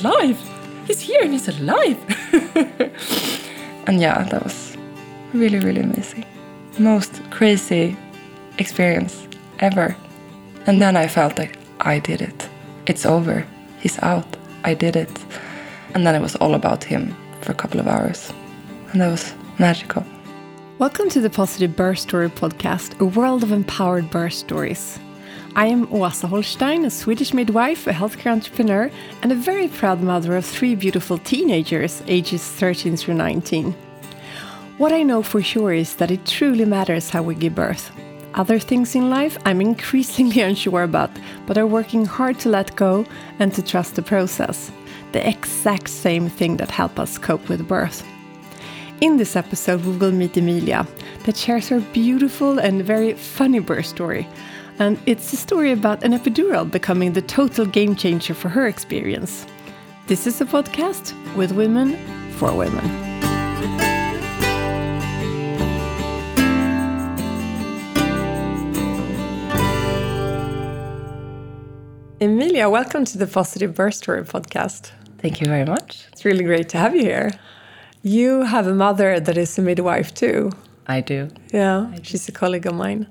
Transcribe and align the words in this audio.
alive! 0.00 0.38
He's 0.86 1.00
here 1.00 1.20
and 1.22 1.32
he's 1.32 1.48
alive! 1.48 1.98
and 3.86 4.00
yeah, 4.00 4.22
that 4.24 4.42
was 4.42 4.76
really, 5.34 5.58
really 5.58 5.82
amazing. 5.82 6.24
Most 6.78 7.20
crazy 7.30 7.96
experience 8.58 9.28
ever. 9.58 9.94
And 10.66 10.80
then 10.80 10.96
I 10.96 11.06
felt 11.06 11.38
like 11.38 11.58
I 11.80 11.98
did 11.98 12.22
it. 12.22 12.48
It's 12.86 13.04
over. 13.04 13.46
He's 13.80 13.98
out. 14.02 14.36
I 14.64 14.74
did 14.74 14.96
it. 14.96 15.24
And 15.94 16.06
then 16.06 16.14
it 16.14 16.22
was 16.22 16.36
all 16.36 16.54
about 16.54 16.84
him 16.84 17.14
for 17.42 17.52
a 17.52 17.54
couple 17.54 17.78
of 17.78 17.86
hours. 17.86 18.32
And 18.92 19.00
that 19.00 19.10
was 19.10 19.34
magical. 19.58 20.04
Welcome 20.78 21.10
to 21.10 21.20
the 21.20 21.30
Positive 21.30 21.76
Birth 21.76 21.98
Story 21.98 22.30
podcast, 22.30 22.98
a 22.98 23.04
world 23.04 23.42
of 23.42 23.52
empowered 23.52 24.10
birth 24.10 24.32
stories. 24.32 24.98
I 25.54 25.66
am 25.66 25.86
Åsa 25.88 26.30
Holstein, 26.30 26.86
a 26.86 26.90
Swedish 26.90 27.34
midwife, 27.34 27.86
a 27.86 27.92
healthcare 27.92 28.32
entrepreneur, 28.32 28.90
and 29.22 29.30
a 29.30 29.34
very 29.34 29.68
proud 29.68 30.00
mother 30.00 30.34
of 30.34 30.46
three 30.46 30.74
beautiful 30.74 31.18
teenagers, 31.18 32.02
ages 32.06 32.42
13 32.42 32.96
through 32.96 33.14
19. 33.14 33.72
What 34.78 34.94
I 34.94 35.02
know 35.02 35.22
for 35.22 35.42
sure 35.42 35.74
is 35.74 35.96
that 35.96 36.10
it 36.10 36.24
truly 36.24 36.64
matters 36.64 37.10
how 37.10 37.22
we 37.22 37.34
give 37.34 37.54
birth. 37.54 37.90
Other 38.32 38.58
things 38.58 38.94
in 38.94 39.10
life 39.10 39.36
I'm 39.44 39.60
increasingly 39.60 40.40
unsure 40.48 40.84
about, 40.84 41.10
but 41.46 41.58
are 41.58 41.66
working 41.66 42.06
hard 42.06 42.38
to 42.40 42.48
let 42.48 42.74
go 42.74 43.04
and 43.38 43.52
to 43.52 43.60
trust 43.62 43.96
the 43.96 44.02
process. 44.02 44.72
The 45.12 45.28
exact 45.28 45.90
same 45.90 46.30
thing 46.30 46.56
that 46.56 46.70
help 46.70 46.98
us 46.98 47.18
cope 47.18 47.46
with 47.50 47.68
birth. 47.68 48.02
In 49.02 49.18
this 49.18 49.36
episode, 49.36 49.84
we 49.84 49.98
will 49.98 50.12
meet 50.12 50.36
Emilia, 50.38 50.86
that 51.26 51.36
shares 51.36 51.68
her 51.68 51.80
beautiful 51.80 52.58
and 52.58 52.82
very 52.82 53.12
funny 53.12 53.58
birth 53.58 53.86
story. 53.86 54.26
And 54.78 54.98
it's 55.06 55.32
a 55.32 55.36
story 55.36 55.70
about 55.70 56.02
an 56.02 56.12
epidural 56.12 56.68
becoming 56.70 57.12
the 57.12 57.22
total 57.22 57.66
game 57.66 57.94
changer 57.94 58.34
for 58.34 58.48
her 58.48 58.66
experience. 58.66 59.46
This 60.06 60.26
is 60.26 60.40
a 60.40 60.44
podcast 60.44 61.14
with 61.36 61.52
women 61.52 61.96
for 62.32 62.52
women. 62.54 63.12
Emilia, 72.20 72.70
welcome 72.70 73.04
to 73.04 73.18
the 73.18 73.26
Positive 73.26 73.74
Birth 73.74 73.94
Story 73.94 74.22
podcast. 74.22 74.92
Thank 75.18 75.40
you 75.40 75.46
very 75.46 75.64
much. 75.64 76.06
It's 76.12 76.24
really 76.24 76.44
great 76.44 76.68
to 76.70 76.78
have 76.78 76.94
you 76.94 77.02
here. 77.02 77.32
You 78.02 78.42
have 78.42 78.66
a 78.66 78.74
mother 78.74 79.18
that 79.18 79.36
is 79.36 79.58
a 79.58 79.62
midwife 79.62 80.14
too. 80.14 80.52
I 80.86 81.00
do. 81.00 81.28
Yeah, 81.52 81.88
I 81.92 81.96
do. 81.96 82.04
she's 82.04 82.28
a 82.28 82.32
colleague 82.32 82.66
of 82.66 82.74
mine. 82.74 83.08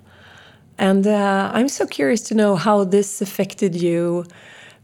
And 0.82 1.06
uh, 1.06 1.52
I'm 1.54 1.70
so 1.70 1.86
curious 1.86 2.22
to 2.22 2.34
know 2.34 2.56
how 2.56 2.84
this 2.84 3.22
affected 3.22 3.76
you 3.76 4.26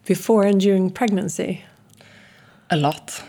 before 0.05 0.43
and 0.43 0.61
during 0.61 0.91
pregnancy. 0.91 1.63
A 2.69 2.77
lot. 2.77 3.23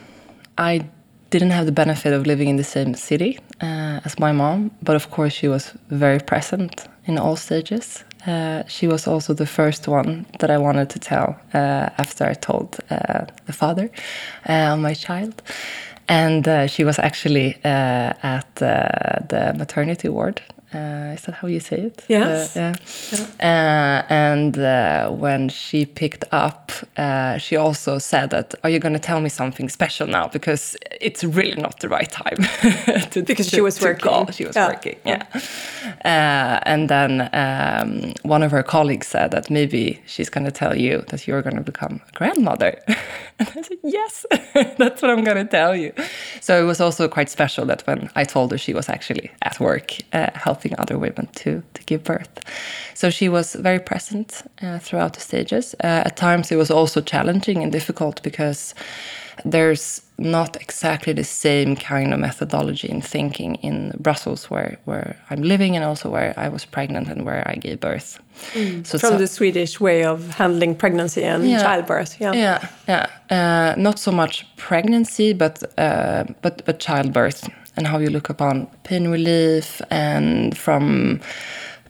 I 0.59 0.87
didn't 1.31 1.53
have 1.53 1.65
the 1.65 1.73
benefit 1.73 2.13
of 2.13 2.27
living 2.27 2.49
in 2.49 2.57
the 2.57 2.65
same 2.65 2.93
city 2.95 3.39
uh, 3.63 4.01
as 4.05 4.19
my 4.19 4.33
mom, 4.33 4.71
but 4.83 4.97
of 4.97 5.11
course 5.11 5.33
she 5.33 5.49
was 5.49 5.73
very 5.89 6.19
present 6.19 6.87
in 7.07 7.17
all 7.17 7.37
stages. 7.37 8.05
Uh, 8.27 8.65
she 8.67 8.87
was 8.87 9.07
also 9.07 9.33
the 9.33 9.47
first 9.47 9.89
one 9.89 10.27
that 10.41 10.51
I 10.51 10.59
wanted 10.59 10.91
to 10.91 10.99
tell 10.99 11.41
uh, 11.55 11.89
after 11.97 12.27
I 12.27 12.35
told 12.35 12.77
uh, 12.91 13.25
the 13.47 13.53
father 13.55 13.91
uh, 14.47 14.77
my 14.77 14.93
child 14.93 15.41
and 16.07 16.47
uh, 16.47 16.67
she 16.67 16.85
was 16.85 16.99
actually 16.99 17.57
at 17.65 18.57
the 18.57 19.55
maternity 19.57 20.11
ward. 20.11 20.43
Uh, 20.75 21.15
is 21.15 21.23
that 21.23 21.35
how 21.37 21.49
you 21.49 21.61
say 21.61 21.79
it? 21.79 22.05
Yes. 22.09 22.55
Uh, 22.55 22.61
yeah. 22.61 23.27
yeah. 23.41 24.05
Uh, 24.05 24.13
and 24.13 25.19
when 25.19 25.49
she 25.49 25.87
picked 25.87 26.25
up, 26.31 26.73
she 27.39 27.57
also 27.57 27.97
said 27.99 28.31
that, 28.31 28.55
"Are 28.63 28.69
you 28.69 28.79
going 28.79 28.93
to 28.93 28.99
tell 28.99 29.21
me 29.21 29.31
something 29.31 29.71
special 29.71 30.07
now? 30.07 30.29
Because 30.29 30.77
it's 31.01 31.25
really 31.25 31.57
not 31.57 31.81
the 31.81 31.89
right 31.89 32.11
time." 32.11 32.37
to, 33.13 33.23
because 33.23 33.49
to, 33.49 33.57
she 33.57 33.63
was 33.63 33.81
working. 33.81 34.11
Call. 34.11 34.31
She 34.31 34.45
was 34.45 34.57
yeah. 34.57 34.69
working. 34.69 34.97
Yeah. 35.07 35.25
and 36.65 36.91
then 36.91 37.31
um, 37.33 38.13
one 38.23 38.43
of 38.43 38.51
her 38.51 38.63
colleagues 38.63 39.07
said 39.07 39.31
that 39.31 39.49
maybe 39.49 40.03
she's 40.05 40.29
going 40.29 40.45
to 40.45 40.53
tell 40.53 40.77
you 40.77 41.03
that 41.09 41.27
you're 41.27 41.43
going 41.43 41.57
to 41.57 41.63
become 41.63 42.03
a 42.09 42.13
grandmother. 42.13 42.79
and 43.39 43.49
I 43.49 43.63
said, 43.63 43.79
"Yes, 43.83 44.27
that's 44.77 45.01
what 45.01 45.11
I'm 45.11 45.25
going 45.25 45.47
to 45.47 45.51
tell 45.51 45.75
you." 45.75 45.95
So 46.43 46.63
it 46.63 46.67
was 46.67 46.79
also 46.79 47.09
quite 47.09 47.31
special 47.31 47.65
that 47.67 47.87
when 47.87 48.11
I 48.15 48.25
told 48.25 48.53
her 48.53 48.59
she 48.59 48.75
was 48.75 48.91
actually 48.91 49.31
at 49.41 49.59
work 49.59 49.97
helping 50.13 50.58
helping 50.59 50.79
other 50.79 50.99
women 50.99 51.29
to, 51.35 51.63
to 51.75 51.83
give 51.85 52.03
birth. 52.03 52.41
So 52.95 53.11
she 53.11 53.29
was 53.29 53.55
very 53.55 53.79
present 53.79 54.43
uh, 54.63 54.79
throughout 54.79 55.13
the 55.13 55.21
stages. 55.21 55.75
Uh, 55.85 56.03
at 56.07 56.17
times, 56.17 56.51
it 56.51 56.57
was 56.57 56.71
also 56.71 57.01
challenging 57.01 57.63
and 57.63 57.73
difficult 57.73 58.23
because 58.23 58.75
there's 59.45 60.03
not 60.19 60.57
exactly 60.57 61.13
the 61.13 61.25
same 61.25 61.77
kind 61.77 62.13
of 62.13 62.19
methodology 62.19 62.91
and 62.91 63.05
thinking 63.05 63.55
in 63.63 63.93
Brussels, 64.01 64.51
where, 64.51 64.79
where 64.85 65.17
I'm 65.31 65.43
living, 65.43 65.77
and 65.77 65.85
also 65.85 66.11
where 66.11 66.35
I 66.37 66.49
was 66.49 66.65
pregnant 66.65 67.09
and 67.09 67.25
where 67.25 67.43
I 67.47 67.55
gave 67.55 67.79
birth. 67.79 68.19
Mm. 68.55 68.85
So 68.85 68.99
from 68.99 69.11
so, 69.11 69.19
the 69.19 69.27
Swedish 69.29 69.81
way 69.81 70.05
of 70.05 70.35
handling 70.35 70.75
pregnancy 70.75 71.23
and 71.23 71.49
yeah, 71.49 71.63
childbirth, 71.63 72.21
yeah, 72.21 72.33
yeah, 72.35 72.69
yeah. 72.89 73.07
Uh, 73.31 73.81
not 73.81 73.99
so 73.99 74.11
much 74.11 74.45
pregnancy, 74.57 75.35
but 75.35 75.63
uh, 75.79 76.25
but 76.43 76.65
but 76.65 76.81
childbirth 76.81 77.49
and 77.79 77.87
how 77.87 77.99
you 77.99 78.11
look 78.11 78.29
upon 78.29 78.67
pain 78.83 79.09
relief 79.09 79.81
and 79.91 80.59
from 80.59 81.21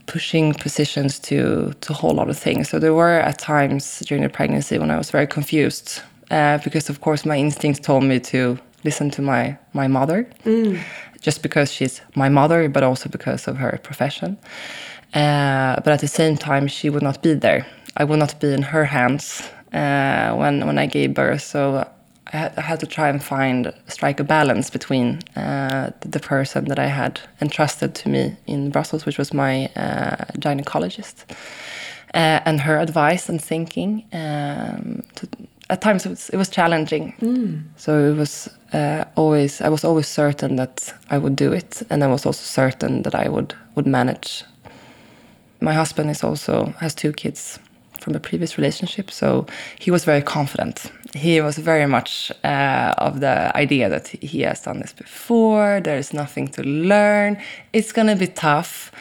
pushing 0.07 0.55
positions 0.55 1.19
to 1.19 1.73
to 1.81 1.93
a 1.93 1.97
whole 1.97 2.15
lot 2.15 2.29
of 2.29 2.39
things. 2.39 2.69
So 2.69 2.79
there 2.79 2.95
were 2.95 3.21
at 3.31 3.39
times 3.39 4.01
during 4.09 4.23
the 4.23 4.29
pregnancy 4.29 4.79
when 4.79 4.91
I 4.91 4.99
was 4.99 5.11
very 5.11 5.27
confused 5.27 6.03
uh, 6.31 6.59
because 6.65 6.91
of 6.91 7.01
course 7.01 7.25
my 7.25 7.37
instincts 7.37 7.81
told 7.81 8.05
me 8.05 8.21
to 8.21 8.59
listen 8.85 9.11
to 9.11 9.23
my 9.23 9.57
my 9.73 9.89
mother, 9.89 10.27
mm. 10.45 10.79
just 11.21 11.43
because 11.43 11.73
she's 11.73 12.01
my 12.15 12.29
mother, 12.29 12.69
but 12.69 12.83
also 12.83 13.09
because 13.09 13.51
of 13.51 13.57
her 13.57 13.79
profession. 13.83 14.37
Uh, 15.15 15.75
but 15.83 15.89
at 15.89 16.01
the 16.01 16.09
same 16.09 16.37
time, 16.37 16.69
she 16.69 16.91
would 16.91 17.03
not 17.03 17.23
be 17.23 17.35
there. 17.35 17.67
I 17.97 18.05
would 18.05 18.19
not 18.19 18.41
be 18.41 18.53
in 18.53 18.63
her 18.63 18.85
hands 18.85 19.43
uh, 19.73 20.37
when 20.37 20.67
when 20.67 20.79
I 20.79 20.87
gave 20.87 21.15
birth. 21.15 21.43
So 21.43 21.85
I 22.33 22.61
had, 22.61 22.81
to 22.81 22.87
try 22.87 23.09
and 23.09 23.23
find 23.23 23.73
strike 23.87 24.21
a 24.21 24.25
balance 24.25 24.71
between 24.71 25.21
uh, 25.35 25.91
the 26.01 26.21
person 26.21 26.67
that 26.67 26.79
I 26.79 26.87
had 26.87 27.21
entrusted 27.41 27.95
to 27.95 28.09
me 28.09 28.37
in 28.47 28.71
Brussels, 28.71 29.07
which 29.07 29.19
was 29.19 29.33
my 29.33 29.67
uh, 29.77 30.25
gynecologist, 30.39 31.25
uh, 32.15 32.41
and 32.45 32.61
her 32.61 32.79
advice 32.79 33.29
and 33.29 33.43
thinking. 33.43 34.05
Um, 34.13 35.05
to, 35.15 35.29
at 35.71 35.81
times 35.81 36.07
it 36.07 36.11
was, 36.11 36.31
it 36.31 36.37
was 36.37 36.49
challenging, 36.49 37.15
mm. 37.21 37.63
so 37.77 38.13
it 38.13 38.17
was 38.17 38.49
uh, 38.73 39.05
always 39.17 39.61
I 39.61 39.69
was 39.69 39.85
always 39.85 40.09
certain 40.09 40.57
that 40.57 40.95
I 41.11 41.19
would 41.19 41.37
do 41.37 41.53
it, 41.53 41.83
and 41.91 42.03
I 42.03 42.07
was 42.07 42.27
also 42.27 42.43
certain 42.43 43.03
that 43.03 43.15
I 43.15 43.29
would 43.29 43.55
would 43.75 43.87
manage. 43.87 44.45
My 45.61 45.73
husband 45.73 46.11
is 46.11 46.25
also 46.25 46.75
has 46.81 46.95
two 46.95 47.13
kids 47.13 47.59
from 48.09 48.17
a 48.17 48.21
previous 48.21 48.57
relationship, 48.57 49.11
so 49.11 49.47
he 49.79 49.91
was 49.91 50.05
very 50.05 50.23
confident 50.23 50.91
he 51.15 51.41
was 51.41 51.57
very 51.59 51.87
much 51.87 52.31
uh, 52.45 52.95
of 52.99 53.21
the 53.21 53.57
idea 53.57 53.89
that 53.89 54.09
he 54.09 54.43
has 54.43 54.61
done 54.63 54.81
this 54.81 54.93
before. 54.93 55.81
There 55.81 55.97
is 55.97 56.13
nothing 56.13 56.49
to 56.49 56.63
learn. 56.63 57.39
It's 57.73 57.93
going 57.93 58.09
to 58.09 58.17
be 58.17 58.27
tough. 58.27 58.93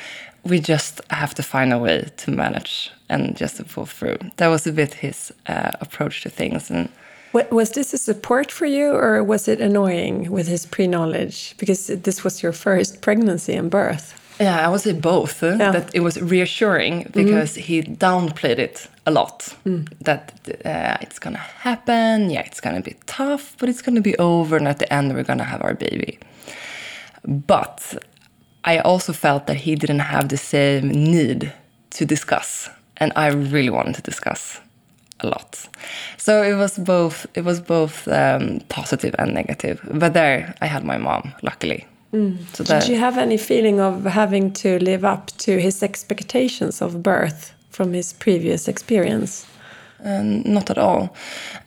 We 0.43 0.59
just 0.59 1.01
have 1.09 1.35
to 1.35 1.43
find 1.43 1.73
a 1.73 1.77
way 1.77 2.09
to 2.17 2.31
manage 2.31 2.91
and 3.09 3.35
just 3.35 3.57
to 3.57 3.63
pull 3.63 3.85
through. 3.85 4.17
That 4.37 4.47
was 4.47 4.65
a 4.65 4.71
bit 4.71 4.93
his 4.93 5.33
uh, 5.47 5.71
approach 5.81 6.21
to 6.21 6.29
things. 6.29 6.71
And 6.71 6.89
was 7.33 7.71
this 7.71 7.93
a 7.93 7.97
support 7.97 8.51
for 8.51 8.65
you, 8.65 8.91
or 8.91 9.23
was 9.23 9.47
it 9.47 9.59
annoying 9.59 10.31
with 10.31 10.47
his 10.47 10.65
pre-knowledge 10.65 11.55
because 11.57 11.87
this 11.87 12.23
was 12.23 12.41
your 12.41 12.53
first 12.53 13.01
pregnancy 13.01 13.53
and 13.53 13.69
birth? 13.69 14.13
Yeah, 14.39 14.65
I 14.65 14.69
would 14.69 14.81
say 14.81 14.93
both. 14.93 15.43
Yeah. 15.43 15.71
That 15.71 15.93
it 15.93 16.01
was 16.01 16.21
reassuring 16.21 17.09
because 17.11 17.57
mm 17.57 17.61
-hmm. 17.61 17.67
he 17.67 17.81
downplayed 17.97 18.59
it 18.59 18.89
a 19.07 19.11
lot. 19.11 19.55
Mm. 19.65 19.87
That 20.01 20.33
uh, 20.65 20.97
it's 21.01 21.19
gonna 21.19 21.45
happen. 21.63 22.29
Yeah, 22.29 22.45
it's 22.45 22.61
gonna 22.61 22.81
be 22.81 22.95
tough, 23.05 23.55
but 23.57 23.69
it's 23.69 23.81
gonna 23.81 24.01
be 24.01 24.15
over, 24.17 24.57
and 24.57 24.67
at 24.67 24.79
the 24.79 24.93
end, 24.93 25.13
we're 25.13 25.23
gonna 25.23 25.43
have 25.43 25.63
our 25.63 25.73
baby. 25.73 26.19
But 27.25 28.03
I 28.63 28.79
also 28.79 29.13
felt 29.13 29.47
that 29.47 29.57
he 29.57 29.75
didn't 29.75 29.99
have 29.99 30.27
the 30.27 30.37
same 30.37 30.89
need 30.89 31.53
to 31.91 32.05
discuss, 32.05 32.69
and 32.97 33.11
I 33.15 33.27
really 33.27 33.69
wanted 33.69 33.95
to 33.95 34.01
discuss 34.01 34.59
a 35.19 35.27
lot. 35.27 35.67
So 36.17 36.43
it 36.43 36.55
was 36.55 36.77
both. 36.77 37.25
It 37.33 37.45
was 37.45 37.61
both 37.61 38.07
um, 38.07 38.59
positive 38.69 39.15
and 39.17 39.33
negative. 39.33 39.79
But 39.91 40.13
there, 40.13 40.53
I 40.61 40.67
had 40.67 40.83
my 40.83 40.97
mom, 40.97 41.33
luckily 41.41 41.85
Mm. 42.13 42.37
So 42.55 42.63
Did 42.63 42.87
you 42.87 42.97
have 42.97 43.17
any 43.17 43.37
feeling 43.37 43.79
of 43.79 44.05
having 44.05 44.53
to 44.53 44.79
live 44.79 45.03
up 45.03 45.27
to 45.39 45.59
his 45.59 45.83
expectations 45.83 46.81
of 46.81 47.03
birth 47.03 47.53
from 47.77 47.93
his 47.93 48.13
previous 48.13 48.67
experience? 48.67 49.45
Um, 50.03 50.41
not 50.41 50.69
at 50.69 50.77
all. 50.77 51.15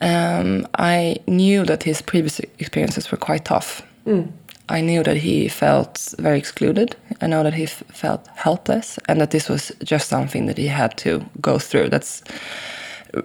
Um, 0.01 0.67
I 0.79 1.17
knew 1.27 1.65
that 1.65 1.85
his 1.85 2.03
previous 2.03 2.41
experiences 2.59 3.11
were 3.11 3.19
quite 3.19 3.45
tough. 3.45 3.83
Mm. 4.07 4.33
I 4.69 4.81
knew 4.81 5.03
that 5.05 5.17
he 5.17 5.49
felt 5.49 6.15
very 6.19 6.39
excluded. 6.39 6.97
I 7.21 7.27
know 7.27 7.43
that 7.43 7.55
he 7.55 7.67
felt 7.67 8.27
helpless, 8.35 8.99
and 9.09 9.21
that 9.21 9.31
this 9.31 9.49
was 9.49 9.73
just 9.85 10.09
something 10.09 10.47
that 10.47 10.59
he 10.59 10.69
had 10.69 10.97
to 10.99 11.25
go 11.41 11.59
through. 11.59 11.89
That's 11.91 12.23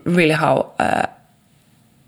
really 0.03 0.35
how 0.35 0.71
uh, 0.79 1.05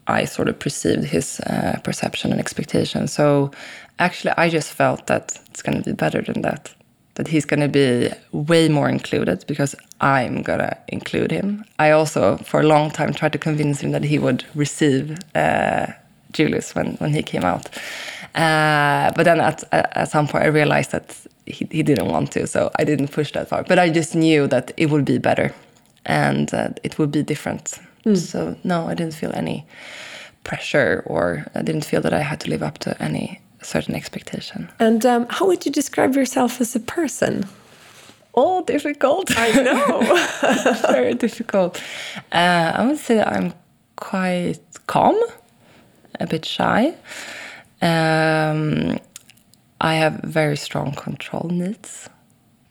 I 0.07 0.25
sort 0.25 0.47
of 0.47 0.59
perceived 0.59 1.05
his 1.05 1.39
uh, 1.39 1.79
perception 1.83 2.31
and 2.31 2.39
expectation. 2.39 3.07
So 3.07 3.51
actually, 3.97 4.33
I 4.37 4.49
just 4.49 4.71
felt 4.73 5.07
that 5.07 5.39
it's 5.49 5.61
going 5.61 5.77
to 5.77 5.89
be 5.89 5.95
better 5.95 6.21
than 6.21 6.41
that. 6.41 6.73
That 7.17 7.27
he's 7.27 7.45
going 7.45 7.61
to 7.61 7.67
be 7.67 8.09
way 8.31 8.69
more 8.69 8.89
included 8.89 9.43
because 9.47 9.75
I'm 10.01 10.43
going 10.43 10.59
to 10.59 10.77
include 10.89 11.31
him. 11.31 11.65
I 11.79 11.91
also, 11.91 12.37
for 12.37 12.61
a 12.61 12.63
long 12.63 12.91
time, 12.91 13.11
tried 13.13 13.33
to 13.33 13.39
convince 13.39 13.81
him 13.81 13.91
that 13.91 14.03
he 14.03 14.19
would 14.19 14.45
receive 14.53 15.17
uh, 15.33 15.87
Julius 16.31 16.75
when, 16.75 16.95
when 16.97 17.13
he 17.13 17.23
came 17.23 17.43
out. 17.43 17.69
Uh, 18.35 19.11
but 19.15 19.23
then 19.23 19.39
at, 19.41 19.63
at 19.71 20.09
some 20.11 20.27
point, 20.27 20.43
I 20.43 20.47
realized 20.47 20.91
that 20.91 21.17
he, 21.47 21.67
he 21.71 21.81
didn't 21.81 22.07
want 22.07 22.31
to, 22.33 22.45
so 22.45 22.69
I 22.77 22.83
didn't 22.83 23.07
push 23.07 23.31
that 23.31 23.49
far. 23.49 23.63
But 23.63 23.79
I 23.79 23.89
just 23.89 24.13
knew 24.13 24.47
that 24.47 24.71
it 24.77 24.91
would 24.91 25.05
be 25.05 25.17
better 25.17 25.53
and 26.05 26.53
uh, 26.53 26.69
it 26.83 26.99
would 26.99 27.11
be 27.11 27.23
different. 27.23 27.79
Mm. 28.05 28.17
So, 28.17 28.55
no, 28.63 28.87
I 28.87 28.93
didn't 28.93 29.15
feel 29.15 29.31
any 29.33 29.65
pressure 30.43 31.03
or 31.05 31.47
I 31.55 31.61
didn't 31.61 31.85
feel 31.85 32.01
that 32.01 32.13
I 32.13 32.21
had 32.21 32.39
to 32.41 32.49
live 32.49 32.63
up 32.63 32.77
to 32.79 33.01
any 33.01 33.41
certain 33.67 33.95
expectation. 33.95 34.69
And 34.79 35.05
um, 35.05 35.27
how 35.29 35.45
would 35.47 35.65
you 35.65 35.71
describe 35.71 36.15
yourself 36.15 36.61
as 36.61 36.75
a 36.75 36.79
person? 36.79 37.45
Oh, 38.33 38.63
difficult. 38.63 39.31
I 39.35 39.49
know. 39.61 40.91
Very 40.91 41.15
difficult. 41.15 41.81
Uh, 42.31 42.71
I 42.75 42.85
would 42.85 42.99
say 42.99 43.21
I'm 43.21 43.53
quite 43.95 44.59
calm, 44.85 45.17
a 46.19 46.27
bit 46.27 46.45
shy. 46.45 46.93
Um, 47.81 48.97
I 49.81 49.93
have 49.95 50.21
very 50.23 50.57
strong 50.57 50.93
control 50.93 51.49
needs. 51.51 52.09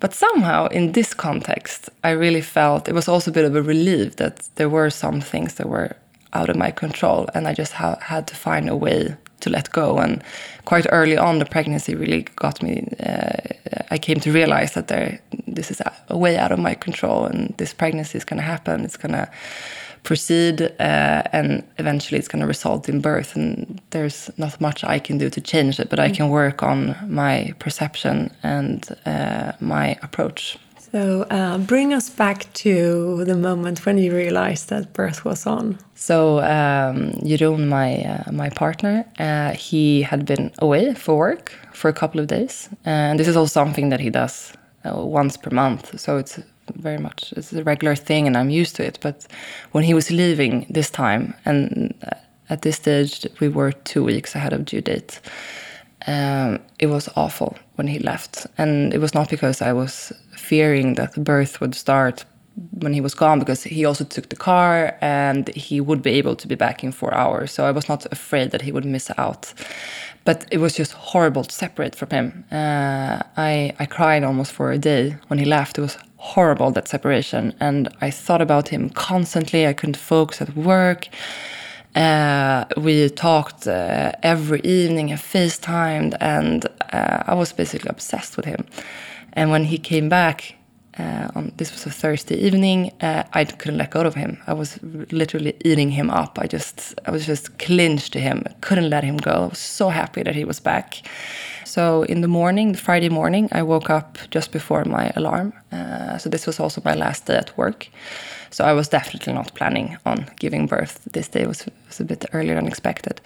But 0.00 0.14
somehow, 0.14 0.66
in 0.66 0.92
this 0.92 1.14
context, 1.14 1.90
I 2.04 2.10
really 2.10 2.42
felt 2.42 2.88
it 2.88 2.94
was 2.94 3.08
also 3.08 3.30
a 3.30 3.34
bit 3.34 3.44
of 3.44 3.54
a 3.56 3.62
relief 3.62 4.16
that 4.16 4.48
there 4.56 4.68
were 4.68 4.90
some 4.90 5.20
things 5.20 5.54
that 5.54 5.68
were 5.68 5.96
out 6.32 6.48
of 6.50 6.56
my 6.56 6.70
control, 6.70 7.28
and 7.34 7.48
I 7.48 7.54
just 7.54 7.72
ha 7.72 7.96
had 8.00 8.26
to 8.26 8.34
find 8.34 8.68
a 8.68 8.76
way 8.76 9.16
to 9.40 9.50
let 9.50 9.70
go. 9.70 9.98
And 9.98 10.22
quite 10.64 10.86
early 10.90 11.16
on, 11.16 11.38
the 11.38 11.44
pregnancy 11.44 11.94
really 11.94 12.22
got 12.36 12.62
me. 12.62 12.88
Uh, 13.00 13.32
I 13.90 13.98
came 13.98 14.20
to 14.20 14.32
realize 14.32 14.74
that 14.74 14.88
there, 14.88 15.20
this 15.46 15.70
is 15.70 15.80
a, 16.08 16.16
way 16.16 16.36
out 16.36 16.52
of 16.52 16.58
my 16.58 16.74
control, 16.74 17.26
and 17.26 17.54
this 17.58 17.72
pregnancy 17.74 18.18
is 18.18 18.24
going 18.24 18.38
to 18.38 18.46
happen. 18.46 18.84
It's 18.84 18.96
going 18.96 19.12
to 19.12 19.28
proceed 20.02 20.62
uh, 20.62 21.22
and 21.32 21.64
eventually 21.78 22.16
it's 22.16 22.28
going 22.28 22.40
to 22.40 22.46
result 22.46 22.88
in 22.88 23.00
birth 23.00 23.34
and 23.34 23.80
there's 23.90 24.30
not 24.36 24.60
much 24.60 24.84
i 24.84 25.00
can 25.00 25.18
do 25.18 25.28
to 25.28 25.40
change 25.40 25.80
it 25.80 25.90
but 25.90 25.98
i 25.98 26.08
can 26.08 26.28
work 26.28 26.62
on 26.62 26.94
my 27.08 27.52
perception 27.58 28.30
and 28.44 28.96
uh, 29.04 29.50
my 29.58 29.98
approach 30.02 30.58
so 30.92 31.22
uh, 31.30 31.58
bring 31.58 31.92
us 31.92 32.10
back 32.10 32.52
to 32.52 33.24
the 33.24 33.34
moment 33.34 33.84
when 33.86 33.98
you 33.98 34.14
realized 34.14 34.68
that 34.68 34.92
birth 34.92 35.24
was 35.24 35.46
on 35.46 35.78
so 35.94 36.38
um, 36.40 37.12
Jeroen, 37.24 37.68
my 37.68 38.02
uh, 38.04 38.32
my 38.32 38.50
partner 38.50 39.04
uh, 39.18 39.52
he 39.52 40.02
had 40.02 40.24
been 40.26 40.50
away 40.58 40.94
for 40.94 41.16
work 41.16 41.52
for 41.72 41.88
a 41.88 41.92
couple 41.92 42.20
of 42.20 42.26
days 42.26 42.68
and 42.84 43.18
this 43.18 43.28
is 43.28 43.36
also 43.36 43.52
something 43.52 43.88
that 43.90 44.00
he 44.00 44.10
does 44.10 44.52
uh, 44.84 44.96
once 44.96 45.36
per 45.36 45.50
month 45.50 45.98
so 45.98 46.18
it's 46.18 46.38
very 46.74 46.98
much. 46.98 47.32
It's 47.36 47.52
a 47.52 47.62
regular 47.62 47.94
thing, 47.94 48.26
and 48.26 48.36
I'm 48.36 48.50
used 48.50 48.76
to 48.76 48.84
it. 48.84 48.98
But 49.00 49.26
when 49.72 49.84
he 49.84 49.94
was 49.94 50.10
leaving 50.10 50.66
this 50.70 50.90
time, 50.90 51.34
and 51.44 51.94
uh, 52.02 52.16
at 52.50 52.62
this 52.62 52.76
stage 52.76 53.26
we 53.40 53.48
were 53.48 53.72
two 53.72 54.04
weeks 54.04 54.34
ahead 54.34 54.52
of 54.52 54.64
due 54.64 54.80
date, 54.80 55.20
um, 56.06 56.60
it 56.78 56.86
was 56.86 57.08
awful 57.16 57.56
when 57.76 57.86
he 57.86 57.98
left, 57.98 58.46
and 58.58 58.94
it 58.94 58.98
was 58.98 59.14
not 59.14 59.28
because 59.30 59.62
I 59.62 59.72
was 59.72 60.12
fearing 60.36 60.94
that 60.94 61.14
the 61.14 61.20
birth 61.20 61.60
would 61.60 61.74
start 61.74 62.24
when 62.78 62.92
he 62.92 63.00
was 63.00 63.14
gone 63.14 63.38
because 63.38 63.62
he 63.64 63.84
also 63.84 64.04
took 64.04 64.28
the 64.28 64.36
car 64.36 64.96
and 65.00 65.48
he 65.48 65.80
would 65.80 66.02
be 66.02 66.12
able 66.12 66.34
to 66.36 66.48
be 66.48 66.54
back 66.54 66.82
in 66.82 66.92
four 66.92 67.12
hours. 67.14 67.52
So 67.52 67.66
I 67.66 67.70
was 67.70 67.88
not 67.88 68.06
afraid 68.10 68.50
that 68.50 68.62
he 68.62 68.72
would 68.72 68.84
miss 68.84 69.10
out. 69.18 69.52
But 70.24 70.46
it 70.50 70.58
was 70.58 70.74
just 70.74 70.92
horrible 70.92 71.44
to 71.44 71.54
separate 71.54 71.94
from 71.94 72.10
him. 72.10 72.44
Uh, 72.50 73.20
I, 73.36 73.74
I 73.78 73.86
cried 73.86 74.24
almost 74.24 74.52
for 74.52 74.72
a 74.72 74.78
day 74.78 75.16
when 75.28 75.38
he 75.38 75.44
left. 75.44 75.78
It 75.78 75.82
was 75.82 75.98
horrible, 76.16 76.72
that 76.72 76.88
separation. 76.88 77.54
And 77.60 77.88
I 78.00 78.10
thought 78.10 78.42
about 78.42 78.68
him 78.68 78.90
constantly. 78.90 79.66
I 79.66 79.72
couldn't 79.72 79.96
focus 79.96 80.40
at 80.40 80.56
work. 80.56 81.08
Uh, 81.94 82.64
we 82.76 83.08
talked 83.08 83.66
uh, 83.66 84.12
every 84.22 84.60
evening 84.60 85.10
and 85.10 85.20
FaceTimed, 85.20 86.14
and 86.20 86.66
uh, 86.92 87.22
I 87.26 87.34
was 87.34 87.52
basically 87.52 87.88
obsessed 87.88 88.36
with 88.36 88.44
him. 88.44 88.66
And 89.36 89.50
when 89.50 89.64
he 89.64 89.78
came 89.78 90.08
back, 90.08 90.56
uh, 90.98 91.28
on 91.34 91.52
this 91.58 91.72
was 91.72 91.84
a 91.86 91.90
Thursday 91.90 92.36
evening. 92.36 92.90
Uh, 93.02 93.22
I 93.34 93.44
couldn't 93.44 93.76
let 93.78 93.90
go 93.90 94.00
of 94.00 94.14
him. 94.14 94.38
I 94.46 94.54
was 94.54 94.78
literally 94.82 95.54
eating 95.64 95.90
him 95.90 96.10
up. 96.10 96.38
I 96.40 96.46
just, 96.46 96.94
I 97.06 97.10
was 97.10 97.26
just 97.26 97.58
clinched 97.58 98.14
to 98.14 98.20
him. 98.20 98.44
Couldn't 98.62 98.88
let 98.88 99.04
him 99.04 99.18
go. 99.18 99.30
I 99.30 99.46
was 99.48 99.58
so 99.58 99.90
happy 99.90 100.22
that 100.22 100.34
he 100.34 100.44
was 100.44 100.58
back. 100.58 101.02
So 101.66 102.04
in 102.04 102.20
the 102.20 102.28
morning, 102.28 102.72
the 102.72 102.78
Friday 102.78 103.08
morning, 103.08 103.48
I 103.50 103.62
woke 103.62 103.90
up 103.90 104.18
just 104.30 104.52
before 104.52 104.84
my 104.84 105.10
alarm. 105.16 105.52
Uh, 105.72 106.16
so 106.16 106.30
this 106.30 106.46
was 106.46 106.60
also 106.60 106.80
my 106.84 106.94
last 106.94 107.26
day 107.26 107.36
at 107.36 107.58
work. 107.58 107.88
So 108.50 108.64
I 108.64 108.72
was 108.72 108.88
definitely 108.88 109.32
not 109.32 109.52
planning 109.54 109.98
on 110.06 110.26
giving 110.36 110.68
birth. 110.68 111.00
This 111.12 111.26
day 111.26 111.44
was, 111.44 111.66
was 111.88 111.98
a 111.98 112.04
bit 112.04 112.24
earlier 112.32 112.54
than 112.54 112.68
expected. 112.68 113.20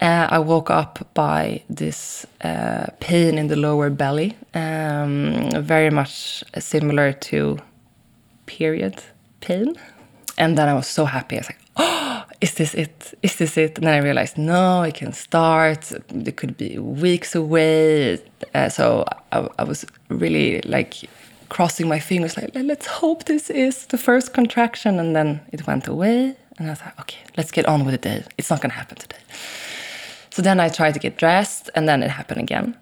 Uh, 0.00 0.28
I 0.30 0.38
woke 0.38 0.70
up 0.70 1.08
by 1.14 1.62
this 1.68 2.24
uh, 2.44 2.86
pain 3.00 3.36
in 3.36 3.48
the 3.48 3.56
lower 3.56 3.90
belly, 3.90 4.36
um, 4.54 5.50
very 5.56 5.90
much 5.90 6.44
similar 6.58 7.12
to 7.12 7.58
period 8.46 9.02
pain. 9.40 9.74
And 10.38 10.56
then 10.56 10.68
I 10.68 10.74
was 10.74 10.86
so 10.86 11.04
happy. 11.04 11.36
I 11.36 11.40
was 11.40 11.48
like, 11.48 11.61
oh, 11.76 12.24
is 12.40 12.54
this 12.54 12.74
it? 12.74 13.14
Is 13.22 13.36
this 13.36 13.56
it? 13.56 13.78
And 13.78 13.86
then 13.86 13.94
I 13.94 13.98
realized, 13.98 14.38
no, 14.38 14.82
it 14.82 14.94
can 14.94 15.12
start. 15.12 15.92
It 15.92 16.36
could 16.36 16.56
be 16.56 16.78
weeks 16.78 17.34
away. 17.34 18.18
Uh, 18.54 18.68
so 18.68 19.04
I, 19.30 19.48
I 19.58 19.64
was 19.64 19.86
really 20.08 20.60
like 20.62 21.08
crossing 21.48 21.86
my 21.86 21.98
fingers, 21.98 22.36
like, 22.36 22.50
let's 22.54 22.86
hope 22.86 23.24
this 23.24 23.50
is 23.50 23.86
the 23.86 23.98
first 23.98 24.32
contraction. 24.32 24.98
And 24.98 25.14
then 25.14 25.40
it 25.52 25.66
went 25.66 25.86
away. 25.86 26.36
And 26.58 26.66
I 26.66 26.70
like, 26.70 27.00
okay, 27.00 27.18
let's 27.36 27.50
get 27.50 27.66
on 27.66 27.84
with 27.84 27.92
the 27.92 27.98
day. 27.98 28.24
It's 28.38 28.50
not 28.50 28.60
going 28.60 28.70
to 28.70 28.76
happen 28.76 28.96
today. 28.96 29.18
So 30.30 30.40
then 30.40 30.60
I 30.60 30.68
tried 30.70 30.94
to 30.94 31.00
get 31.00 31.18
dressed, 31.18 31.68
and 31.74 31.86
then 31.86 32.02
it 32.02 32.10
happened 32.10 32.40
again. 32.40 32.76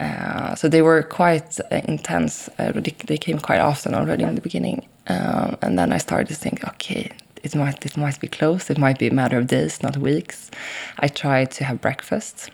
Uh, 0.00 0.56
so 0.56 0.68
they 0.68 0.82
were 0.82 1.02
quite 1.02 1.60
uh, 1.60 1.80
intense. 1.84 2.48
Uh, 2.58 2.72
they 3.06 3.16
came 3.16 3.38
quite 3.38 3.60
often 3.60 3.94
already 3.94 4.24
in 4.24 4.34
the 4.34 4.40
beginning. 4.40 4.86
Um, 5.06 5.56
and 5.62 5.78
then 5.78 5.92
I 5.92 5.98
started 5.98 6.28
to 6.28 6.34
think, 6.34 6.66
okay, 6.66 7.12
it 7.44 7.54
might, 7.54 7.84
it 7.84 7.96
might 7.96 8.18
be 8.18 8.28
close. 8.28 8.70
It 8.70 8.78
might 8.78 8.98
be 8.98 9.08
a 9.08 9.14
matter 9.14 9.38
of 9.38 9.46
days, 9.46 9.82
not 9.82 9.96
weeks. 9.96 10.50
I 10.98 11.08
tried 11.08 11.50
to 11.52 11.64
have 11.64 11.80
breakfast. 11.80 12.50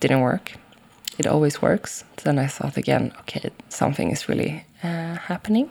Didn't 0.00 0.20
work. 0.20 0.52
It 1.18 1.26
always 1.26 1.60
works. 1.60 2.04
Then 2.22 2.38
I 2.38 2.46
thought 2.46 2.76
again, 2.76 3.12
okay, 3.20 3.50
something 3.70 4.10
is 4.10 4.28
really 4.28 4.64
uh, 4.84 5.16
happening. 5.16 5.70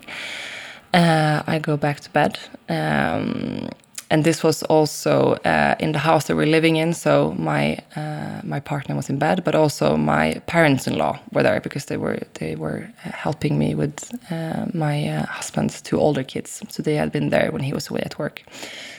Uh, 0.93 1.43
I 1.45 1.59
go 1.59 1.77
back 1.77 1.99
to 2.01 2.09
bed. 2.09 2.39
Um, 2.67 3.69
and 4.09 4.23
this 4.23 4.43
was 4.43 4.63
also 4.63 5.33
uh, 5.45 5.75
in 5.79 5.91
the 5.91 5.99
house 5.99 6.27
that 6.27 6.35
we're 6.35 6.51
living 6.51 6.77
in. 6.77 6.93
So 6.93 7.33
my 7.37 7.77
uh, 7.95 8.41
my 8.43 8.59
partner 8.59 8.95
was 8.95 9.09
in 9.09 9.19
bed, 9.19 9.43
but 9.43 9.55
also 9.55 9.97
my 9.97 10.41
parents-in-law 10.45 11.19
were 11.31 11.43
there 11.43 11.59
because 11.59 11.85
they 11.85 11.97
were 11.97 12.19
they 12.33 12.55
were 12.55 12.89
helping 12.97 13.57
me 13.57 13.75
with 13.75 14.11
uh, 14.31 14.65
my 14.73 15.07
uh, 15.09 15.25
husband's 15.25 15.81
two 15.81 15.99
older 15.99 16.23
kids. 16.23 16.61
So 16.69 16.83
they 16.83 16.95
had 16.95 17.11
been 17.11 17.29
there 17.29 17.51
when 17.51 17.63
he 17.63 17.73
was 17.73 17.89
away 17.89 18.01
at 18.05 18.17
work. 18.17 18.43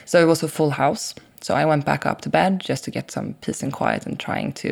So 0.04 0.20
it 0.20 0.26
was 0.26 0.42
a 0.42 0.48
full 0.48 0.70
house. 0.70 1.14
So 1.40 1.54
I 1.54 1.64
went 1.64 1.84
back 1.84 2.04
up 2.04 2.20
to 2.22 2.28
bed 2.28 2.60
just 2.60 2.84
to 2.84 2.90
get 2.90 3.10
some 3.10 3.34
peace 3.40 3.62
and 3.62 3.72
quiet 3.72 4.06
and 4.06 4.18
trying 4.18 4.52
to. 4.54 4.68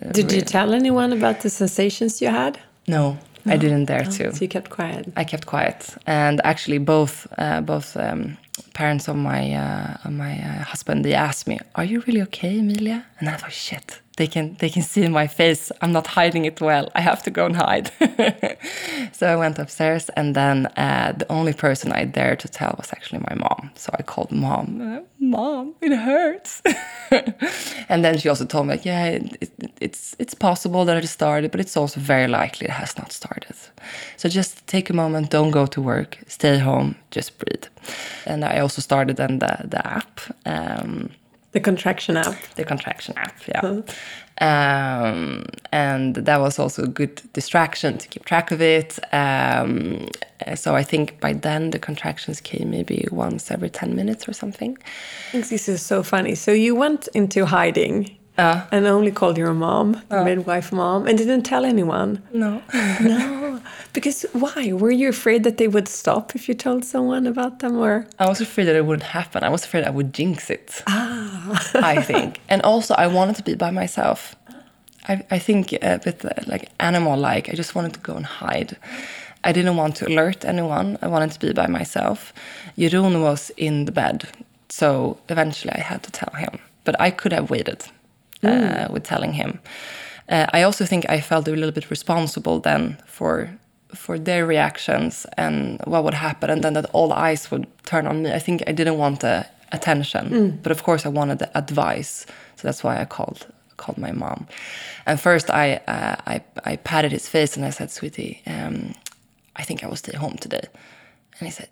Uh, 0.00 0.12
Did 0.12 0.32
you 0.32 0.42
tell 0.42 0.72
anyone 0.72 1.12
about 1.12 1.40
the 1.40 1.50
sensations 1.50 2.20
you 2.20 2.28
had? 2.28 2.58
No, 2.86 3.18
no. 3.44 3.52
I 3.54 3.56
didn't 3.56 3.86
dare 3.86 4.04
oh, 4.06 4.10
to. 4.10 4.32
So 4.32 4.40
you 4.40 4.48
kept 4.48 4.70
quiet. 4.70 5.12
I 5.16 5.24
kept 5.24 5.46
quiet, 5.46 5.96
and 6.06 6.40
actually, 6.44 6.78
both 6.78 7.26
uh, 7.38 7.60
both 7.62 7.96
um, 7.96 8.36
parents 8.80 9.08
of 9.08 9.16
my 9.16 9.42
uh, 9.64 10.10
my 10.22 10.32
uh, 10.48 10.64
husband 10.72 11.04
they 11.04 11.14
asked 11.14 11.46
me, 11.50 11.56
"Are 11.74 11.86
you 11.92 11.98
really 12.06 12.22
okay, 12.22 12.52
Emilia?" 12.58 12.98
And 13.18 13.28
I 13.28 13.36
thought, 13.36 13.52
"Shit, 13.52 14.00
they 14.16 14.28
can 14.34 14.56
they 14.60 14.70
can 14.74 14.82
see 14.82 15.08
my 15.08 15.26
face. 15.40 15.72
I'm 15.82 15.92
not 15.92 16.06
hiding 16.18 16.44
it 16.46 16.60
well. 16.60 16.84
I 16.98 17.00
have 17.10 17.20
to 17.26 17.30
go 17.30 17.42
and 17.48 17.56
hide." 17.56 17.86
so 19.18 19.24
I 19.34 19.36
went 19.36 19.58
upstairs, 19.58 20.04
and 20.18 20.34
then 20.34 20.56
uh, 20.84 21.12
the 21.20 21.28
only 21.36 21.52
person 21.52 21.92
I 22.00 22.04
dared 22.18 22.40
to 22.40 22.48
tell 22.48 22.74
was 22.78 22.88
actually 22.96 23.22
my 23.30 23.36
mom. 23.44 23.70
So 23.74 23.88
I 23.98 24.02
called 24.02 24.30
mom. 24.32 24.66
Mom, 25.30 25.74
it 25.80 25.92
hurts. 25.96 26.62
and 27.88 28.04
then 28.04 28.18
she 28.18 28.28
also 28.28 28.44
told 28.44 28.66
me, 28.66 28.78
"Yeah, 28.82 29.06
it, 29.06 29.36
it, 29.40 29.72
it's 29.80 30.16
it's 30.18 30.34
possible 30.34 30.84
that 30.84 31.04
it 31.04 31.08
started, 31.08 31.50
but 31.50 31.60
it's 31.60 31.76
also 31.76 32.00
very 32.00 32.28
likely 32.28 32.66
it 32.66 32.72
has 32.72 32.96
not 32.98 33.12
started. 33.12 33.56
So 34.16 34.28
just 34.28 34.66
take 34.66 34.90
a 34.90 34.94
moment. 34.94 35.30
Don't 35.30 35.52
go 35.52 35.66
to 35.66 35.82
work. 35.82 36.18
Stay 36.26 36.58
home. 36.58 36.94
Just 37.10 37.38
breathe." 37.38 37.66
And 38.26 38.44
I 38.44 38.60
also 38.60 38.82
started 38.82 39.16
then 39.16 39.38
the 39.38 39.68
the 39.68 39.86
app. 39.86 40.20
Um, 40.46 41.10
The 41.52 41.60
contraction 41.60 42.16
app. 42.16 42.36
The 42.54 42.64
contraction 42.64 43.16
app, 43.18 43.36
yeah. 43.48 43.82
Um, 44.40 45.46
and 45.72 46.14
that 46.14 46.40
was 46.40 46.58
also 46.58 46.84
a 46.84 46.86
good 46.86 47.20
distraction 47.32 47.98
to 47.98 48.08
keep 48.08 48.24
track 48.24 48.50
of 48.52 48.62
it. 48.62 48.98
Um, 49.12 50.08
so 50.54 50.76
I 50.76 50.82
think 50.82 51.20
by 51.20 51.32
then 51.32 51.70
the 51.70 51.78
contractions 51.78 52.40
came 52.40 52.70
maybe 52.70 53.06
once 53.10 53.50
every 53.50 53.68
10 53.68 53.94
minutes 53.96 54.28
or 54.28 54.32
something. 54.32 54.78
I 54.80 55.32
think 55.32 55.48
this 55.48 55.68
is 55.68 55.82
so 55.82 56.02
funny. 56.02 56.34
So 56.36 56.52
you 56.52 56.74
went 56.74 57.08
into 57.08 57.44
hiding 57.46 58.16
uh, 58.40 58.66
and 58.72 58.86
only 58.86 59.12
called 59.12 59.36
your 59.36 59.54
mom, 59.54 60.02
the 60.08 60.20
uh, 60.20 60.24
midwife 60.24 60.72
mom, 60.72 61.06
and 61.06 61.18
didn't 61.18 61.42
tell 61.42 61.64
anyone? 61.64 62.22
No. 62.32 62.62
no. 63.00 63.60
Because 63.92 64.24
why? 64.32 64.72
Were 64.72 64.90
you 64.90 65.08
afraid 65.08 65.44
that 65.44 65.56
they 65.58 65.68
would 65.68 65.88
stop 65.88 66.34
if 66.34 66.48
you 66.48 66.54
told 66.54 66.84
someone 66.84 67.26
about 67.26 67.58
them 67.58 67.76
or? 67.76 68.06
I 68.18 68.28
was 68.28 68.40
afraid 68.40 68.64
that 68.64 68.76
it 68.76 68.86
wouldn't 68.86 69.10
happen. 69.20 69.44
I 69.44 69.50
was 69.50 69.64
afraid 69.64 69.84
I 69.84 69.90
would 69.90 70.12
jinx 70.14 70.50
it. 70.50 70.82
Ah. 70.86 71.70
I 71.74 72.02
think. 72.02 72.40
And 72.52 72.62
also 72.62 72.94
I 72.94 73.06
wanted 73.06 73.36
to 73.36 73.42
be 73.42 73.54
by 73.54 73.70
myself. 73.70 74.34
I, 75.08 75.24
I 75.30 75.38
think 75.38 75.72
a 75.72 76.00
bit 76.04 76.24
uh, 76.24 76.30
like 76.46 76.64
animal 76.78 77.16
like. 77.18 77.48
I 77.48 77.54
just 77.54 77.74
wanted 77.74 77.92
to 77.94 78.00
go 78.00 78.14
and 78.16 78.26
hide. 78.26 78.76
I 79.44 79.52
didn't 79.52 79.76
want 79.76 79.96
to 79.96 80.08
alert 80.08 80.44
anyone. 80.44 80.98
I 81.02 81.06
wanted 81.06 81.30
to 81.32 81.40
be 81.40 81.52
by 81.52 81.66
myself. 81.66 82.32
Jeroen 82.76 83.22
was 83.22 83.50
in 83.56 83.84
the 83.84 83.92
bed. 83.92 84.28
So 84.68 85.18
eventually 85.28 85.72
I 85.74 85.80
had 85.80 86.02
to 86.02 86.10
tell 86.10 86.34
him. 86.34 86.58
But 86.84 87.00
I 87.00 87.10
could 87.10 87.32
have 87.32 87.50
waited 87.50 87.84
mm. 88.42 88.90
with 88.90 89.04
telling 89.04 89.32
him. 89.32 89.60
Uh, 90.28 90.46
I 90.52 90.62
also 90.62 90.84
think 90.84 91.04
I 91.08 91.20
felt 91.20 91.48
a 91.48 91.50
little 91.50 91.72
bit 91.72 91.90
responsible 91.90 92.60
then 92.60 92.96
for 93.06 93.50
for 93.94 94.18
their 94.18 94.46
reactions 94.46 95.26
and 95.36 95.80
what 95.84 96.04
would 96.04 96.14
happen, 96.14 96.50
and 96.50 96.62
then 96.62 96.74
that 96.74 96.86
all 96.92 97.12
eyes 97.12 97.50
would 97.50 97.66
turn 97.84 98.06
on 98.06 98.22
me. 98.22 98.32
I 98.32 98.38
think 98.38 98.62
I 98.68 98.72
didn't 98.72 98.98
want 98.98 99.20
the 99.20 99.44
attention, 99.72 100.30
mm. 100.30 100.62
but 100.62 100.72
of 100.72 100.82
course 100.82 101.04
I 101.04 101.08
wanted 101.08 101.38
the 101.38 101.58
advice, 101.58 102.26
so 102.56 102.68
that's 102.68 102.84
why 102.84 103.00
I 103.00 103.04
called 103.04 103.46
called 103.76 103.98
my 103.98 104.12
mom. 104.12 104.46
And 105.06 105.20
first 105.20 105.50
I 105.50 105.80
uh, 105.88 106.16
I, 106.26 106.42
I 106.64 106.76
patted 106.76 107.12
his 107.12 107.28
face 107.28 107.56
and 107.56 107.66
I 107.66 107.70
said, 107.70 107.90
"Sweetie, 107.90 108.42
um, 108.46 108.94
I 109.56 109.64
think 109.64 109.82
I 109.82 109.86
will 109.88 109.96
stay 109.96 110.16
home 110.16 110.36
today," 110.36 110.66
and 111.38 111.48
he 111.48 111.50
said, 111.50 111.68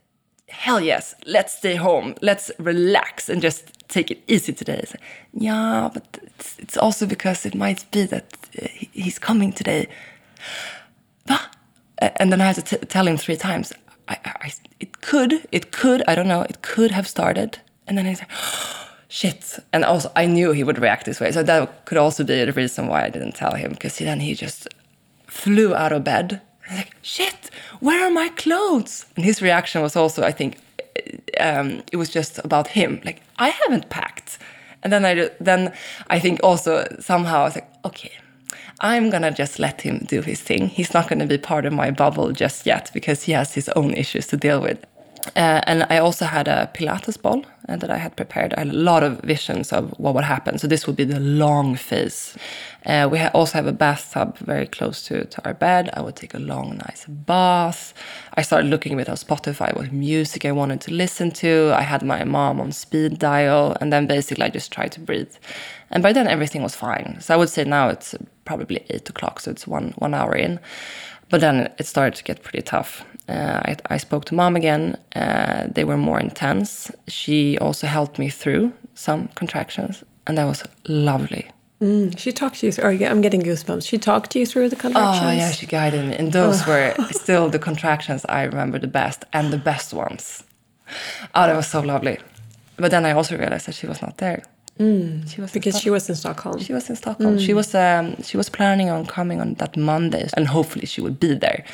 hell 0.48 0.80
yes, 0.80 1.14
let's 1.26 1.54
stay 1.54 1.76
home. 1.76 2.14
Let's 2.22 2.50
relax 2.58 3.28
and 3.28 3.42
just 3.42 3.72
take 3.88 4.10
it 4.10 4.22
easy 4.26 4.52
today. 4.52 4.82
So, 4.86 4.96
yeah, 5.32 5.90
but 5.92 6.18
it's, 6.22 6.58
it's, 6.58 6.76
also 6.76 7.06
because 7.06 7.46
it 7.46 7.54
might 7.54 7.90
be 7.90 8.04
that 8.04 8.34
uh, 8.60 8.66
he's 8.92 9.18
coming 9.18 9.52
today. 9.52 9.88
And 12.00 12.30
then 12.30 12.40
I 12.40 12.52
had 12.52 12.64
to 12.64 12.76
tell 12.86 13.08
him 13.08 13.16
three 13.16 13.34
times. 13.34 13.72
I, 14.06 14.16
I, 14.24 14.52
it 14.78 15.00
could, 15.00 15.44
it 15.50 15.72
could, 15.72 16.04
I 16.06 16.14
don't 16.14 16.28
know, 16.28 16.42
it 16.42 16.62
could 16.62 16.92
have 16.92 17.08
started. 17.08 17.58
And 17.88 17.98
then 17.98 18.06
he's 18.06 18.20
like, 18.20 18.30
shit. 19.08 19.58
And 19.72 19.84
also, 19.84 20.12
I 20.14 20.26
knew 20.26 20.52
he 20.52 20.62
would 20.62 20.78
react 20.78 21.06
this 21.06 21.18
way. 21.18 21.32
So 21.32 21.42
that 21.42 21.86
could 21.86 21.98
also 21.98 22.22
be 22.22 22.44
the 22.44 22.52
reason 22.52 22.86
why 22.86 23.04
I 23.04 23.10
didn't 23.10 23.32
tell 23.32 23.54
him. 23.56 23.72
Because 23.72 23.98
then 23.98 24.20
he 24.20 24.34
just 24.34 24.68
flew 25.26 25.74
out 25.74 25.90
of 25.90 26.04
bed 26.04 26.40
like, 26.70 26.96
shit, 27.02 27.50
where 27.80 28.06
are 28.06 28.10
my 28.10 28.28
clothes? 28.30 29.06
And 29.16 29.24
his 29.24 29.40
reaction 29.42 29.82
was 29.82 29.96
also, 29.96 30.22
I 30.22 30.32
think, 30.32 30.58
um, 31.40 31.82
it 31.92 31.96
was 31.96 32.10
just 32.10 32.38
about 32.44 32.68
him. 32.68 33.00
Like, 33.04 33.22
I 33.38 33.48
haven't 33.48 33.88
packed. 33.90 34.38
And 34.82 34.92
then 34.92 35.04
I, 35.04 35.30
then 35.40 35.72
I 36.08 36.18
think 36.18 36.40
also 36.42 36.86
somehow 37.00 37.40
I 37.40 37.44
was 37.44 37.54
like, 37.56 37.70
okay, 37.84 38.12
I'm 38.80 39.10
gonna 39.10 39.32
just 39.32 39.58
let 39.58 39.80
him 39.80 40.04
do 40.06 40.22
his 40.22 40.40
thing. 40.40 40.68
He's 40.68 40.94
not 40.94 41.08
gonna 41.08 41.26
be 41.26 41.38
part 41.38 41.66
of 41.66 41.72
my 41.72 41.90
bubble 41.90 42.30
just 42.32 42.64
yet 42.64 42.90
because 42.94 43.24
he 43.24 43.32
has 43.32 43.54
his 43.54 43.68
own 43.70 43.92
issues 43.94 44.28
to 44.28 44.36
deal 44.36 44.60
with. 44.60 44.84
Uh, 45.34 45.60
and 45.66 45.84
I 45.90 45.98
also 45.98 46.26
had 46.26 46.46
a 46.46 46.70
Pilates 46.74 47.20
ball 47.20 47.44
uh, 47.68 47.76
that 47.76 47.90
I 47.90 47.98
had 47.98 48.16
prepared. 48.16 48.54
A 48.56 48.64
lot 48.64 49.02
of 49.02 49.20
visions 49.20 49.72
of 49.72 49.94
what 49.98 50.14
would 50.14 50.24
happen. 50.24 50.58
So 50.58 50.66
this 50.66 50.86
would 50.86 50.96
be 50.96 51.04
the 51.04 51.20
long 51.20 51.76
phase. 51.76 52.36
Uh, 52.86 53.08
we 53.10 53.18
ha 53.18 53.30
also 53.34 53.54
have 53.58 53.66
a 53.66 53.72
bathtub 53.72 54.38
very 54.38 54.66
close 54.66 55.02
to, 55.08 55.24
to 55.24 55.44
our 55.44 55.54
bed. 55.54 55.90
I 55.92 56.00
would 56.00 56.16
take 56.16 56.34
a 56.34 56.38
long, 56.38 56.78
nice 56.78 57.04
bath. 57.06 57.92
I 58.34 58.42
started 58.42 58.70
looking 58.70 58.94
a 58.94 58.96
bit 58.96 59.08
on 59.08 59.16
Spotify, 59.16 59.76
what 59.76 59.92
music 59.92 60.44
I 60.44 60.52
wanted 60.52 60.80
to 60.82 60.92
listen 60.92 61.30
to. 61.32 61.72
I 61.74 61.82
had 61.82 62.02
my 62.02 62.24
mom 62.24 62.60
on 62.60 62.72
speed 62.72 63.18
dial. 63.18 63.76
And 63.80 63.92
then 63.92 64.06
basically 64.06 64.44
I 64.44 64.50
just 64.50 64.72
tried 64.72 64.92
to 64.92 65.00
breathe. 65.00 65.34
And 65.90 66.02
by 66.02 66.12
then 66.12 66.26
everything 66.26 66.62
was 66.62 66.74
fine. 66.74 67.18
So 67.20 67.34
I 67.34 67.36
would 67.36 67.50
say 67.50 67.64
now 67.64 67.88
it's 67.88 68.14
probably 68.44 68.84
eight 68.90 69.08
o'clock. 69.10 69.40
So 69.40 69.50
it's 69.50 69.66
one, 69.66 69.92
one 69.98 70.14
hour 70.14 70.34
in. 70.34 70.60
But 71.30 71.40
then 71.40 71.72
it 71.78 71.86
started 71.86 72.14
to 72.16 72.24
get 72.24 72.42
pretty 72.42 72.62
tough. 72.62 73.04
Uh, 73.28 73.60
I, 73.64 73.76
I, 73.90 73.96
spoke 73.98 74.24
to 74.26 74.34
mom 74.34 74.56
again. 74.56 74.96
Uh, 75.14 75.66
they 75.70 75.84
were 75.84 75.98
more 75.98 76.18
intense. 76.18 76.90
She 77.08 77.58
also 77.58 77.86
helped 77.86 78.18
me 78.18 78.30
through 78.30 78.72
some 78.94 79.28
contractions, 79.34 80.02
and 80.26 80.38
that 80.38 80.46
was 80.46 80.64
lovely. 80.86 81.50
Mm, 81.82 82.18
she 82.18 82.32
talked 82.32 82.60
to 82.60 82.66
you. 82.66 82.72
Through, 82.72 83.04
I'm 83.04 83.20
getting 83.20 83.42
goosebumps. 83.42 83.86
She 83.86 83.98
talked 83.98 84.30
to 84.30 84.38
you 84.38 84.46
through 84.46 84.70
the 84.70 84.76
contractions. 84.76 85.26
Oh 85.26 85.30
yeah, 85.30 85.52
she 85.52 85.66
guided 85.66 86.06
me, 86.06 86.16
and 86.16 86.32
those 86.32 86.66
oh. 86.66 86.70
were 86.70 86.94
still 87.10 87.50
the 87.50 87.58
contractions 87.58 88.24
I 88.28 88.44
remember 88.44 88.78
the 88.78 88.88
best, 88.88 89.24
and 89.34 89.52
the 89.52 89.58
best 89.58 89.92
ones. 89.92 90.42
Oh, 91.34 91.46
that 91.46 91.54
was 91.54 91.66
so 91.66 91.80
lovely. 91.80 92.18
But 92.76 92.90
then 92.90 93.04
I 93.04 93.12
also 93.12 93.36
realized 93.36 93.66
that 93.66 93.74
she 93.74 93.86
was 93.86 94.00
not 94.00 94.16
there. 94.18 94.42
Mm, 94.78 95.28
she 95.28 95.40
was 95.40 95.52
because 95.52 95.80
she 95.80 95.90
was 95.90 96.08
in 96.08 96.14
Stockholm. 96.14 96.60
She 96.60 96.72
was 96.72 96.88
in 96.88 96.96
Stockholm. 96.96 97.36
Mm. 97.36 97.46
She 97.46 97.52
was 97.52 97.74
um, 97.74 98.22
she 98.22 98.36
was 98.36 98.48
planning 98.48 98.90
on 98.90 99.06
coming 99.06 99.40
on 99.40 99.54
that 99.54 99.76
Monday, 99.76 100.28
and 100.34 100.46
hopefully 100.46 100.86
she 100.86 101.00
would 101.00 101.18
be 101.18 101.34
there. 101.34 101.64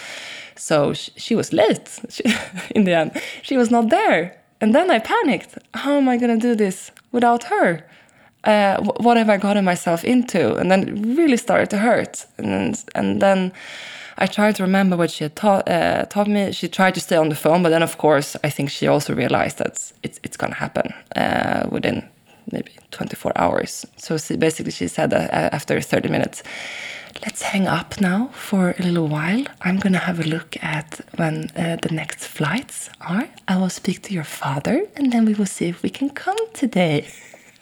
So 0.56 0.94
she, 0.94 1.12
she 1.16 1.34
was 1.34 1.52
late. 1.52 2.00
She, 2.08 2.24
in 2.74 2.84
the 2.84 2.94
end, 2.94 3.20
she 3.42 3.56
was 3.56 3.70
not 3.70 3.90
there, 3.90 4.40
and 4.60 4.74
then 4.74 4.90
I 4.90 5.00
panicked. 5.00 5.58
How 5.74 5.96
am 5.96 6.08
I 6.08 6.16
going 6.16 6.38
to 6.38 6.48
do 6.48 6.54
this 6.54 6.92
without 7.12 7.44
her? 7.44 7.84
Uh, 8.44 8.80
what 9.00 9.16
have 9.16 9.30
I 9.30 9.36
gotten 9.38 9.64
myself 9.64 10.04
into? 10.04 10.54
And 10.56 10.70
then 10.70 10.88
it 10.88 11.16
really 11.16 11.36
started 11.36 11.70
to 11.70 11.78
hurt. 11.78 12.26
And 12.38 12.82
and 12.94 13.20
then 13.20 13.52
I 14.16 14.26
tried 14.26 14.54
to 14.56 14.62
remember 14.62 14.96
what 14.96 15.10
she 15.10 15.24
had 15.24 15.34
taught, 15.34 15.68
uh, 15.68 16.04
taught 16.06 16.28
me. 16.28 16.52
She 16.52 16.68
tried 16.68 16.94
to 16.94 17.00
stay 17.00 17.16
on 17.16 17.28
the 17.28 17.34
phone, 17.34 17.62
but 17.62 17.70
then 17.70 17.82
of 17.82 17.96
course 17.98 18.36
I 18.44 18.50
think 18.50 18.70
she 18.70 18.86
also 18.86 19.14
realized 19.14 19.58
that 19.58 19.92
it's 20.02 20.20
it's 20.22 20.36
gonna 20.36 20.54
happen 20.54 20.94
uh, 21.16 21.68
within 21.70 22.08
maybe 22.52 22.72
24 22.90 23.32
hours. 23.36 23.86
So 23.96 24.18
she, 24.18 24.36
basically, 24.36 24.72
she 24.72 24.88
said 24.88 25.12
uh, 25.12 25.28
after 25.52 25.80
30 25.80 26.08
minutes, 26.08 26.42
let's 27.24 27.42
hang 27.42 27.66
up 27.66 28.00
now 28.00 28.28
for 28.32 28.74
a 28.78 28.82
little 28.82 29.08
while. 29.08 29.44
I'm 29.62 29.78
going 29.78 29.92
to 29.92 29.98
have 29.98 30.20
a 30.20 30.24
look 30.24 30.56
at 30.62 31.00
when 31.16 31.50
uh, 31.56 31.76
the 31.82 31.90
next 31.92 32.26
flights 32.26 32.90
are. 33.00 33.28
I 33.48 33.56
will 33.56 33.70
speak 33.70 34.02
to 34.02 34.14
your 34.14 34.24
father 34.24 34.86
and 34.96 35.12
then 35.12 35.24
we 35.24 35.34
will 35.34 35.46
see 35.46 35.66
if 35.66 35.82
we 35.82 35.90
can 35.90 36.10
come 36.10 36.38
today. 36.52 37.06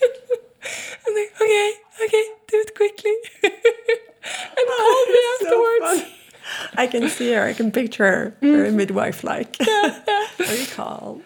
I'm 1.06 1.14
like, 1.14 1.32
okay, 1.40 1.72
okay, 2.04 2.24
do 2.48 2.56
it 2.64 2.74
quickly. 2.74 3.14
and 3.42 4.66
call 4.78 5.06
me 5.06 5.20
afterwards. 5.34 6.02
So 6.02 6.21
I 6.76 6.87
can 6.87 7.09
see 7.09 7.32
her. 7.32 7.44
I 7.44 7.52
can 7.52 7.71
picture 7.71 8.04
her, 8.04 8.35
very 8.40 8.71
mm. 8.71 8.75
midwife-like, 8.75 9.56
very 10.38 10.66
calm. 10.66 11.23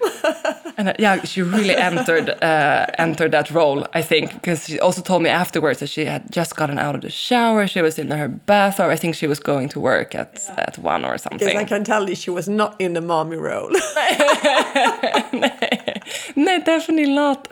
and 0.76 0.88
uh, 0.88 0.94
yeah, 0.98 1.22
she 1.24 1.42
really 1.42 1.74
entered 1.74 2.30
uh, 2.42 2.86
entered 2.98 3.32
that 3.32 3.50
role. 3.50 3.86
I 3.94 4.02
think 4.02 4.32
because 4.32 4.66
she 4.66 4.80
also 4.80 5.02
told 5.02 5.22
me 5.22 5.30
afterwards 5.30 5.80
that 5.80 5.88
she 5.88 6.04
had 6.04 6.30
just 6.30 6.56
gotten 6.56 6.78
out 6.78 6.94
of 6.94 7.00
the 7.00 7.10
shower. 7.10 7.66
She 7.66 7.82
was 7.82 7.98
in 7.98 8.10
her 8.10 8.28
bath, 8.28 8.80
or 8.80 8.90
I 8.90 8.96
think 8.96 9.14
she 9.14 9.26
was 9.26 9.40
going 9.40 9.68
to 9.70 9.80
work 9.80 10.14
at 10.14 10.40
yeah. 10.48 10.64
at 10.66 10.78
one 10.78 11.04
or 11.04 11.18
something. 11.18 11.38
Because 11.38 11.54
I 11.54 11.64
can 11.64 11.84
tell 11.84 12.08
you, 12.08 12.14
she 12.14 12.30
was 12.30 12.48
not 12.48 12.80
in 12.80 12.94
the 12.94 13.00
mommy 13.00 13.36
role. 13.36 13.70
no, 16.36 16.62
definitely 16.64 17.14
not. 17.14 17.48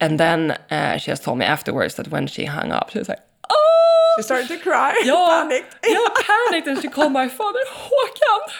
And 0.00 0.18
then 0.18 0.58
uh, 0.70 0.98
she 0.98 1.10
has 1.10 1.20
told 1.20 1.38
me 1.38 1.44
afterwards 1.44 1.94
that 1.94 2.08
when 2.08 2.26
she 2.26 2.44
hung 2.44 2.72
up, 2.72 2.90
she 2.90 2.98
was 2.98 3.08
like, 3.08 3.20
she 4.16 4.22
started 4.22 4.48
to 4.48 4.58
cry. 4.58 4.94
Ja, 5.04 5.26
panicked. 5.48 5.76
yeah, 5.86 6.08
panicked 6.20 6.66
and 6.66 6.80
she 6.80 6.88
called 6.88 7.12
my 7.12 7.28
father. 7.28 7.60
Håkan, 7.70 8.52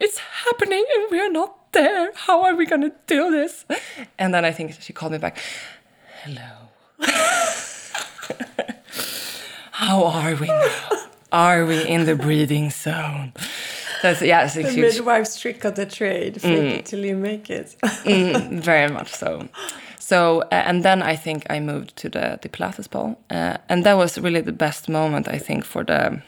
it's 0.00 0.18
happening 0.18 0.84
and 0.96 1.10
we're 1.10 1.30
not 1.30 1.72
there. 1.72 2.12
How 2.14 2.42
are 2.44 2.54
we 2.54 2.66
going 2.66 2.82
to 2.82 2.92
do 3.06 3.30
this? 3.30 3.64
And 4.18 4.32
then 4.34 4.44
I 4.44 4.52
think 4.52 4.76
she 4.80 4.92
called 4.92 5.12
me 5.12 5.18
back. 5.18 5.38
Hello. 6.22 6.68
How 9.72 10.04
are 10.04 10.34
we 10.34 10.46
now? 10.46 10.90
Are 11.32 11.64
we 11.64 11.86
in 11.86 12.04
the 12.04 12.14
breathing 12.16 12.70
zone? 12.70 13.32
That's, 14.02 14.20
yeah, 14.22 14.44
It's 14.44 14.54
the 14.54 14.76
midwife's 14.80 15.38
trick 15.38 15.64
of 15.64 15.74
the 15.74 15.86
trade. 15.86 16.40
Fake 16.40 16.58
mm. 16.58 16.78
it 16.78 16.86
till 16.86 17.04
you 17.04 17.16
make 17.16 17.50
it. 17.50 17.76
mm, 17.82 18.60
very 18.60 18.92
much 18.92 19.12
so. 19.12 19.48
So, 20.10 20.42
and 20.50 20.82
then 20.82 21.02
I 21.02 21.14
think 21.14 21.46
I 21.48 21.60
moved 21.60 21.94
to 22.02 22.08
the, 22.08 22.36
the 22.42 22.48
Pilates 22.48 22.90
ball. 22.90 23.16
Uh, 23.30 23.58
and 23.68 23.84
that 23.84 23.96
was 23.96 24.18
really 24.18 24.40
the 24.40 24.58
best 24.66 24.88
moment, 24.88 25.28
I 25.28 25.38
think, 25.38 25.64
for 25.64 25.84
the, 25.84 26.20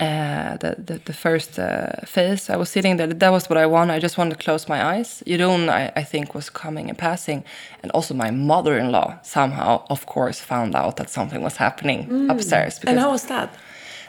uh, 0.00 0.56
the, 0.56 0.74
the, 0.88 1.00
the, 1.04 1.12
first 1.12 1.60
uh, 1.60 1.92
phase. 2.04 2.50
I 2.50 2.56
was 2.56 2.68
sitting 2.68 2.96
there, 2.96 3.06
that 3.06 3.30
was 3.30 3.48
what 3.48 3.56
I 3.56 3.66
wanted. 3.66 3.94
I 3.94 4.00
just 4.00 4.18
wanted 4.18 4.36
to 4.36 4.44
close 4.44 4.68
my 4.68 4.84
eyes. 4.84 5.22
Jeroen, 5.28 5.68
I, 5.68 5.92
I 5.94 6.02
think, 6.02 6.34
was 6.34 6.50
coming 6.50 6.88
and 6.88 6.98
passing. 6.98 7.44
And 7.84 7.92
also 7.92 8.14
my 8.14 8.32
mother 8.32 8.76
in 8.76 8.90
law 8.90 9.14
somehow, 9.22 9.84
of 9.88 10.06
course, 10.06 10.40
found 10.40 10.74
out 10.74 10.96
that 10.96 11.08
something 11.08 11.42
was 11.42 11.58
happening 11.58 12.08
mm. 12.08 12.32
upstairs. 12.32 12.80
Because, 12.80 12.90
and 12.90 12.98
how 12.98 13.12
was 13.12 13.26
that? 13.26 13.54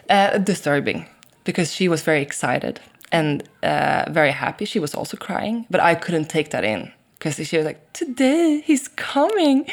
Uh, 0.09 0.39
disturbing, 0.39 1.05
because 1.43 1.71
she 1.75 1.87
was 1.87 2.01
very 2.01 2.23
excited 2.23 2.79
and 3.11 3.43
uh, 3.61 4.05
very 4.09 4.31
happy. 4.31 4.65
She 4.65 4.79
was 4.79 4.95
also 4.95 5.15
crying, 5.15 5.67
but 5.69 5.79
I 5.79 5.93
couldn't 5.93 6.27
take 6.27 6.49
that 6.49 6.63
in 6.63 6.91
because 7.35 7.47
she 7.49 7.57
was 7.57 7.65
like, 7.65 7.81
"Today 7.93 8.61
he's 8.65 8.87
coming. 8.87 9.65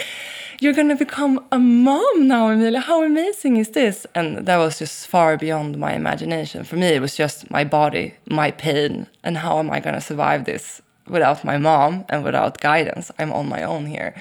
You're 0.61 0.73
gonna 0.73 0.97
become 0.97 1.45
a 1.51 1.59
mom 1.59 2.29
now, 2.29 2.49
Emilia. 2.49 2.81
How 2.81 3.03
amazing 3.05 3.57
is 3.57 3.71
this?" 3.71 4.07
And 4.15 4.47
that 4.47 4.57
was 4.57 4.79
just 4.79 5.07
far 5.07 5.37
beyond 5.37 5.79
my 5.79 5.93
imagination. 5.93 6.65
For 6.65 6.77
me, 6.77 6.89
it 6.89 7.01
was 7.01 7.17
just 7.17 7.51
my 7.51 7.65
body, 7.65 8.15
my 8.29 8.51
pain, 8.51 9.07
and 9.23 9.39
how 9.39 9.59
am 9.59 9.71
I 9.71 9.81
gonna 9.81 10.01
survive 10.01 10.45
this 10.45 10.83
without 11.09 11.45
my 11.45 11.59
mom 11.59 12.05
and 12.09 12.25
without 12.25 12.61
guidance? 12.61 13.11
I'm 13.19 13.33
on 13.33 13.49
my 13.49 13.63
own 13.63 13.87
here. 13.87 14.15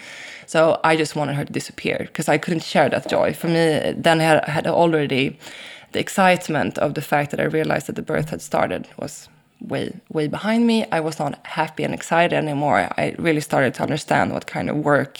So 0.45 0.79
I 0.83 0.95
just 0.95 1.15
wanted 1.15 1.35
her 1.35 1.45
to 1.45 1.53
disappear 1.53 1.97
because 1.99 2.27
I 2.27 2.37
couldn't 2.37 2.63
share 2.63 2.89
that 2.89 3.09
joy. 3.09 3.33
For 3.33 3.47
me, 3.47 3.93
then 3.97 4.19
I 4.21 4.23
had, 4.23 4.45
had 4.45 4.67
already 4.67 5.39
the 5.93 5.99
excitement 5.99 6.77
of 6.77 6.93
the 6.93 7.01
fact 7.01 7.31
that 7.31 7.39
I 7.39 7.45
realized 7.45 7.87
that 7.87 7.95
the 7.95 8.01
birth 8.01 8.29
had 8.29 8.41
started 8.41 8.87
was 8.97 9.29
way 9.67 9.91
way 10.09 10.27
behind 10.27 10.67
me. 10.67 10.85
I 10.91 10.99
was 10.99 11.19
not 11.19 11.45
happy 11.45 11.83
and 11.83 11.93
excited 11.93 12.35
anymore. 12.35 12.89
I 12.97 13.15
really 13.17 13.41
started 13.41 13.73
to 13.75 13.83
understand 13.83 14.33
what 14.33 14.45
kind 14.45 14.69
of 14.69 14.77
work. 14.77 15.19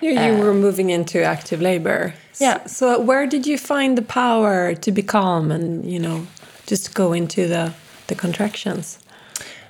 You, 0.00 0.10
you 0.10 0.34
uh, 0.34 0.38
were 0.38 0.54
moving 0.54 0.90
into 0.90 1.22
active 1.22 1.60
labor. 1.60 2.14
Yeah. 2.38 2.66
So, 2.66 2.96
so 2.96 3.00
where 3.00 3.26
did 3.26 3.46
you 3.46 3.56
find 3.58 3.96
the 3.96 4.02
power 4.02 4.74
to 4.74 4.92
be 4.92 5.02
calm 5.02 5.50
and 5.50 5.90
you 5.90 5.98
know 5.98 6.26
just 6.66 6.94
go 6.94 7.12
into 7.12 7.48
the 7.48 7.72
the 8.06 8.14
contractions? 8.14 8.98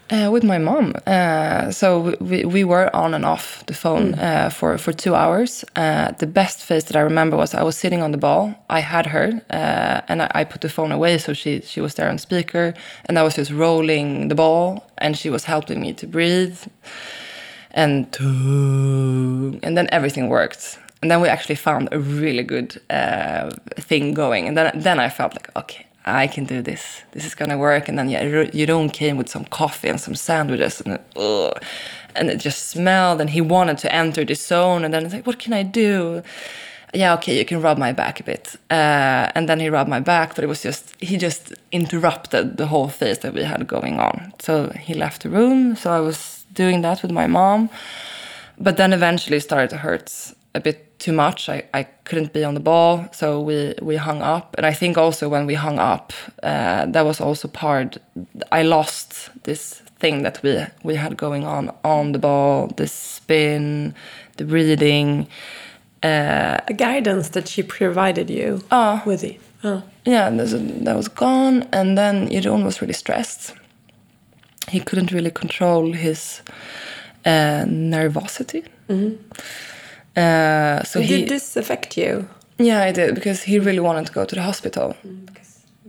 Uh, 0.08 0.30
with 0.30 0.44
my 0.44 0.56
mom. 0.56 0.94
Uh, 1.04 1.68
so 1.72 2.14
we, 2.20 2.44
we 2.44 2.62
were 2.62 2.94
on 2.94 3.12
and 3.12 3.24
off 3.24 3.66
the 3.66 3.74
phone 3.74 4.14
uh, 4.14 4.48
for, 4.48 4.78
for 4.78 4.92
two 4.92 5.16
hours. 5.16 5.64
Uh, 5.74 6.12
the 6.12 6.28
best 6.28 6.60
phase 6.60 6.84
that 6.84 6.94
I 6.94 7.00
remember 7.00 7.36
was 7.36 7.54
I 7.54 7.64
was 7.64 7.76
sitting 7.76 8.02
on 8.02 8.12
the 8.12 8.18
ball. 8.18 8.54
I 8.70 8.78
had 8.80 9.06
her, 9.06 9.42
uh, 9.50 10.02
and 10.06 10.22
I, 10.22 10.30
I 10.32 10.44
put 10.44 10.60
the 10.60 10.68
phone 10.68 10.92
away, 10.92 11.18
so 11.18 11.32
she 11.32 11.60
she 11.62 11.80
was 11.80 11.94
there 11.94 12.08
on 12.08 12.18
speaker, 12.18 12.72
and 13.06 13.18
I 13.18 13.24
was 13.24 13.34
just 13.34 13.50
rolling 13.50 14.28
the 14.28 14.36
ball, 14.36 14.88
and 14.98 15.16
she 15.16 15.28
was 15.28 15.44
helping 15.44 15.80
me 15.80 15.92
to 15.94 16.06
breathe, 16.06 16.60
and 17.72 18.06
and 18.20 19.76
then 19.76 19.88
everything 19.90 20.28
worked. 20.28 20.78
And 21.02 21.10
then 21.10 21.20
we 21.20 21.28
actually 21.28 21.56
found 21.56 21.88
a 21.90 21.98
really 21.98 22.44
good 22.44 22.80
uh, 22.90 23.50
thing 23.74 24.14
going, 24.14 24.46
and 24.46 24.56
then 24.56 24.70
then 24.82 25.00
I 25.00 25.08
felt 25.08 25.32
like 25.34 25.50
okay, 25.56 25.85
I 26.06 26.26
can 26.28 26.44
do 26.44 26.62
this. 26.62 27.02
This 27.12 27.24
is 27.24 27.34
gonna 27.34 27.58
work. 27.58 27.88
And 27.88 27.98
then 27.98 28.08
yeah, 28.08 28.22
Jeroen 28.22 28.92
came 28.92 29.16
with 29.16 29.28
some 29.28 29.44
coffee 29.44 29.88
and 29.88 30.00
some 30.00 30.14
sandwiches, 30.14 30.80
and 30.80 30.98
ugh, 31.16 31.62
and 32.14 32.30
it 32.30 32.38
just 32.38 32.70
smelled. 32.70 33.20
And 33.20 33.30
he 33.30 33.40
wanted 33.40 33.78
to 33.78 33.94
enter 33.94 34.24
the 34.24 34.34
zone, 34.34 34.84
and 34.84 34.94
then 34.94 35.04
it's 35.04 35.14
like, 35.14 35.26
what 35.26 35.38
can 35.38 35.52
I 35.52 35.62
do? 35.62 36.22
Yeah, 36.94 37.14
okay, 37.14 37.36
you 37.36 37.44
can 37.44 37.60
rub 37.60 37.78
my 37.78 37.92
back 37.92 38.20
a 38.20 38.22
bit. 38.22 38.56
Uh, 38.70 39.30
and 39.34 39.48
then 39.48 39.60
he 39.60 39.68
rubbed 39.68 39.90
my 39.90 40.00
back, 40.00 40.34
but 40.34 40.44
it 40.44 40.46
was 40.46 40.62
just 40.62 40.94
he 41.00 41.16
just 41.16 41.52
interrupted 41.72 42.56
the 42.56 42.66
whole 42.66 42.88
phase 42.88 43.18
that 43.18 43.34
we 43.34 43.42
had 43.42 43.66
going 43.66 43.98
on. 43.98 44.32
So 44.38 44.70
he 44.80 44.94
left 44.94 45.22
the 45.22 45.28
room. 45.30 45.76
So 45.76 45.90
I 45.90 46.00
was 46.00 46.46
doing 46.52 46.82
that 46.82 47.02
with 47.02 47.10
my 47.10 47.26
mom, 47.26 47.68
but 48.58 48.76
then 48.76 48.92
eventually 48.92 49.40
started 49.40 49.70
to 49.70 49.76
hurt 49.76 50.34
a 50.54 50.60
bit 50.60 50.85
too 50.98 51.12
much. 51.12 51.48
I, 51.48 51.62
I 51.74 51.84
couldn't 52.04 52.32
be 52.32 52.44
on 52.44 52.54
the 52.54 52.60
ball, 52.60 53.06
so 53.12 53.40
we 53.40 53.74
we 53.82 53.96
hung 53.96 54.22
up. 54.22 54.54
And 54.58 54.66
I 54.66 54.74
think 54.74 54.96
also 54.98 55.28
when 55.28 55.46
we 55.46 55.54
hung 55.54 55.78
up, 55.78 56.12
uh, 56.42 56.86
that 56.92 57.04
was 57.04 57.20
also 57.20 57.48
part. 57.48 57.98
I 58.52 58.62
lost 58.62 59.30
this 59.44 59.82
thing 60.00 60.22
that 60.24 60.40
we 60.42 60.64
we 60.84 60.96
had 60.96 61.16
going 61.16 61.44
on 61.46 61.70
on 61.82 62.12
the 62.12 62.18
ball, 62.18 62.68
the 62.76 62.86
spin, 62.86 63.94
the 64.36 64.44
breathing. 64.44 65.26
Uh, 66.02 66.56
The 66.66 66.74
guidance 66.74 67.30
that 67.30 67.48
she 67.48 67.62
provided 67.62 68.30
you 68.30 68.60
Ah. 68.70 69.02
with 69.06 69.24
it. 69.24 69.40
Oh. 69.64 69.82
yeah, 70.06 70.30
that 70.84 70.96
was 70.96 71.08
gone. 71.08 71.64
And 71.72 71.96
then 71.96 72.28
Jeroen 72.28 72.64
was 72.64 72.80
really 72.80 72.94
stressed. 72.94 73.54
He 74.70 74.80
couldn't 74.80 75.10
really 75.12 75.30
control 75.30 75.92
his 75.94 76.42
uh, 77.26 77.64
nervosity. 77.66 78.62
Uh, 80.16 80.82
so 80.84 81.00
he, 81.00 81.06
Did 81.08 81.28
this 81.28 81.56
affect 81.56 81.96
you? 81.96 82.26
yeah, 82.58 82.82
I 82.88 82.92
did 82.92 83.14
because 83.14 83.42
he 83.42 83.58
really 83.58 83.80
wanted 83.80 84.06
to 84.06 84.12
go 84.12 84.24
to 84.24 84.34
the 84.34 84.42
hospital. 84.42 84.94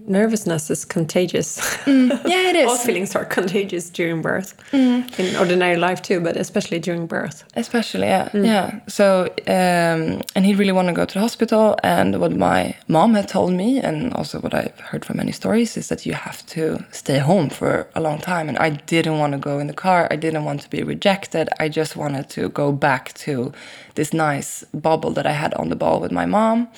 Nervousness 0.08 0.70
is 0.70 0.86
contagious. 0.86 1.60
Mm, 1.86 2.10
yeah, 2.26 2.50
it 2.50 2.56
is. 2.62 2.70
All 2.70 2.78
feelings 2.78 3.14
are 3.14 3.26
contagious 3.26 3.90
during 3.90 4.22
birth. 4.22 4.56
Mm. 4.72 5.20
In 5.20 5.36
ordinary 5.36 5.76
life 5.76 6.02
too, 6.02 6.22
but 6.22 6.38
especially 6.38 6.80
during 6.80 7.08
birth. 7.08 7.44
Especially, 7.56 8.08
yeah, 8.08 8.30
mm. 8.30 8.46
yeah. 8.46 8.80
So, 8.88 9.26
um, 9.48 10.22
and 10.34 10.46
he 10.46 10.56
really 10.56 10.72
wanted 10.72 10.94
to 10.94 10.96
go 10.96 11.06
to 11.06 11.14
the 11.14 11.20
hospital. 11.20 11.78
And 11.84 12.22
what 12.22 12.32
my 12.32 12.78
mom 12.88 13.16
had 13.16 13.28
told 13.28 13.52
me, 13.52 13.80
and 13.80 14.14
also 14.14 14.40
what 14.40 14.54
I've 14.54 14.80
heard 14.80 15.04
from 15.04 15.18
many 15.18 15.34
stories, 15.34 15.76
is 15.76 15.90
that 15.90 16.06
you 16.06 16.14
have 16.14 16.46
to 16.48 16.86
stay 16.92 17.20
home 17.20 17.50
for 17.50 17.88
a 17.94 18.00
long 18.00 18.20
time. 18.20 18.48
And 18.48 18.58
I 18.58 18.70
didn't 18.70 19.20
want 19.20 19.34
to 19.34 19.40
go 19.40 19.60
in 19.60 19.68
the 19.68 19.74
car. 19.74 20.08
I 20.10 20.16
didn't 20.16 20.46
want 20.46 20.62
to 20.62 20.70
be 20.70 20.84
rejected. 20.84 21.50
I 21.60 21.68
just 21.68 21.98
wanted 21.98 22.30
to 22.30 22.48
go 22.48 22.72
back 22.72 23.14
to 23.26 23.52
this 23.96 24.14
nice 24.14 24.64
bubble 24.74 25.12
that 25.12 25.26
I 25.26 25.34
had 25.34 25.54
on 25.56 25.68
the 25.68 25.76
ball 25.76 26.00
with 26.00 26.14
my 26.14 26.26
mom. 26.26 26.70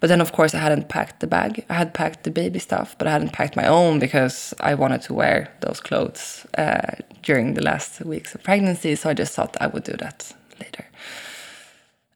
But 0.00 0.08
then, 0.08 0.20
of 0.20 0.32
course, 0.32 0.54
I 0.54 0.58
hadn't 0.58 0.88
packed 0.88 1.20
the 1.20 1.26
bag. 1.26 1.64
I 1.68 1.74
had 1.74 1.92
packed 1.92 2.24
the 2.24 2.30
baby 2.30 2.58
stuff, 2.58 2.96
but 2.98 3.06
I 3.06 3.10
hadn't 3.10 3.32
packed 3.32 3.54
my 3.54 3.66
own 3.66 3.98
because 3.98 4.54
I 4.60 4.74
wanted 4.74 5.02
to 5.02 5.14
wear 5.14 5.48
those 5.60 5.80
clothes 5.80 6.46
uh, 6.56 6.96
during 7.22 7.54
the 7.54 7.62
last 7.62 8.00
weeks 8.00 8.34
of 8.34 8.42
pregnancy. 8.42 8.96
So 8.96 9.10
I 9.10 9.14
just 9.14 9.34
thought 9.34 9.56
I 9.60 9.66
would 9.66 9.84
do 9.84 9.96
that 9.98 10.32
later. 10.58 10.86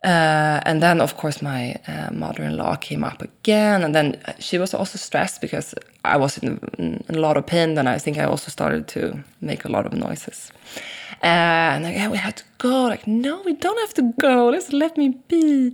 Uh, 0.03 0.61
and 0.67 0.83
then, 0.83 1.01
of 1.01 1.17
course, 1.17 1.41
my 1.43 1.77
uh, 1.87 2.11
mother-in-law 2.13 2.77
came 2.77 3.05
up 3.05 3.23
again, 3.23 3.83
and 3.83 3.95
then 3.95 4.21
she 4.39 4.59
was 4.59 4.75
also 4.75 4.99
stressed 4.99 5.41
because 5.41 5.75
I 6.05 6.17
was 6.19 6.39
in, 6.39 6.59
in 6.79 7.03
a 7.09 7.19
lot 7.19 7.37
of 7.37 7.47
pain. 7.47 7.79
And 7.79 7.89
I 7.89 7.99
think 7.99 8.19
I 8.19 8.25
also 8.25 8.51
started 8.51 8.89
to 8.89 9.25
make 9.41 9.65
a 9.65 9.69
lot 9.69 9.87
of 9.87 9.93
noises. 9.93 10.53
And 11.25 11.85
like, 11.85 11.95
yeah, 11.95 12.09
we 12.11 12.19
had 12.19 12.37
to 12.37 12.45
go. 12.59 12.83
Like, 12.85 13.07
no, 13.07 13.41
we 13.47 13.55
don't 13.55 13.79
have 13.81 13.95
to 13.95 14.13
go. 14.21 14.51
Let's 14.51 14.73
let 14.73 14.97
me 14.99 15.17
be. 15.29 15.73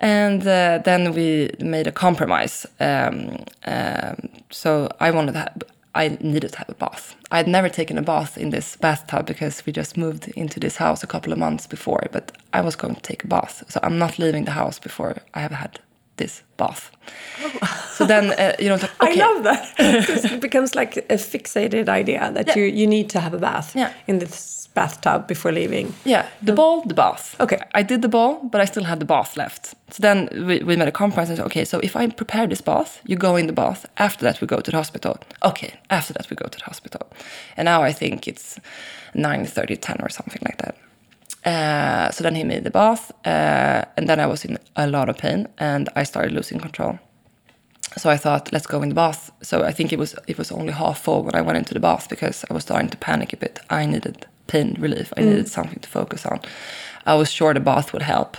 And 0.00 0.40
uh, 0.46 0.78
then 0.84 1.12
we 1.12 1.50
made 1.60 1.86
a 1.86 1.92
compromise. 1.92 2.66
Um, 2.80 3.36
um, 3.66 4.16
so 4.50 4.88
I 4.98 5.10
wanted 5.10 5.32
to 5.32 5.38
have, 5.40 5.62
I 5.94 6.16
needed 6.22 6.52
to 6.52 6.58
have 6.58 6.70
a 6.70 6.74
bath. 6.74 7.14
I 7.30 7.36
had 7.36 7.46
never 7.46 7.68
taken 7.68 7.98
a 7.98 8.02
bath 8.02 8.38
in 8.38 8.50
this 8.50 8.76
bathtub 8.76 9.26
because 9.26 9.62
we 9.66 9.72
just 9.72 9.96
moved 9.98 10.28
into 10.28 10.58
this 10.60 10.76
house 10.76 11.02
a 11.04 11.06
couple 11.06 11.30
of 11.32 11.38
months 11.38 11.66
before. 11.66 12.06
But 12.10 12.32
I 12.54 12.62
was 12.62 12.74
going 12.76 12.94
to 12.94 13.02
take 13.02 13.22
a 13.24 13.26
bath, 13.28 13.64
so 13.68 13.78
I'm 13.82 13.98
not 13.98 14.18
leaving 14.18 14.46
the 14.46 14.52
house 14.52 14.78
before 14.78 15.16
I 15.34 15.40
have 15.40 15.52
had 15.52 15.78
this 16.16 16.42
bath. 16.56 16.90
So 17.92 18.06
then, 18.06 18.30
uh, 18.30 18.54
you 18.58 18.68
know, 18.70 18.76
like, 18.76 19.02
okay. 19.02 19.20
I 19.20 19.26
love 19.26 19.42
that. 19.44 19.74
it 19.78 20.40
becomes 20.40 20.74
like 20.74 20.96
a 20.96 21.18
fixated 21.18 21.88
idea 21.90 22.30
that 22.32 22.46
Yeah. 22.48 22.56
you, 22.56 22.64
you 22.64 22.86
need 22.86 23.10
to 23.10 23.20
have 23.20 23.34
a 23.34 23.38
bath 23.38 23.74
Yeah. 23.76 23.92
in 24.06 24.18
this 24.20 24.55
bathtub 24.76 25.26
before 25.26 25.52
leaving. 25.52 25.94
Yeah, 26.04 26.28
the 26.42 26.52
ball, 26.52 26.82
the 26.82 26.94
bath. 26.94 27.34
Okay. 27.40 27.58
I 27.74 27.82
did 27.82 28.02
the 28.02 28.08
ball, 28.08 28.40
but 28.52 28.60
I 28.60 28.66
still 28.66 28.84
had 28.84 28.98
the 29.00 29.06
bath 29.06 29.36
left. 29.36 29.74
So 29.90 30.00
then 30.00 30.28
we, 30.48 30.62
we 30.68 30.76
made 30.76 30.88
a 30.88 30.92
compromise 30.92 31.30
and 31.30 31.38
said, 31.38 31.46
okay, 31.46 31.64
so 31.64 31.80
if 31.80 31.96
I 31.96 32.06
prepare 32.08 32.46
this 32.46 32.60
bath, 32.60 33.00
you 33.06 33.16
go 33.16 33.36
in 33.36 33.46
the 33.46 33.52
bath. 33.52 33.86
After 33.96 34.24
that, 34.26 34.40
we 34.40 34.46
go 34.46 34.60
to 34.60 34.70
the 34.70 34.76
hospital. 34.76 35.16
Okay, 35.42 35.72
after 35.88 36.12
that, 36.12 36.30
we 36.30 36.36
go 36.36 36.46
to 36.46 36.58
the 36.58 36.64
hospital. 36.64 37.02
And 37.56 37.64
now 37.64 37.82
I 37.82 37.92
think 37.92 38.28
it's 38.28 38.60
9, 39.14 39.46
30, 39.46 39.76
10 39.76 39.96
or 40.02 40.08
something 40.10 40.42
like 40.44 40.58
that. 40.58 40.76
Uh, 41.46 42.10
so 42.10 42.22
then 42.24 42.34
he 42.34 42.44
made 42.44 42.64
the 42.64 42.70
bath, 42.70 43.12
uh, 43.24 43.84
and 43.96 44.08
then 44.08 44.18
I 44.20 44.26
was 44.26 44.44
in 44.44 44.58
a 44.74 44.86
lot 44.86 45.08
of 45.08 45.16
pain, 45.16 45.46
and 45.58 45.88
I 45.94 46.02
started 46.02 46.32
losing 46.32 46.58
control. 46.58 46.98
So 47.96 48.10
I 48.10 48.16
thought, 48.16 48.52
let's 48.52 48.66
go 48.66 48.82
in 48.82 48.88
the 48.88 48.94
bath. 48.94 49.30
So 49.42 49.62
I 49.62 49.72
think 49.72 49.92
it 49.92 49.98
was 49.98 50.16
it 50.26 50.36
was 50.38 50.52
only 50.52 50.72
half 50.72 50.98
full 50.98 51.22
when 51.22 51.34
I 51.34 51.40
went 51.40 51.58
into 51.58 51.72
the 51.72 51.80
bath 51.80 52.08
because 52.08 52.44
I 52.50 52.54
was 52.54 52.62
starting 52.64 52.90
to 52.90 52.96
panic 52.98 53.32
a 53.32 53.36
bit. 53.36 53.60
I 53.70 53.86
needed 53.86 54.26
pain 54.46 54.76
relief. 54.78 55.12
I 55.16 55.22
needed 55.22 55.48
something 55.48 55.80
to 55.80 55.88
focus 55.88 56.26
on. 56.26 56.40
I 57.06 57.14
was 57.14 57.30
sure 57.30 57.54
the 57.54 57.60
bath 57.60 57.92
would 57.92 58.02
help. 58.02 58.36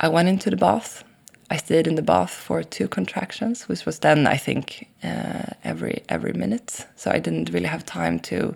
I 0.00 0.08
went 0.08 0.28
into 0.28 0.50
the 0.50 0.56
bath. 0.56 1.04
I 1.50 1.56
stayed 1.58 1.86
in 1.86 1.96
the 1.96 2.02
bath 2.02 2.30
for 2.30 2.62
two 2.62 2.88
contractions, 2.88 3.68
which 3.68 3.84
was 3.84 3.98
then 3.98 4.26
I 4.26 4.38
think 4.38 4.88
uh, 5.04 5.52
every 5.64 6.02
every 6.08 6.32
minute. 6.32 6.86
So 6.96 7.10
I 7.10 7.18
didn't 7.20 7.50
really 7.50 7.68
have 7.68 7.84
time 7.84 8.18
to 8.20 8.54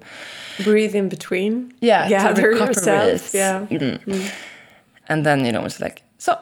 Breathe 0.65 0.95
in 0.95 1.09
between. 1.09 1.75
Yeah, 1.81 2.09
Gather 2.09 2.53
yourself. 2.53 3.35
Yeah. 3.35 3.67
And 5.09 5.25
then, 5.25 5.45
you 5.45 5.53
know, 5.53 5.65
it's 5.65 5.81
like, 5.81 6.03
so 6.19 6.37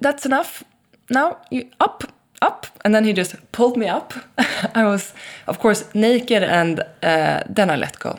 that's 0.00 0.26
enough. 0.26 0.62
Now 1.10 1.38
you 1.50 1.68
up, 1.80 2.04
up. 2.42 2.66
And 2.84 2.94
then 2.94 3.04
he 3.04 3.12
just 3.12 3.34
pulled 3.52 3.76
me 3.76 3.88
up. 3.88 4.12
I 4.74 4.84
was, 4.84 5.12
of 5.46 5.58
course, 5.58 5.84
naked 5.94 6.42
and 6.42 6.80
uh, 7.02 7.40
then 7.48 7.70
I 7.70 7.76
let 7.76 7.98
go. 7.98 8.18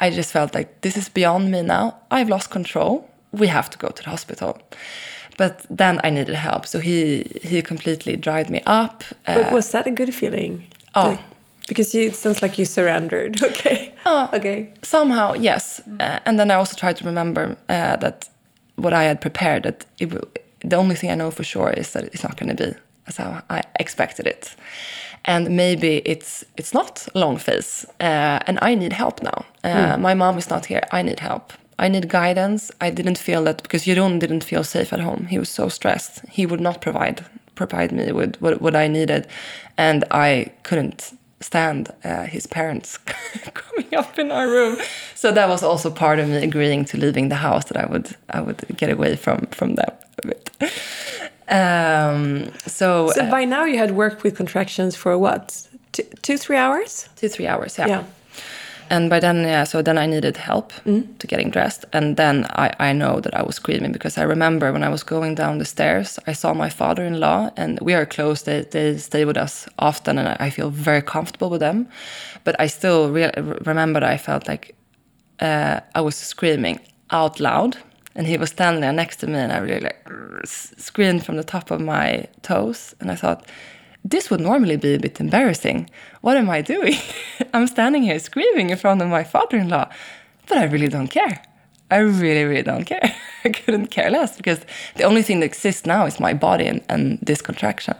I 0.00 0.10
just 0.10 0.32
felt 0.32 0.54
like 0.54 0.80
this 0.80 0.96
is 0.96 1.08
beyond 1.08 1.50
me 1.50 1.62
now. 1.62 1.94
I've 2.10 2.28
lost 2.28 2.50
control. 2.50 3.08
We 3.32 3.46
have 3.48 3.68
to 3.70 3.78
go 3.78 3.88
to 3.88 4.02
the 4.02 4.10
hospital. 4.10 4.58
But 5.36 5.64
then 5.70 6.00
I 6.04 6.10
needed 6.10 6.34
help. 6.34 6.66
So 6.66 6.78
he, 6.80 7.24
he 7.42 7.62
completely 7.62 8.16
dried 8.16 8.50
me 8.50 8.60
up. 8.66 9.04
Uh, 9.26 9.34
But 9.42 9.52
was 9.52 9.70
that 9.70 9.86
a 9.86 9.90
good 9.90 10.14
feeling? 10.14 10.64
Oh. 10.94 11.18
Because 11.68 11.94
you, 11.94 12.08
it 12.08 12.16
sounds 12.16 12.42
like 12.42 12.58
you 12.58 12.64
surrendered. 12.66 13.40
Okay. 13.50 13.94
Oh. 14.06 14.28
Okay. 14.32 14.72
somehow 14.82 15.34
yes 15.34 15.80
uh, 16.00 16.18
and 16.24 16.38
then 16.38 16.50
i 16.50 16.54
also 16.54 16.74
tried 16.74 16.96
to 16.96 17.04
remember 17.04 17.56
uh, 17.68 17.96
that 17.96 18.28
what 18.76 18.92
i 18.94 19.04
had 19.04 19.20
prepared 19.20 19.62
that 19.64 19.84
it, 19.98 20.08
the 20.70 20.76
only 20.76 20.94
thing 20.94 21.10
i 21.10 21.14
know 21.14 21.30
for 21.30 21.44
sure 21.44 21.70
is 21.70 21.92
that 21.92 22.04
it's 22.04 22.22
not 22.22 22.36
going 22.38 22.56
to 22.56 22.64
be 22.64 22.74
as 23.06 23.18
how 23.18 23.42
i 23.50 23.62
expected 23.78 24.26
it 24.26 24.56
and 25.24 25.50
maybe 25.50 26.02
it's 26.04 26.44
it's 26.56 26.72
not 26.72 27.08
long 27.14 27.36
phase 27.36 27.86
uh, 28.00 28.38
and 28.46 28.58
i 28.62 28.74
need 28.74 28.92
help 28.92 29.22
now 29.22 29.44
uh, 29.64 29.96
my 29.98 30.14
mom 30.14 30.38
is 30.38 30.50
not 30.50 30.66
here 30.66 30.82
i 30.92 31.02
need 31.02 31.20
help 31.20 31.52
I 31.80 31.88
need 31.88 32.10
guidance. 32.10 32.70
I 32.82 32.90
didn't 32.90 33.16
feel 33.16 33.42
that 33.44 33.62
because 33.62 33.86
Jeroen 33.86 34.18
didn't 34.18 34.44
feel 34.44 34.64
safe 34.64 34.92
at 34.92 35.00
home. 35.00 35.26
He 35.30 35.38
was 35.38 35.48
so 35.48 35.70
stressed. 35.70 36.20
He 36.28 36.44
would 36.44 36.60
not 36.60 36.82
provide 36.82 37.24
provide 37.54 37.90
me 37.92 38.12
with 38.12 38.36
what, 38.40 38.60
what 38.60 38.76
I 38.76 38.88
needed, 38.88 39.26
and 39.76 40.04
I 40.10 40.52
couldn't 40.62 41.12
stand 41.40 41.88
uh, 42.04 42.24
his 42.24 42.46
parents 42.46 42.98
coming 43.54 43.94
up 43.94 44.18
in 44.18 44.30
our 44.30 44.46
room. 44.46 44.76
So 45.14 45.32
that 45.32 45.48
was 45.48 45.62
also 45.62 45.90
part 45.90 46.18
of 46.18 46.28
me 46.28 46.36
agreeing 46.36 46.84
to 46.86 46.98
leaving 46.98 47.30
the 47.30 47.36
house 47.36 47.64
that 47.66 47.78
I 47.78 47.86
would 47.86 48.14
I 48.28 48.40
would 48.40 48.60
get 48.76 48.90
away 48.90 49.16
from 49.16 49.46
from 49.50 49.74
them 49.76 49.92
a 50.22 50.26
bit. 50.28 50.50
Um, 51.50 52.50
so 52.66 53.10
So 53.10 53.22
uh, 53.22 53.30
by 53.30 53.44
now 53.44 53.64
you 53.64 53.78
had 53.78 53.90
worked 53.90 54.22
with 54.22 54.36
contractions 54.36 54.96
for 54.96 55.18
what? 55.18 55.66
Two, 55.92 56.04
two 56.22 56.36
three 56.36 56.56
hours? 56.56 57.08
two 57.16 57.28
three 57.28 57.46
hours, 57.48 57.78
yeah. 57.78 57.88
Yeah. 57.88 58.04
And 58.90 59.08
by 59.08 59.20
then, 59.20 59.44
yeah, 59.44 59.64
so 59.64 59.82
then 59.82 59.96
I 59.98 60.06
needed 60.06 60.36
help 60.36 60.72
to 60.84 61.26
getting 61.28 61.50
dressed. 61.50 61.84
And 61.92 62.16
then 62.16 62.44
I, 62.56 62.72
I 62.80 62.92
know 62.92 63.20
that 63.20 63.34
I 63.34 63.42
was 63.42 63.54
screaming 63.54 63.92
because 63.92 64.18
I 64.18 64.24
remember 64.24 64.72
when 64.72 64.82
I 64.82 64.88
was 64.88 65.04
going 65.04 65.36
down 65.36 65.58
the 65.58 65.64
stairs, 65.64 66.18
I 66.26 66.32
saw 66.32 66.54
my 66.54 66.68
father 66.68 67.04
in 67.04 67.20
law, 67.20 67.50
and 67.56 67.78
we 67.80 67.94
are 67.94 68.04
close. 68.04 68.42
They, 68.42 68.62
they 68.62 68.98
stay 68.98 69.24
with 69.24 69.36
us 69.36 69.68
often, 69.78 70.18
and 70.18 70.36
I, 70.40 70.50
feel 70.50 70.70
very 70.70 71.02
comfortable 71.02 71.50
with 71.50 71.60
them. 71.60 71.86
But 72.42 72.56
I 72.58 72.66
still 72.66 73.10
re- 73.12 73.30
remember 73.64 74.00
that 74.00 74.10
I 74.10 74.16
felt 74.16 74.48
like 74.48 74.74
uh, 75.38 75.80
I 75.94 76.00
was 76.00 76.16
screaming 76.16 76.80
out 77.10 77.38
loud. 77.38 77.76
And 78.14 78.26
he 78.26 78.36
was 78.36 78.50
standing 78.50 78.80
there 78.80 78.92
next 78.92 79.16
to 79.16 79.26
me, 79.26 79.38
and 79.38 79.52
I 79.52 79.58
really 79.58 79.80
like 79.80 80.04
screamed 80.44 81.24
from 81.24 81.36
the 81.36 81.44
top 81.44 81.70
of 81.70 81.80
my 81.80 82.26
toes. 82.42 82.94
And 83.00 83.10
I 83.10 83.14
thought, 83.14 83.46
this 84.04 84.30
would 84.30 84.40
normally 84.40 84.76
be 84.76 84.94
a 84.94 84.98
bit 84.98 85.20
embarrassing. 85.20 85.90
What 86.22 86.36
am 86.36 86.50
I 86.50 86.62
doing? 86.62 86.94
I'm 87.54 87.66
standing 87.66 88.02
here 88.02 88.18
screaming 88.18 88.70
in 88.70 88.76
front 88.76 89.02
of 89.02 89.08
my 89.08 89.24
father 89.24 89.58
in 89.58 89.68
law, 89.68 89.88
but 90.46 90.58
I 90.58 90.64
really 90.64 90.88
don't 90.88 91.08
care. 91.08 91.42
I 91.90 91.98
really, 91.98 92.44
really 92.44 92.62
don't 92.62 92.84
care. 92.84 93.14
I 93.44 93.48
couldn't 93.50 93.88
care 93.88 94.10
less 94.10 94.36
because 94.36 94.60
the 94.96 95.04
only 95.04 95.22
thing 95.22 95.40
that 95.40 95.46
exists 95.46 95.86
now 95.86 96.06
is 96.06 96.20
my 96.20 96.34
body 96.34 96.66
and, 96.66 96.82
and 96.88 97.18
this 97.20 97.42
contraction. 97.42 97.94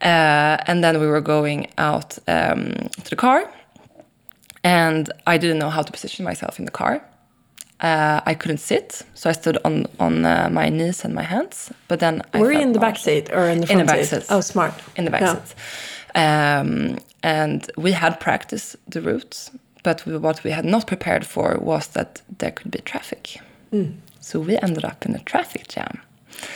Uh, 0.00 0.56
and 0.66 0.82
then 0.82 0.98
we 0.98 1.06
were 1.06 1.20
going 1.20 1.70
out 1.78 2.18
um, 2.26 2.72
to 3.04 3.10
the 3.10 3.16
car, 3.16 3.50
and 4.64 5.12
I 5.26 5.36
didn't 5.38 5.58
know 5.58 5.70
how 5.70 5.82
to 5.82 5.92
position 5.92 6.24
myself 6.24 6.58
in 6.58 6.64
the 6.64 6.70
car. 6.70 7.04
Uh, 7.82 8.20
I 8.30 8.34
couldn't 8.34 8.60
sit, 8.60 9.02
so 9.14 9.30
I 9.30 9.32
stood 9.32 9.56
on 9.64 9.86
on 9.98 10.24
uh, 10.24 10.48
my 10.52 10.68
knees 10.68 11.04
and 11.04 11.14
my 11.14 11.22
hands. 11.24 11.72
But 11.88 11.98
then 12.00 12.22
I 12.34 12.40
Were 12.40 12.52
you 12.52 12.60
in 12.60 12.72
the 12.72 12.78
back 12.80 12.98
seat 12.98 13.30
or 13.32 13.48
in 13.48 13.60
the 13.60 13.66
front 13.66 13.80
In 13.80 13.86
the 13.86 13.92
back 13.92 14.04
seat? 14.04 14.26
Oh, 14.28 14.40
smart. 14.42 14.74
in 14.96 15.04
the 15.04 15.10
back 15.10 15.20
Yeah. 15.22 15.34
seat. 15.36 15.54
Um, 16.14 16.98
and 17.22 17.70
we 17.76 17.92
had 17.92 18.18
practiced 18.20 18.76
the 18.90 19.00
routes, 19.00 19.50
but 19.82 20.04
we, 20.06 20.16
what 20.18 20.42
we 20.44 20.50
had 20.52 20.64
not 20.64 20.86
prepared 20.86 21.24
for 21.26 21.58
was 21.60 21.86
that 21.88 22.22
there 22.38 22.50
could 22.50 22.70
be 22.70 22.80
traffic. 22.84 23.40
Mm. 23.72 23.92
So 24.20 24.40
we 24.40 24.58
ended 24.62 24.84
up 24.84 25.06
in 25.06 25.14
a 25.14 25.18
traffic 25.24 25.68
jam 25.68 26.00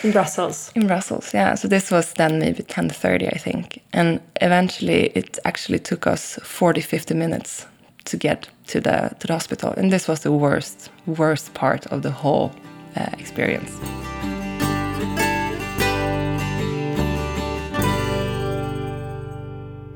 In 0.03 0.13
Brussels. 0.13 0.71
in 0.75 0.87
Brussels. 0.87 1.33
Yeah, 1.35 1.55
so 1.57 1.69
this 1.69 1.91
was 1.91 2.13
then 2.15 2.39
maybe 2.39 2.63
10:30, 2.63 3.35
I 3.35 3.39
think, 3.39 3.81
and 3.93 4.21
eventually 4.41 5.11
it 5.15 5.39
actually 5.45 5.79
took 5.79 6.07
us 6.07 6.39
40, 6.43 6.81
50 6.81 7.15
minutes 7.15 7.67
to 8.05 8.17
get 8.17 8.49
to 8.69 8.81
the 8.81 9.11
to 9.19 9.27
the 9.27 9.33
hospital, 9.33 9.73
and 9.77 9.93
this 9.93 10.09
was 10.09 10.21
the 10.21 10.33
worst, 10.33 10.91
worst 11.07 11.55
part 11.55 11.87
of 11.87 12.03
the 12.03 12.11
whole 12.11 12.53
uh, 12.97 13.07
experience. 13.19 13.71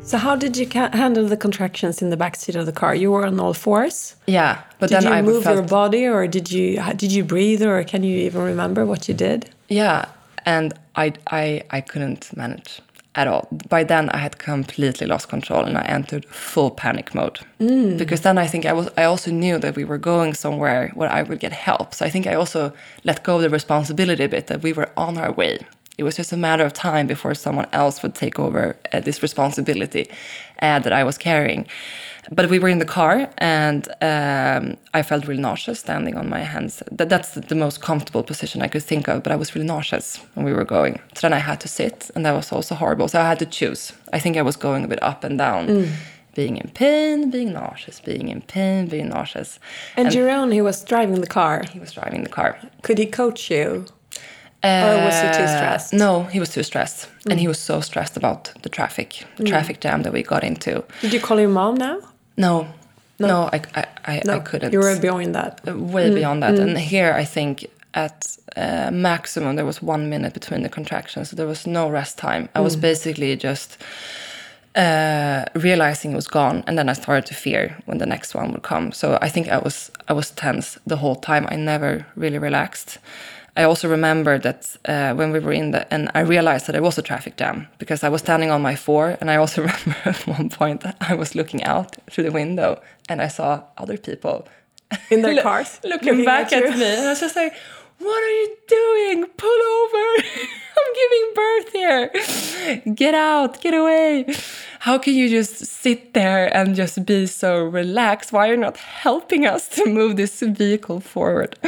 So 0.02 0.16
how 0.16 0.36
did 0.36 0.56
you 0.56 0.66
ca- 0.66 0.96
handle 0.96 1.26
the 1.28 1.36
contractions 1.36 2.00
in 2.00 2.08
the 2.08 2.16
back 2.16 2.34
seat 2.36 2.56
of 2.56 2.64
the 2.64 2.72
car? 2.72 2.94
You 2.94 3.10
were 3.10 3.26
on 3.26 3.38
all 3.38 3.52
fours. 3.52 4.16
Yeah, 4.26 4.62
but 4.78 4.88
Did 4.88 5.02
then 5.02 5.02
you 5.02 5.10
I 5.10 5.20
move 5.20 5.44
your 5.44 5.62
body, 5.62 6.06
or 6.06 6.26
did 6.26 6.50
you 6.50 6.82
did 6.96 7.12
you 7.12 7.24
breathe, 7.24 7.62
or 7.62 7.84
can 7.84 8.02
you 8.02 8.16
even 8.20 8.40
remember 8.42 8.86
what 8.86 9.06
you 9.06 9.14
did? 9.14 9.50
Yeah, 9.68 10.06
and 10.46 10.72
I, 10.96 11.12
I, 11.30 11.62
I 11.70 11.82
couldn't 11.82 12.34
manage 12.34 12.80
at 13.18 13.26
all. 13.26 13.48
By 13.68 13.82
then, 13.84 14.08
I 14.10 14.18
had 14.18 14.38
completely 14.38 15.06
lost 15.06 15.28
control, 15.28 15.64
and 15.64 15.76
I 15.76 15.84
entered 15.98 16.24
full 16.26 16.70
panic 16.70 17.14
mode. 17.14 17.38
Because 17.98 18.20
then 18.20 18.38
I 18.38 18.46
think 18.46 18.64
I 18.64 18.72
was. 18.72 18.88
I 18.96 19.04
also 19.04 19.30
knew 19.30 19.58
that 19.58 19.74
we 19.76 19.84
were 19.84 19.98
going 19.98 20.34
somewhere 20.34 20.92
where 20.94 21.10
I 21.18 21.22
would 21.22 21.40
get 21.40 21.52
help. 21.52 21.94
So 21.94 22.06
I 22.06 22.10
think 22.10 22.26
I 22.26 22.34
also 22.34 22.72
let 23.04 23.24
go 23.24 23.36
of 23.36 23.42
the 23.42 23.50
responsibility 23.50 24.24
a 24.24 24.28
bit 24.28 24.46
that 24.46 24.62
we 24.62 24.72
were 24.72 24.88
on 24.96 25.18
our 25.18 25.32
way. 25.32 25.58
It 25.98 26.04
was 26.04 26.16
just 26.16 26.32
a 26.32 26.36
matter 26.36 26.64
of 26.64 26.72
time 26.72 27.06
before 27.08 27.34
someone 27.34 27.66
else 27.72 28.02
would 28.02 28.14
take 28.14 28.38
over 28.38 28.76
uh, 28.92 29.00
this 29.00 29.20
responsibility 29.20 30.04
uh, 30.62 30.78
that 30.78 30.92
I 30.92 31.02
was 31.02 31.18
carrying. 31.18 31.66
But 32.30 32.50
we 32.50 32.58
were 32.58 32.68
in 32.68 32.78
the 32.78 32.84
car, 32.84 33.30
and 33.38 33.88
um, 34.02 34.76
I 34.92 35.02
felt 35.02 35.26
really 35.26 35.40
nauseous 35.40 35.80
standing 35.80 36.16
on 36.16 36.28
my 36.28 36.40
hands. 36.40 36.82
That, 36.92 37.08
that's 37.08 37.30
the 37.34 37.54
most 37.54 37.80
comfortable 37.80 38.22
position 38.22 38.60
I 38.62 38.68
could 38.68 38.82
think 38.82 39.08
of, 39.08 39.22
but 39.22 39.32
I 39.32 39.36
was 39.36 39.54
really 39.54 39.66
nauseous 39.66 40.16
when 40.34 40.44
we 40.44 40.52
were 40.52 40.64
going. 40.64 41.00
So 41.14 41.20
then 41.22 41.32
I 41.32 41.38
had 41.38 41.58
to 41.60 41.68
sit, 41.68 42.10
and 42.14 42.24
that 42.26 42.32
was 42.34 42.52
also 42.52 42.74
horrible. 42.74 43.08
So 43.08 43.18
I 43.20 43.24
had 43.28 43.38
to 43.38 43.46
choose. 43.46 43.92
I 44.12 44.18
think 44.18 44.36
I 44.36 44.42
was 44.42 44.56
going 44.56 44.84
a 44.84 44.88
bit 44.88 45.02
up 45.02 45.24
and 45.24 45.38
down, 45.38 45.88
being 46.34 46.56
in 46.58 46.68
pain, 46.70 47.30
being 47.30 47.52
nauseous, 47.52 47.98
being 48.00 48.28
in 48.28 48.42
pain, 48.42 48.86
being 48.88 49.08
nauseous. 49.08 49.58
And, 49.96 50.08
Jeroen, 50.08 50.52
he 50.52 50.60
was 50.60 50.84
driving 50.84 51.20
the 51.22 51.26
car. 51.26 51.64
He 51.72 51.80
was 51.80 51.92
driving 51.92 52.22
the 52.24 52.30
car. 52.30 52.58
Could 52.82 52.98
he 52.98 53.06
coach 53.06 53.50
you? 53.50 53.86
Or 54.62 55.04
was 55.06 55.14
he 55.22 55.28
too 55.38 55.44
Uh, 55.44 55.56
stressed? 55.56 55.92
No, 55.94 56.24
he 56.24 56.40
was 56.40 56.50
too 56.50 56.62
stressed. 56.62 57.08
And 57.30 57.40
he 57.40 57.48
was 57.48 57.58
so 57.58 57.80
stressed 57.80 58.16
about 58.16 58.52
the 58.62 58.68
traffic, 58.68 59.24
the 59.36 59.44
traffic 59.44 59.80
jam 59.80 60.02
that 60.02 60.12
we 60.12 60.22
got 60.22 60.42
into. 60.44 60.84
Did 61.00 61.12
you 61.14 61.20
call 61.20 61.38
your 61.40 61.48
mom 61.48 61.76
now? 61.76 61.98
No, 62.38 62.68
no, 63.18 63.50
I, 63.52 63.60
I, 63.74 63.84
I, 64.06 64.22
I 64.28 64.38
couldn't. 64.38 64.72
You 64.72 64.78
were 64.78 64.98
beyond 65.00 65.34
that. 65.34 65.60
way 65.66 66.14
beyond 66.14 66.42
that. 66.42 66.58
And 66.58 66.78
here, 66.78 67.12
I 67.12 67.24
think 67.24 67.66
at 67.94 68.38
uh, 68.56 68.90
maximum 68.92 69.56
there 69.56 69.64
was 69.64 69.82
one 69.82 70.08
minute 70.08 70.32
between 70.34 70.62
the 70.62 70.68
contractions, 70.68 71.30
so 71.30 71.36
there 71.36 71.46
was 71.48 71.66
no 71.66 71.90
rest 71.90 72.16
time. 72.18 72.48
I 72.54 72.60
was 72.60 72.76
basically 72.76 73.36
just 73.36 73.76
uh, 74.76 75.44
realizing 75.54 76.12
it 76.12 76.16
was 76.16 76.28
gone, 76.28 76.62
and 76.66 76.78
then 76.78 76.88
I 76.88 76.92
started 76.92 77.26
to 77.26 77.34
fear 77.34 77.76
when 77.86 77.98
the 77.98 78.06
next 78.06 78.34
one 78.34 78.52
would 78.52 78.62
come. 78.62 78.92
So 78.92 79.18
I 79.20 79.28
think 79.28 79.48
I 79.48 79.58
was 79.58 79.90
I 80.08 80.12
was 80.12 80.30
tense 80.30 80.78
the 80.86 80.96
whole 80.96 81.16
time. 81.16 81.46
I 81.50 81.56
never 81.56 82.06
really 82.16 82.38
relaxed. 82.38 82.98
I 83.58 83.64
also 83.64 83.88
remember 83.88 84.38
that 84.38 84.76
uh, 84.84 85.14
when 85.14 85.32
we 85.32 85.40
were 85.40 85.52
in 85.52 85.72
the, 85.72 85.92
and 85.92 86.10
I 86.14 86.20
realized 86.20 86.68
that 86.68 86.76
it 86.76 86.82
was 86.82 86.96
a 86.96 87.02
traffic 87.02 87.36
jam 87.36 87.66
because 87.78 88.04
I 88.04 88.08
was 88.08 88.20
standing 88.20 88.52
on 88.52 88.62
my 88.62 88.76
four, 88.76 89.18
and 89.20 89.28
I 89.30 89.36
also 89.36 89.62
remember 89.68 89.96
at 90.04 90.26
one 90.28 90.48
point 90.48 90.82
that 90.82 90.96
I 91.00 91.14
was 91.14 91.34
looking 91.34 91.64
out 91.64 91.96
through 92.08 92.24
the 92.24 92.30
window 92.30 92.80
and 93.08 93.20
I 93.20 93.26
saw 93.26 93.64
other 93.76 93.98
people 93.98 94.46
In 95.10 95.22
their 95.22 95.42
cars? 95.42 95.80
looking, 95.82 96.08
looking 96.08 96.24
back 96.24 96.52
at 96.52 96.62
at, 96.62 96.78
me, 96.78 96.84
and 96.84 97.06
I 97.06 97.10
was 97.10 97.20
just 97.20 97.36
like, 97.36 97.52
"What 97.98 98.22
are 98.22 98.34
you 98.40 98.56
doing? 98.68 99.26
Pull 99.36 99.60
over! 99.80 100.04
I'm 100.78 100.92
giving 101.02 101.26
birth 101.34 101.72
here. 101.72 102.94
Get 102.94 103.14
out! 103.14 103.60
Get 103.60 103.74
away! 103.74 104.24
How 104.78 104.98
can 104.98 105.14
you 105.14 105.28
just 105.28 105.66
sit 105.66 106.14
there 106.14 106.56
and 106.56 106.76
just 106.76 107.04
be 107.04 107.26
so 107.26 107.64
relaxed? 107.64 108.32
Why 108.32 108.48
are 108.48 108.52
you 108.52 108.60
not 108.60 108.76
helping 108.76 109.46
us 109.46 109.68
to 109.70 109.84
move 109.86 110.16
this 110.16 110.40
vehicle 110.40 111.00
forward?" 111.00 111.58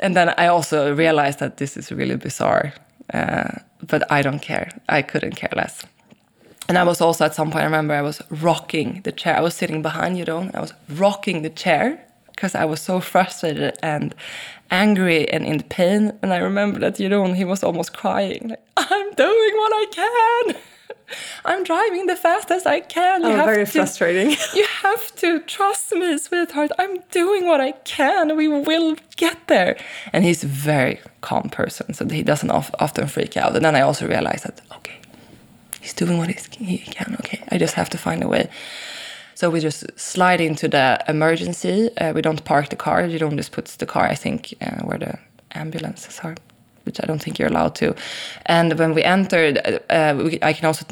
And 0.00 0.16
then 0.16 0.34
I 0.36 0.48
also 0.48 0.94
realized 0.94 1.38
that 1.38 1.56
this 1.56 1.76
is 1.76 1.92
really 1.92 2.16
bizarre, 2.16 2.72
uh, 3.12 3.58
but 3.86 4.10
I 4.10 4.22
don't 4.22 4.40
care. 4.40 4.68
I 4.88 5.02
couldn't 5.02 5.36
care 5.36 5.52
less. 5.54 5.86
And 6.68 6.78
I 6.78 6.82
was 6.82 7.00
also 7.00 7.24
at 7.24 7.34
some 7.34 7.50
point, 7.50 7.62
I 7.62 7.64
remember 7.64 7.94
I 7.94 8.02
was 8.02 8.22
rocking 8.30 9.02
the 9.02 9.12
chair. 9.12 9.36
I 9.36 9.40
was 9.40 9.54
sitting 9.54 9.82
behind 9.82 10.16
you, 10.16 10.24
don't 10.24 10.54
I 10.54 10.60
was 10.60 10.72
rocking 10.88 11.42
the 11.42 11.50
chair 11.50 12.00
because 12.34 12.54
I 12.54 12.64
was 12.64 12.80
so 12.80 13.00
frustrated 13.00 13.78
and 13.82 14.14
angry 14.70 15.28
and 15.30 15.44
in 15.44 15.62
pain. 15.62 16.12
And 16.22 16.32
I 16.32 16.38
remember 16.38 16.80
that 16.80 16.98
know, 17.08 17.32
he 17.32 17.44
was 17.44 17.62
almost 17.62 17.92
crying, 17.92 18.48
like, 18.48 18.64
I'm 18.76 19.12
doing 19.14 19.54
what 19.56 19.72
I 19.72 19.86
can. 19.92 20.62
I'm 21.44 21.64
driving 21.64 22.06
the 22.06 22.16
fastest 22.16 22.66
I 22.66 22.80
can. 22.80 23.22
You 23.22 23.28
Oh, 23.28 23.36
have 23.36 23.46
very 23.46 23.64
to- 23.66 23.70
frustrating. 23.70 24.36
You 24.54 24.66
have 24.82 25.14
to 25.16 25.40
trust 25.40 25.92
me, 25.92 26.18
sweetheart. 26.18 26.70
I'm 26.78 26.98
doing 27.10 27.46
what 27.46 27.60
I 27.60 27.72
can. 27.84 28.36
We 28.36 28.48
will 28.48 28.96
get 29.16 29.36
there. 29.46 29.76
And 30.12 30.24
he's 30.24 30.44
a 30.44 30.48
very 30.48 31.00
calm 31.20 31.48
person, 31.50 31.94
so 31.94 32.08
he 32.08 32.22
doesn't 32.22 32.50
of, 32.50 32.70
often 32.78 33.06
freak 33.08 33.36
out. 33.36 33.54
And 33.56 33.64
then 33.64 33.76
I 33.76 33.80
also 33.82 34.06
realized 34.06 34.44
that, 34.44 34.60
okay, 34.76 34.96
he's 35.80 35.94
doing 35.94 36.18
what 36.18 36.28
he 36.30 36.78
can. 36.78 37.16
Okay, 37.20 37.42
I 37.50 37.58
just 37.58 37.74
have 37.74 37.88
to 37.90 37.98
find 37.98 38.22
a 38.22 38.28
way. 38.28 38.48
So 39.34 39.50
we 39.50 39.60
just 39.60 39.84
slide 39.98 40.40
into 40.40 40.68
the 40.68 41.02
emergency. 41.08 41.90
Uh, 41.98 42.12
we 42.14 42.22
don't 42.22 42.44
park 42.44 42.68
the 42.68 42.76
car. 42.76 43.04
You 43.04 43.18
don't 43.18 43.36
just 43.36 43.52
put 43.52 43.64
the 43.66 43.86
car, 43.86 44.04
I 44.12 44.14
think, 44.14 44.54
uh, 44.60 44.82
where 44.86 44.98
the 44.98 45.18
ambulances 45.52 46.20
are, 46.22 46.36
which 46.84 47.00
I 47.02 47.06
don't 47.06 47.22
think 47.22 47.38
you're 47.38 47.48
allowed 47.50 47.74
to. 47.76 47.94
And 48.46 48.78
when 48.78 48.94
we 48.94 49.02
entered, 49.02 49.58
uh, 49.58 49.78
uh, 49.92 50.14
we, 50.24 50.38
I 50.42 50.52
can 50.52 50.66
also 50.66 50.84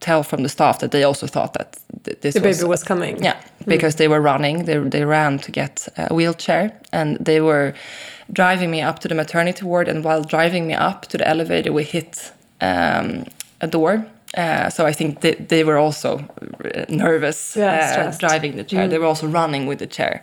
tell 0.00 0.22
from 0.22 0.42
the 0.42 0.48
staff 0.48 0.78
that 0.78 0.90
they 0.90 1.02
also 1.04 1.26
thought 1.26 1.52
that 1.54 1.76
th- 2.04 2.20
this 2.20 2.34
The 2.34 2.40
was, 2.40 2.58
baby 2.58 2.68
was 2.68 2.82
coming. 2.82 3.22
yeah, 3.24 3.36
because 3.66 3.96
they 3.96 4.08
were 4.08 4.20
running. 4.20 4.64
They, 4.64 4.78
they 4.78 5.04
ran 5.04 5.38
to 5.40 5.50
get 5.52 5.88
a 5.96 6.14
wheelchair 6.14 6.72
and 6.92 7.16
they 7.24 7.40
were 7.40 7.72
driving 8.32 8.70
me 8.70 8.80
up 8.80 8.98
to 9.00 9.08
the 9.08 9.14
maternity 9.14 9.64
ward. 9.64 9.88
And 9.88 10.04
while 10.04 10.22
driving 10.22 10.66
me 10.66 10.74
up 10.74 11.06
to 11.08 11.18
the 11.18 11.28
elevator, 11.28 11.72
we 11.72 11.84
hit 11.84 12.32
um, 12.60 13.24
a 13.60 13.66
door. 13.66 14.06
Uh, 14.36 14.70
so 14.70 14.86
I 14.86 14.92
think 14.92 15.20
they, 15.20 15.34
they 15.34 15.64
were 15.64 15.76
also 15.78 16.18
uh, 16.64 16.84
nervous 16.88 17.56
Yeah, 17.56 18.12
uh, 18.14 18.18
driving 18.18 18.56
the 18.56 18.64
chair. 18.64 18.86
They 18.88 18.98
were 18.98 19.06
also 19.08 19.26
running 19.26 19.66
with 19.68 19.78
the 19.78 19.88
chair. 19.88 20.22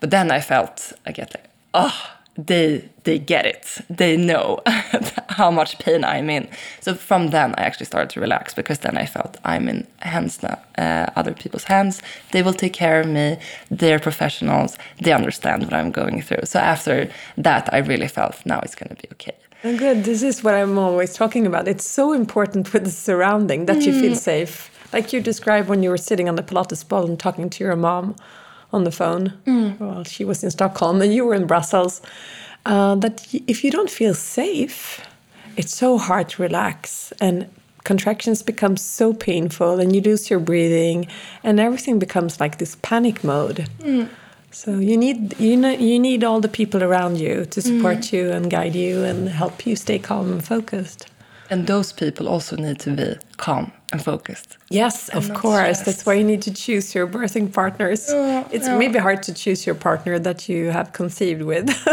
But 0.00 0.10
then 0.10 0.30
I 0.30 0.40
felt 0.40 0.92
I 1.06 1.12
get 1.12 1.34
like, 1.34 1.44
oh, 1.74 2.10
they 2.36 2.88
they 3.04 3.18
get 3.18 3.46
it. 3.46 3.80
They 3.88 4.16
know 4.16 4.60
how 5.28 5.50
much 5.50 5.78
pain 5.78 6.04
I'm 6.04 6.30
in. 6.30 6.48
So 6.80 6.94
from 6.94 7.28
then 7.28 7.54
I 7.58 7.62
actually 7.62 7.86
started 7.86 8.10
to 8.10 8.20
relax 8.20 8.54
because 8.54 8.78
then 8.78 8.96
I 8.96 9.06
felt 9.06 9.36
I'm 9.44 9.68
in 9.68 9.86
hands 9.98 10.42
now, 10.42 10.58
uh, 10.78 11.06
other 11.16 11.32
people's 11.32 11.64
hands. 11.64 12.02
They 12.32 12.42
will 12.42 12.54
take 12.54 12.72
care 12.72 13.00
of 13.00 13.06
me. 13.06 13.38
They're 13.70 13.98
professionals. 13.98 14.78
They 15.00 15.12
understand 15.12 15.64
what 15.64 15.74
I'm 15.74 15.90
going 15.90 16.22
through. 16.22 16.44
So 16.44 16.58
after 16.58 17.10
that, 17.36 17.72
I 17.72 17.78
really 17.78 18.08
felt 18.08 18.44
now 18.46 18.60
it's 18.60 18.74
going 18.74 18.94
to 18.94 19.00
be 19.02 19.08
okay. 19.12 19.34
Good. 19.62 20.04
This 20.04 20.22
is 20.22 20.44
what 20.44 20.54
I'm 20.54 20.76
always 20.78 21.14
talking 21.14 21.46
about. 21.46 21.68
It's 21.68 21.88
so 21.88 22.12
important 22.12 22.72
with 22.72 22.84
the 22.84 22.90
surrounding 22.90 23.66
that 23.66 23.78
mm. 23.78 23.86
you 23.86 23.92
feel 24.00 24.14
safe. 24.14 24.70
Like 24.92 25.12
you 25.12 25.20
described 25.20 25.68
when 25.68 25.82
you 25.82 25.90
were 25.90 25.96
sitting 25.96 26.28
on 26.28 26.36
the 26.36 26.42
Pilates 26.42 26.86
ball 26.86 27.06
and 27.06 27.18
talking 27.18 27.48
to 27.50 27.64
your 27.64 27.76
mom 27.76 28.14
on 28.74 28.84
the 28.84 28.90
phone 28.90 29.32
mm. 29.46 29.78
while 29.78 30.04
she 30.04 30.24
was 30.24 30.42
in 30.44 30.50
Stockholm 30.50 31.00
and 31.00 31.14
you 31.14 31.24
were 31.24 31.34
in 31.34 31.46
Brussels. 31.46 32.00
Uh, 32.66 32.94
that 32.96 33.26
if 33.46 33.62
you 33.62 33.70
don't 33.70 33.90
feel 33.90 34.14
safe, 34.14 35.00
it's 35.56 35.74
so 35.74 35.98
hard 35.98 36.28
to 36.30 36.42
relax 36.42 37.12
and 37.20 37.48
contractions 37.84 38.42
become 38.42 38.76
so 38.76 39.12
painful 39.12 39.78
and 39.78 39.94
you 39.94 40.00
lose 40.00 40.30
your 40.30 40.40
breathing 40.40 41.06
and 41.42 41.60
everything 41.60 41.98
becomes 41.98 42.40
like 42.40 42.58
this 42.58 42.76
panic 42.76 43.22
mode. 43.22 43.68
Mm. 43.80 44.08
So 44.50 44.78
you 44.78 44.96
need 44.96 45.38
you 45.38 45.56
know 45.56 45.70
you 45.70 45.98
need 45.98 46.24
all 46.24 46.40
the 46.40 46.48
people 46.48 46.82
around 46.82 47.18
you 47.18 47.44
to 47.46 47.60
support 47.60 47.98
mm. 47.98 48.12
you 48.12 48.30
and 48.30 48.50
guide 48.50 48.74
you 48.74 49.04
and 49.04 49.28
help 49.28 49.66
you 49.66 49.76
stay 49.76 49.98
calm 49.98 50.30
and 50.32 50.44
focused. 50.44 51.08
And 51.50 51.66
those 51.66 51.92
people 51.92 52.28
also 52.28 52.56
need 52.56 52.78
to 52.80 52.90
be 52.90 53.16
calm 53.36 53.72
and 53.94 54.04
focused. 54.04 54.58
Yes, 54.70 55.08
and 55.08 55.18
of 55.18 55.34
course. 55.34 55.54
Stressed. 55.54 55.84
That's 55.84 56.06
why 56.06 56.14
you 56.14 56.24
need 56.24 56.42
to 56.42 56.52
choose 56.52 56.94
your 56.94 57.06
birthing 57.06 57.52
partners. 57.52 58.06
Oh, 58.10 58.46
it's 58.50 58.68
maybe 58.68 58.98
hard 58.98 59.22
to 59.24 59.32
choose 59.32 59.66
your 59.66 59.74
partner 59.74 60.18
that 60.18 60.48
you 60.48 60.70
have 60.70 60.92
conceived 60.92 61.42
with. 61.42 61.68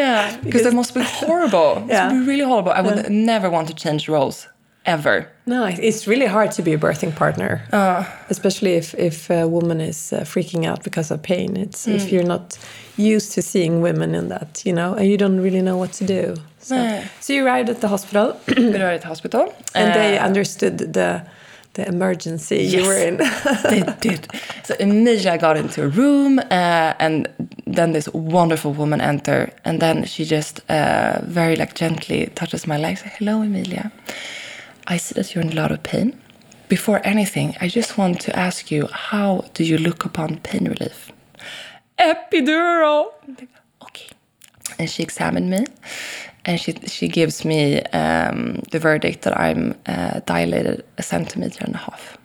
yeah, 0.00 0.36
because 0.44 0.62
that 0.62 0.74
must 0.74 0.94
be 0.94 1.02
horrible. 1.02 1.84
Yeah. 1.88 2.10
It 2.10 2.14
must 2.14 2.26
be 2.26 2.26
really 2.32 2.44
horrible. 2.44 2.72
I 2.72 2.80
would 2.80 2.96
yeah. 2.96 3.08
never 3.08 3.50
want 3.50 3.68
to 3.68 3.74
change 3.74 4.08
roles 4.08 4.48
ever. 4.88 5.28
No, 5.46 5.64
it's 5.66 6.06
really 6.06 6.26
hard 6.26 6.50
to 6.52 6.62
be 6.62 6.72
a 6.72 6.78
birthing 6.78 7.14
partner, 7.14 7.62
uh, 7.72 8.04
especially 8.30 8.74
if 8.74 8.94
if 8.94 9.30
a 9.30 9.46
woman 9.46 9.80
is 9.80 10.12
uh, 10.12 10.20
freaking 10.24 10.66
out 10.66 10.82
because 10.82 11.10
of 11.14 11.22
pain. 11.22 11.56
It's 11.56 11.86
mm. 11.86 11.94
if 11.94 12.12
you're 12.12 12.30
not 12.36 12.58
used 12.96 13.32
to 13.34 13.42
seeing 13.42 13.82
women 13.82 14.14
in 14.14 14.28
that, 14.28 14.62
you 14.66 14.72
know, 14.72 14.94
and 14.94 15.06
you 15.06 15.16
don't 15.16 15.40
really 15.40 15.62
know 15.62 15.76
what 15.76 15.92
to 15.92 16.04
do. 16.04 16.34
So, 16.58 16.76
so 17.20 17.32
you 17.32 17.46
arrived 17.46 17.68
at 17.70 17.80
the 17.80 17.88
hospital. 17.88 18.38
we 18.56 18.74
arrived 18.74 19.00
at 19.00 19.02
the 19.02 19.08
hospital, 19.08 19.54
and 19.74 19.90
uh, 19.90 19.94
they 19.94 20.18
understood 20.18 20.78
the 20.78 21.22
the 21.78 21.86
emergency 21.88 22.56
yes, 22.56 22.72
you 22.74 22.82
were 22.88 22.98
in. 23.08 23.16
they 23.70 23.82
did. 24.00 24.26
So 24.64 24.74
immediately 24.80 25.30
I 25.30 25.38
got 25.38 25.56
into 25.56 25.84
a 25.84 25.88
room, 25.88 26.38
uh, 26.38 27.04
and 27.04 27.28
then 27.66 27.92
this 27.92 28.08
wonderful 28.12 28.72
woman 28.72 29.00
enter, 29.00 29.50
and 29.64 29.80
then 29.80 30.04
she 30.04 30.24
just 30.24 30.60
uh, 30.68 31.20
very 31.22 31.56
like 31.56 31.74
gently 31.74 32.26
touches 32.34 32.66
my 32.66 32.78
legs. 32.78 33.02
Hello, 33.02 33.42
Emilia. 33.42 33.92
I 34.88 34.96
see 34.98 35.14
that 35.14 35.34
you're 35.34 35.44
in 35.44 35.52
a 35.52 35.60
lot 35.62 35.70
of 35.70 35.82
pain. 35.82 36.20
Before 36.68 37.00
anything, 37.04 37.54
I 37.60 37.68
just 37.68 37.96
want 37.96 38.20
to 38.22 38.30
ask 38.36 38.70
you, 38.70 38.88
how 38.92 39.44
do 39.54 39.62
you 39.64 39.78
look 39.78 40.04
upon 40.04 40.38
pain 40.38 40.64
relief? 40.64 41.12
Epidural. 41.98 43.12
Okay. 43.82 44.08
And 44.78 44.90
she 44.90 45.02
examined 45.02 45.48
me, 45.48 45.64
and 46.48 46.58
she 46.58 46.72
she 46.86 47.08
gives 47.08 47.44
me 47.44 47.82
um, 47.92 48.62
the 48.72 48.78
verdict 48.78 49.22
that 49.22 49.38
I'm 49.38 49.74
uh, 49.86 50.20
dilated 50.26 50.82
a 50.96 51.02
centimeter 51.02 51.64
and 51.64 51.74
a 51.74 51.78
half. 51.78 52.16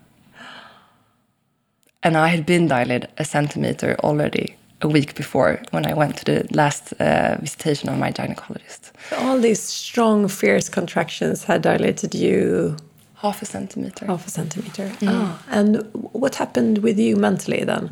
And 2.03 2.15
I 2.15 2.27
had 2.29 2.45
been 2.45 2.67
dilated 2.67 3.09
a 3.17 3.25
centimeter 3.25 3.95
already 4.03 4.55
a 4.81 4.87
week 4.87 5.15
before 5.15 5.61
when 5.71 5.85
I 5.85 5.93
went 5.93 6.17
to 6.17 6.25
the 6.25 6.47
last 6.51 6.93
uh, 6.93 7.37
visitation 7.39 7.89
of 7.89 7.97
my 7.97 8.11
gynecologist. 8.11 8.91
All 9.17 9.39
these 9.39 9.61
strong, 9.61 10.27
fierce 10.27 10.69
contractions 10.69 11.43
had 11.43 11.61
dilated 11.61 12.15
you 12.15 12.77
half 13.15 13.41
a 13.41 13.45
centimeter. 13.45 14.05
Half 14.05 14.27
a 14.27 14.29
centimeter. 14.29 14.87
Mm. 14.99 15.09
Oh, 15.09 15.39
and 15.49 15.77
what 16.13 16.35
happened 16.35 16.77
with 16.77 16.97
you 16.99 17.15
mentally 17.17 17.63
then? 17.65 17.89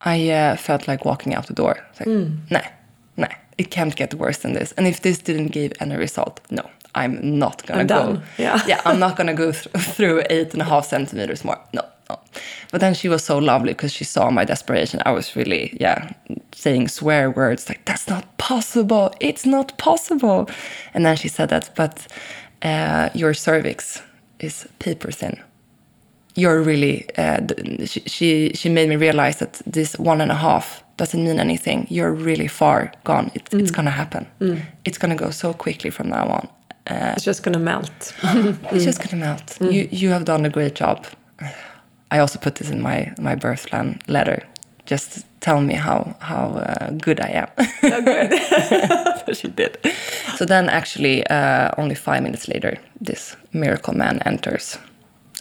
I 0.00 0.30
uh, 0.30 0.56
felt 0.56 0.86
like 0.86 1.04
walking 1.04 1.34
out 1.34 1.46
the 1.46 1.54
door. 1.54 1.76
Like, 1.98 2.08
mm. 2.08 2.36
nah, 2.50 2.66
nah, 3.16 3.34
it 3.58 3.70
can't 3.70 3.94
get 3.96 4.14
worse 4.14 4.38
than 4.38 4.54
this. 4.54 4.72
And 4.72 4.86
if 4.86 5.02
this 5.02 5.18
didn't 5.18 5.48
give 5.48 5.72
any 5.80 5.96
result, 5.96 6.40
no, 6.50 6.62
I'm 6.94 7.38
not 7.38 7.66
gonna 7.66 7.80
I'm 7.80 7.86
go. 7.86 8.14
Done. 8.14 8.22
Yeah, 8.38 8.62
yeah, 8.66 8.80
I'm 8.84 8.98
not 8.98 9.16
gonna 9.16 9.34
go 9.34 9.52
th 9.52 9.68
through 9.96 10.22
eight 10.30 10.52
and 10.52 10.62
a 10.62 10.64
half 10.64 10.86
centimeters 10.86 11.44
more. 11.44 11.58
No, 11.72 11.82
no. 12.08 12.18
But 12.70 12.80
then 12.80 12.94
she 12.94 13.08
was 13.08 13.24
so 13.24 13.38
lovely 13.38 13.72
because 13.72 13.92
she 13.92 14.04
saw 14.04 14.30
my 14.30 14.44
desperation. 14.44 15.00
I 15.06 15.12
was 15.12 15.36
really, 15.36 15.76
yeah, 15.80 16.12
saying 16.54 16.88
swear 16.88 17.30
words 17.30 17.68
like, 17.68 17.84
that's 17.84 18.08
not 18.08 18.24
possible. 18.38 19.12
It's 19.20 19.44
not 19.46 19.76
possible. 19.78 20.48
And 20.94 21.04
then 21.04 21.16
she 21.16 21.28
said 21.28 21.48
that, 21.48 21.70
but 21.74 22.06
uh, 22.62 23.08
your 23.14 23.34
cervix 23.34 24.02
is 24.40 24.68
paper 24.78 25.10
thin. 25.10 25.40
You're 26.34 26.62
really, 26.62 27.06
uh, 27.16 27.40
she, 27.84 28.00
she, 28.06 28.52
she 28.54 28.68
made 28.68 28.88
me 28.88 28.96
realize 28.96 29.38
that 29.38 29.60
this 29.66 29.98
one 29.98 30.20
and 30.20 30.30
a 30.30 30.36
half 30.36 30.84
doesn't 30.98 31.24
mean 31.24 31.40
anything. 31.40 31.86
You're 31.88 32.12
really 32.12 32.48
far 32.48 32.92
gone. 33.04 33.30
It, 33.34 33.44
mm. 33.46 33.60
It's 33.60 33.70
going 33.70 33.86
to 33.86 33.96
happen. 34.02 34.26
Mm. 34.40 34.60
It's 34.84 34.98
going 34.98 35.16
to 35.16 35.24
go 35.24 35.30
so 35.30 35.54
quickly 35.54 35.90
from 35.90 36.08
now 36.08 36.26
on. 36.28 36.48
Uh, 36.90 37.12
it's 37.16 37.24
just 37.24 37.42
going 37.42 37.54
to 37.54 37.58
melt. 37.58 38.14
it's 38.72 38.84
just 38.84 38.98
going 38.98 39.10
to 39.10 39.16
melt. 39.16 39.46
Mm. 39.60 39.72
You, 39.72 39.88
you 39.90 40.10
have 40.10 40.24
done 40.24 40.44
a 40.44 40.50
great 40.50 40.74
job. 40.74 41.06
I 42.10 42.18
also 42.20 42.38
put 42.38 42.54
this 42.54 42.70
in 42.70 42.80
my 42.80 43.12
my 43.18 43.34
birth 43.34 43.66
plan 43.68 43.98
letter. 44.06 44.42
Just 44.86 45.26
tell 45.40 45.60
me 45.60 45.74
how 45.74 46.16
how 46.20 46.44
uh, 46.56 46.90
good 46.90 47.20
I 47.20 47.30
am. 47.42 47.48
Oh, 47.82 48.02
good. 48.02 49.26
so 49.26 49.32
she 49.34 49.48
did. 49.48 49.76
So 50.36 50.46
then, 50.46 50.70
actually, 50.70 51.26
uh, 51.26 51.70
only 51.76 51.94
five 51.94 52.22
minutes 52.22 52.48
later, 52.48 52.78
this 53.08 53.36
miracle 53.52 53.94
man 53.94 54.22
enters, 54.24 54.78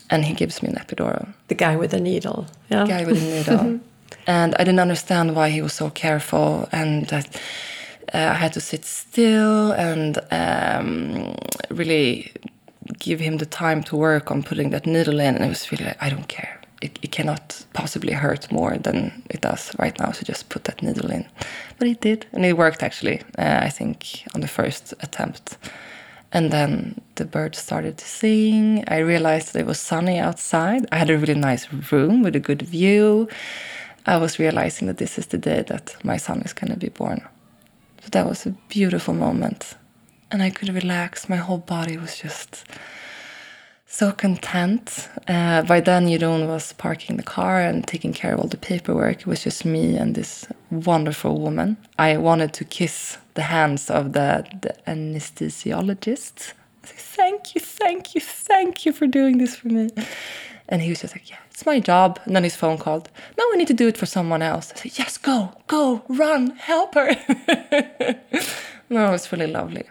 and 0.10 0.26
he 0.26 0.34
gives 0.34 0.62
me 0.62 0.70
an 0.70 0.76
epidural. 0.76 1.26
The 1.48 1.56
guy 1.56 1.78
with 1.78 1.92
the 1.92 2.02
needle. 2.02 2.46
Yeah. 2.70 2.84
The 2.84 2.90
guy 2.90 3.06
with 3.06 3.20
the 3.20 3.28
needle. 3.36 3.80
and 4.26 4.56
I 4.56 4.64
didn't 4.64 4.80
understand 4.80 5.36
why 5.36 5.50
he 5.50 5.62
was 5.62 5.74
so 5.74 5.90
careful, 5.90 6.68
and 6.72 7.12
uh, 7.12 7.22
I 8.14 8.34
had 8.34 8.54
to 8.54 8.62
sit 8.62 8.86
still 8.86 9.72
and 9.72 10.20
um, 10.32 11.36
really 11.70 12.32
give 13.00 13.20
him 13.20 13.38
the 13.38 13.46
time 13.46 13.84
to 13.84 13.96
work 13.96 14.32
on 14.32 14.44
putting 14.44 14.70
that 14.72 14.86
needle 14.86 15.20
in, 15.20 15.36
and 15.36 15.46
it 15.46 15.50
was 15.50 15.72
really 15.72 15.86
like, 15.86 16.02
I 16.02 16.10
don't 16.10 16.28
care. 16.28 16.62
It, 16.82 17.00
it, 17.02 17.12
cannot 17.12 17.66
possibly 17.74 18.14
hurt 18.14 18.52
more 18.52 18.78
than 18.78 19.24
it 19.32 19.42
does 19.42 19.72
right 19.80 19.98
now, 20.00 20.12
so 20.12 20.22
just 20.24 20.50
put 20.50 20.66
that 20.66 20.84
needle 20.84 21.10
in. 21.10 21.28
But 21.80 21.88
it 21.88 22.02
did, 22.02 22.28
and 22.34 22.46
it 22.46 22.56
worked 22.56 22.84
actually, 22.84 23.22
uh, 23.38 23.60
I 23.64 23.70
think, 23.70 24.24
on 24.36 24.42
the 24.42 24.48
first 24.48 24.94
attempt. 25.00 25.58
And 26.32 26.52
then 26.52 27.02
the 27.16 27.26
bird 27.26 27.56
started 27.56 27.98
to 27.98 28.06
sing. 28.06 28.84
I 28.88 28.98
realized 28.98 29.54
that 29.54 29.62
it 29.62 29.66
was 29.66 29.80
sunny 29.80 30.20
outside. 30.20 30.86
I 30.92 30.98
had 30.98 31.10
a 31.10 31.18
really 31.18 31.34
nice 31.34 31.72
room 31.92 32.22
with 32.22 32.36
a 32.36 32.40
good 32.40 32.62
view. 32.62 33.28
I 34.08 34.18
was 34.18 34.40
realizing 34.40 34.88
that 34.88 34.98
this 34.98 35.18
is 35.18 35.28
the 35.28 35.38
day 35.38 35.64
that 35.68 35.96
my 36.04 36.18
son 36.18 36.42
is 36.42 36.54
going 36.54 36.72
to 36.72 36.80
be 36.80 36.90
born. 36.90 37.22
So 38.02 38.10
that 38.12 38.26
was 38.26 38.46
a 38.46 38.56
beautiful 38.70 39.14
moment 39.14 39.76
and 40.32 40.44
I 40.44 40.50
could 40.50 40.70
relax. 40.70 41.30
My 41.30 41.38
whole 41.38 41.60
body 41.60 41.98
was 41.98 42.18
just 42.18 42.66
so 43.86 44.12
content. 44.12 45.10
Uh, 45.28 45.62
by 45.64 45.80
then, 45.80 46.08
Jeroen 46.08 46.48
was 46.48 46.74
parking 46.74 47.18
the 47.18 47.24
car 47.24 47.62
and 47.62 47.88
taking 47.88 48.14
care 48.14 48.34
of 48.34 48.40
all 48.40 48.48
the 48.48 48.58
paperwork. 48.58 49.22
It 49.22 49.28
was 49.28 49.44
just 49.44 49.66
me 49.66 49.96
and 49.96 50.16
this 50.16 50.46
wonderful 50.70 51.40
woman. 51.40 51.78
I 51.98 52.18
wanted 52.18 52.54
to 52.54 52.66
kiss 52.66 53.18
the 53.36 53.44
hands 53.44 53.90
of 53.90 54.14
the, 54.14 54.46
the 54.62 54.76
anesthesiologist. 54.88 56.54
I 56.84 56.88
said, 56.88 56.98
thank 56.98 57.56
you, 57.56 57.62
thank 57.62 58.16
you, 58.16 58.22
thank 58.22 58.86
you 58.86 58.92
for 58.92 59.08
doing 59.08 59.38
this 59.38 59.56
for 59.56 59.70
me. 59.70 59.90
And 60.70 60.82
he 60.82 60.90
was 60.90 61.02
just 61.02 61.16
like, 61.16 61.30
yeah, 61.30 61.38
it's 61.50 61.66
my 61.66 61.80
job. 61.80 62.20
And 62.26 62.36
then 62.36 62.44
his 62.44 62.56
phone 62.56 62.78
called. 62.78 63.10
No, 63.38 63.44
I 63.54 63.56
need 63.56 63.68
to 63.68 63.74
do 63.74 63.88
it 63.88 63.98
for 63.98 64.06
someone 64.06 64.42
else. 64.42 64.72
I 64.74 64.80
said, 64.80 65.00
yes, 65.00 65.18
go, 65.18 65.54
go, 65.68 66.04
run, 66.10 66.52
help 66.58 66.96
her. 66.96 67.08
no, 68.90 69.08
it 69.08 69.12
was 69.12 69.32
really 69.32 69.48
lovely. 69.48 69.86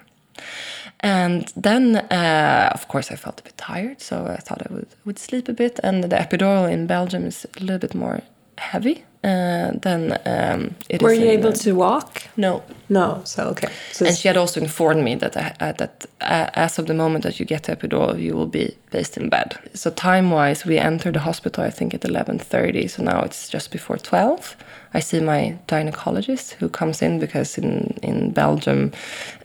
And 1.00 1.52
then, 1.56 1.96
uh, 1.96 2.70
of 2.74 2.88
course, 2.88 3.10
I 3.10 3.16
felt 3.16 3.40
a 3.40 3.42
bit 3.42 3.56
tired, 3.56 4.00
so 4.00 4.26
I 4.26 4.36
thought 4.36 4.62
I 4.68 4.72
would, 4.72 4.88
would 5.04 5.18
sleep 5.18 5.48
a 5.48 5.52
bit. 5.52 5.78
And 5.82 6.04
the 6.04 6.16
epidural 6.16 6.70
in 6.70 6.86
Belgium 6.86 7.26
is 7.26 7.46
a 7.56 7.60
little 7.60 7.78
bit 7.78 7.94
more 7.94 8.22
heavy. 8.58 9.04
Uh, 9.26 9.72
then 9.82 10.16
um, 10.24 10.76
it 10.88 11.02
Were 11.02 11.12
you 11.12 11.28
able 11.30 11.52
to 11.52 11.72
walk? 11.72 12.22
No. 12.36 12.62
No, 12.88 13.22
so 13.24 13.48
okay. 13.48 13.68
So 13.90 14.06
and 14.06 14.16
she 14.16 14.28
had 14.28 14.36
also 14.36 14.60
informed 14.60 15.02
me 15.02 15.16
that 15.16 15.36
uh, 15.36 15.72
that 15.72 16.06
uh, 16.20 16.50
as 16.54 16.78
of 16.78 16.86
the 16.86 16.94
moment 16.94 17.24
that 17.24 17.40
you 17.40 17.44
get 17.44 17.64
the 17.64 17.74
epidural, 17.74 18.16
you 18.20 18.36
will 18.36 18.46
be 18.46 18.76
placed 18.92 19.16
in 19.16 19.28
bed. 19.28 19.58
So 19.74 19.90
time-wise, 19.90 20.64
we 20.64 20.78
entered 20.78 21.14
the 21.14 21.20
hospital 21.20 21.64
I 21.64 21.70
think 21.70 21.94
at 21.94 22.02
11:30. 22.02 22.88
So 22.88 23.02
now 23.02 23.22
it's 23.24 23.48
just 23.48 23.72
before 23.72 23.96
12. 23.98 24.56
I 24.94 25.00
see 25.00 25.20
my 25.20 25.58
gynecologist 25.66 26.52
who 26.60 26.68
comes 26.68 27.02
in 27.02 27.18
because 27.18 27.58
in 27.58 27.98
in 28.02 28.30
Belgium, 28.30 28.92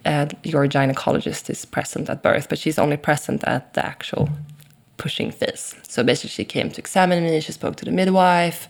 uh, 0.05 0.27
your 0.43 0.67
gynecologist 0.67 1.49
is 1.49 1.65
present 1.65 2.09
at 2.09 2.21
birth, 2.21 2.49
but 2.49 2.59
she's 2.59 2.77
only 2.77 2.97
present 2.97 3.43
at 3.47 3.73
the 3.73 3.83
actual 3.83 4.29
pushing 4.97 5.31
phase. 5.31 5.75
So 5.81 6.03
basically, 6.03 6.29
she 6.29 6.45
came 6.45 6.69
to 6.69 6.79
examine 6.79 7.23
me. 7.23 7.41
She 7.41 7.51
spoke 7.51 7.75
to 7.77 7.85
the 7.85 7.91
midwife, 7.91 8.67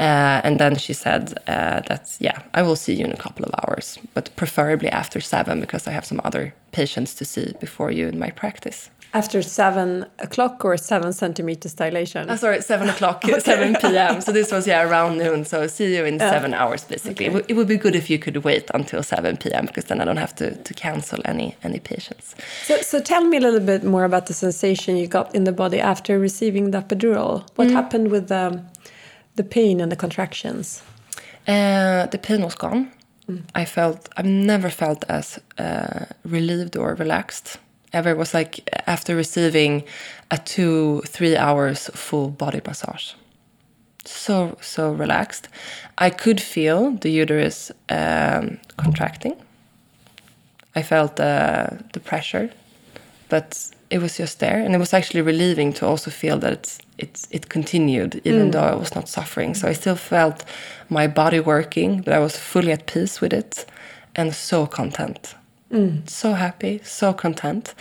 uh, 0.00 0.40
and 0.44 0.58
then 0.58 0.76
she 0.76 0.92
said 0.92 1.34
uh, 1.48 1.80
that 1.88 2.16
yeah, 2.20 2.42
I 2.54 2.62
will 2.62 2.76
see 2.76 2.94
you 2.94 3.04
in 3.04 3.12
a 3.12 3.16
couple 3.16 3.44
of 3.44 3.52
hours, 3.62 3.98
but 4.14 4.30
preferably 4.36 4.88
after 4.88 5.20
seven 5.20 5.60
because 5.60 5.88
I 5.88 5.90
have 5.90 6.04
some 6.04 6.20
other 6.24 6.54
patients 6.72 7.14
to 7.14 7.24
see 7.24 7.54
before 7.60 7.90
you 7.90 8.06
in 8.08 8.18
my 8.18 8.30
practice. 8.30 8.90
After 9.14 9.40
seven 9.40 10.04
o'clock 10.18 10.64
or 10.66 10.76
seven 10.76 11.14
centimeters 11.14 11.72
dilation? 11.72 12.28
Oh, 12.28 12.36
sorry, 12.36 12.60
seven 12.60 12.90
o'clock, 12.90 13.24
okay. 13.24 13.40
7 13.40 13.76
p.m. 13.80 14.20
So 14.20 14.32
this 14.32 14.52
was, 14.52 14.66
yeah, 14.66 14.86
around 14.86 15.16
noon. 15.16 15.46
So 15.46 15.66
see 15.66 15.96
you 15.96 16.04
in 16.04 16.18
seven 16.18 16.52
hours, 16.52 16.84
basically. 16.84 17.30
Okay. 17.30 17.44
It, 17.48 17.54
would 17.54 17.68
be 17.68 17.78
good 17.78 17.96
if 17.96 18.10
you 18.10 18.18
could 18.18 18.36
wait 18.44 18.70
until 18.74 19.02
7 19.02 19.38
p.m. 19.38 19.64
because 19.64 19.84
then 19.84 20.02
I 20.02 20.04
don't 20.04 20.18
have 20.18 20.34
to, 20.36 20.54
to 20.56 20.74
cancel 20.74 21.20
any, 21.24 21.56
any 21.62 21.80
patients. 21.80 22.36
So, 22.64 22.82
so 22.82 23.00
tell 23.00 23.24
me 23.24 23.38
a 23.38 23.40
little 23.40 23.60
bit 23.60 23.82
more 23.82 24.04
about 24.04 24.26
the 24.26 24.34
sensation 24.34 24.98
you 24.98 25.06
got 25.06 25.34
in 25.34 25.44
the 25.44 25.52
body 25.52 25.80
after 25.80 26.18
receiving 26.18 26.70
the 26.72 26.82
epidural. 26.82 27.48
What 27.56 27.68
mm. 27.68 27.72
happened 27.72 28.10
with 28.10 28.28
the, 28.28 28.62
the 29.38 29.44
pain 29.44 29.80
and 29.80 29.90
the 29.90 29.96
contractions? 29.96 30.82
Uh, 31.46 32.06
the 32.14 32.18
pain 32.18 32.42
was 32.42 32.54
gone. 32.54 32.82
Mm. 33.26 33.42
I 33.54 33.64
felt, 33.64 34.00
I've 34.16 34.32
never 34.52 34.70
felt 34.70 35.04
as 35.08 35.40
uh, 35.58 36.04
relieved 36.24 36.76
or 36.76 36.94
relaxed 36.94 37.58
ever 37.92 38.10
It 38.10 38.18
was 38.18 38.34
like 38.34 38.68
after 38.86 39.16
receiving 39.16 39.84
a 40.30 40.38
two 40.38 41.02
three 41.06 41.36
hours 41.36 41.90
full 41.94 42.28
body 42.28 42.60
massage 42.66 43.14
so 44.04 44.56
so 44.60 44.92
relaxed 44.92 45.48
i 45.98 46.10
could 46.10 46.40
feel 46.40 46.92
the 46.92 47.10
uterus 47.10 47.70
um, 47.88 48.58
contracting 48.76 49.36
i 50.74 50.82
felt 50.82 51.20
uh, 51.20 51.68
the 51.92 52.00
pressure 52.00 52.50
but 53.28 53.70
it 53.90 54.00
was 54.00 54.16
just 54.16 54.38
there 54.38 54.58
and 54.64 54.74
it 54.74 54.78
was 54.78 54.94
actually 54.94 55.22
relieving 55.22 55.72
to 55.72 55.86
also 55.86 56.10
feel 56.10 56.38
that 56.38 56.52
it's, 56.52 56.78
it's 56.98 57.26
it 57.30 57.48
continued 57.48 58.20
even 58.24 58.48
mm. 58.48 58.52
though 58.52 58.64
i 58.64 58.74
was 58.74 58.94
not 58.94 59.08
suffering 59.08 59.54
so 59.54 59.68
i 59.68 59.72
still 59.72 59.96
felt 59.96 60.44
my 60.88 61.06
body 61.06 61.40
working 61.40 62.00
but 62.00 62.12
i 62.12 62.18
was 62.18 62.36
fully 62.36 62.72
at 62.72 62.86
peace 62.86 63.20
with 63.20 63.32
it 63.32 63.64
and 64.16 64.34
so 64.34 64.66
content 64.66 65.34
Mm. 65.70 66.08
So 66.08 66.32
happy, 66.32 66.80
so 66.82 67.12
content. 67.12 67.74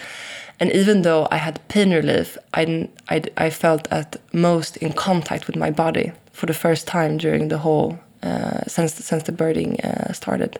And 0.59 0.71
even 0.71 1.03
though 1.03 1.27
I 1.31 1.37
had 1.37 1.65
pain 1.69 1.91
relief, 1.91 2.37
I, 2.53 2.89
I, 3.09 3.23
I, 3.37 3.49
felt 3.49 3.87
at 3.91 4.17
most 4.33 4.75
in 4.77 4.91
contact 4.93 5.47
with 5.47 5.55
my 5.55 5.71
body 5.71 6.11
for 6.33 6.47
the 6.47 6.53
first 6.53 6.87
time 6.87 7.17
during 7.17 7.47
the 7.47 7.59
whole, 7.59 7.99
uh, 8.23 8.61
since, 8.67 8.93
since 8.93 9.23
the 9.23 9.31
birthing 9.31 9.83
uh, 9.85 10.11
started. 10.13 10.59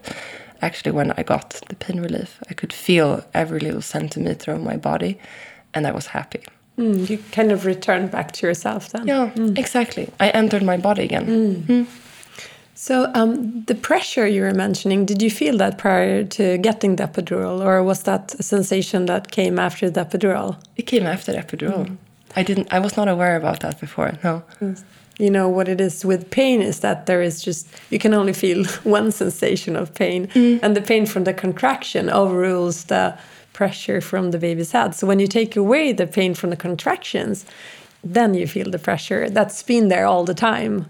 Actually, 0.62 0.92
when 0.92 1.12
I 1.18 1.24
got 1.24 1.62
the 1.68 1.76
pain 1.76 2.00
relief, 2.00 2.40
I 2.50 2.54
could 2.54 2.72
feel 2.72 3.26
every 3.34 3.60
little 3.60 3.82
centimeter 3.82 4.54
of 4.54 4.64
my 4.64 4.78
body, 4.78 5.20
and 5.74 5.86
I 5.86 5.92
was 5.92 6.08
happy. 6.08 6.44
Mm, 6.78 7.10
you 7.10 7.18
kind 7.32 7.52
of 7.52 7.66
returned 7.66 8.12
back 8.12 8.32
to 8.34 8.48
yourself 8.48 8.90
then. 8.90 9.08
Yeah, 9.08 9.32
mm. 9.36 9.58
exactly. 9.58 10.10
I 10.20 10.30
entered 10.30 10.64
my 10.64 10.78
body 10.78 11.04
again. 11.04 11.26
Mm. 11.26 11.64
Mm. 11.64 11.88
So 12.76 13.12
um, 13.16 13.64
the 13.64 13.74
pressure 13.74 14.28
you 14.28 14.44
were 14.44 14.54
mentioning, 14.54 15.04
did 15.04 15.22
you 15.24 15.32
feel 15.32 15.58
that 15.58 15.80
prior 15.80 16.24
to 16.24 16.60
getting 16.60 16.98
the 16.98 17.08
epidural, 17.08 17.66
or 17.66 17.82
was 17.82 18.04
that 18.04 18.36
a 18.38 18.44
sensation 18.44 19.08
that 19.08 19.32
came 19.32 19.58
after 19.58 19.90
the 19.90 20.06
epidural? 20.06 20.58
It 20.76 20.84
came 20.84 21.08
after 21.08 21.32
the 21.32 21.40
epidural. 21.40 21.88
Mm. 21.88 21.98
I 22.36 22.44
didn't. 22.44 22.72
I 22.72 22.78
was 22.78 22.96
not 22.96 23.08
aware 23.08 23.36
about 23.36 23.62
that 23.62 23.80
before. 23.80 24.14
No. 24.24 24.44
You 25.18 25.32
know 25.32 25.50
what 25.50 25.68
it 25.68 25.82
is 25.82 26.06
with 26.06 26.30
pain 26.30 26.62
is 26.62 26.82
that 26.82 27.08
there 27.08 27.24
is 27.24 27.42
just 27.42 27.68
you 27.90 27.98
can 27.98 28.14
only 28.14 28.34
feel 28.34 28.64
one 28.84 29.12
sensation 29.12 29.76
of 29.76 29.96
pain, 29.96 30.28
mm. 30.28 30.60
and 30.62 30.76
the 30.76 30.82
pain 30.82 31.08
from 31.08 31.24
the 31.24 31.34
contraction 31.34 32.12
overrules 32.12 32.84
the 32.84 33.18
pressure 33.58 34.00
from 34.02 34.30
the 34.30 34.38
baby's 34.38 34.72
head. 34.72 34.94
So 34.94 35.08
when 35.08 35.20
you 35.20 35.28
take 35.40 35.56
away 35.56 35.92
the 35.92 36.06
pain 36.06 36.36
from 36.36 36.52
the 36.52 36.62
contractions, 36.68 37.38
then 38.04 38.36
you 38.40 38.46
feel 38.46 38.70
the 38.70 38.84
pressure 38.90 39.24
that's 39.38 39.64
been 39.64 39.88
there 39.88 40.06
all 40.06 40.24
the 40.32 40.40
time. 40.52 40.86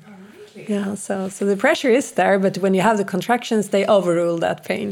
Yeah, 0.74 0.96
so 0.96 1.30
so 1.30 1.46
the 1.46 1.56
pressure 1.66 1.94
is 2.02 2.08
there, 2.20 2.38
but 2.46 2.58
when 2.64 2.74
you 2.76 2.82
have 2.82 2.98
the 2.98 3.10
contractions, 3.16 3.64
they 3.70 3.86
overrule 3.98 4.38
that 4.40 4.60
pain. 4.72 4.90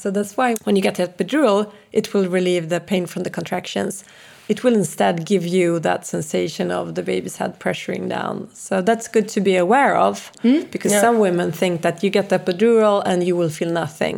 So 0.00 0.10
that's 0.10 0.36
why 0.38 0.48
when 0.64 0.74
you 0.76 0.82
get 0.88 0.96
the 0.96 1.06
epidural, 1.06 1.60
it 1.92 2.06
will 2.12 2.28
relieve 2.38 2.66
the 2.74 2.80
pain 2.80 3.06
from 3.06 3.22
the 3.26 3.34
contractions. 3.38 4.04
It 4.52 4.58
will 4.62 4.76
instead 4.82 5.16
give 5.32 5.44
you 5.56 5.68
that 5.88 6.06
sensation 6.06 6.66
of 6.70 6.94
the 6.96 7.04
baby's 7.12 7.36
head 7.40 7.52
pressuring 7.64 8.04
down. 8.16 8.48
So 8.66 8.74
that's 8.88 9.06
good 9.16 9.28
to 9.34 9.40
be 9.40 9.56
aware 9.56 9.94
of 10.08 10.14
mm? 10.42 10.70
because 10.74 10.92
yeah. 10.92 11.04
some 11.06 11.16
women 11.26 11.48
think 11.52 11.82
that 11.82 11.96
you 12.02 12.10
get 12.18 12.28
the 12.30 12.38
epidural 12.38 12.96
and 13.08 13.16
you 13.28 13.34
will 13.40 13.52
feel 13.58 13.72
nothing. 13.84 14.16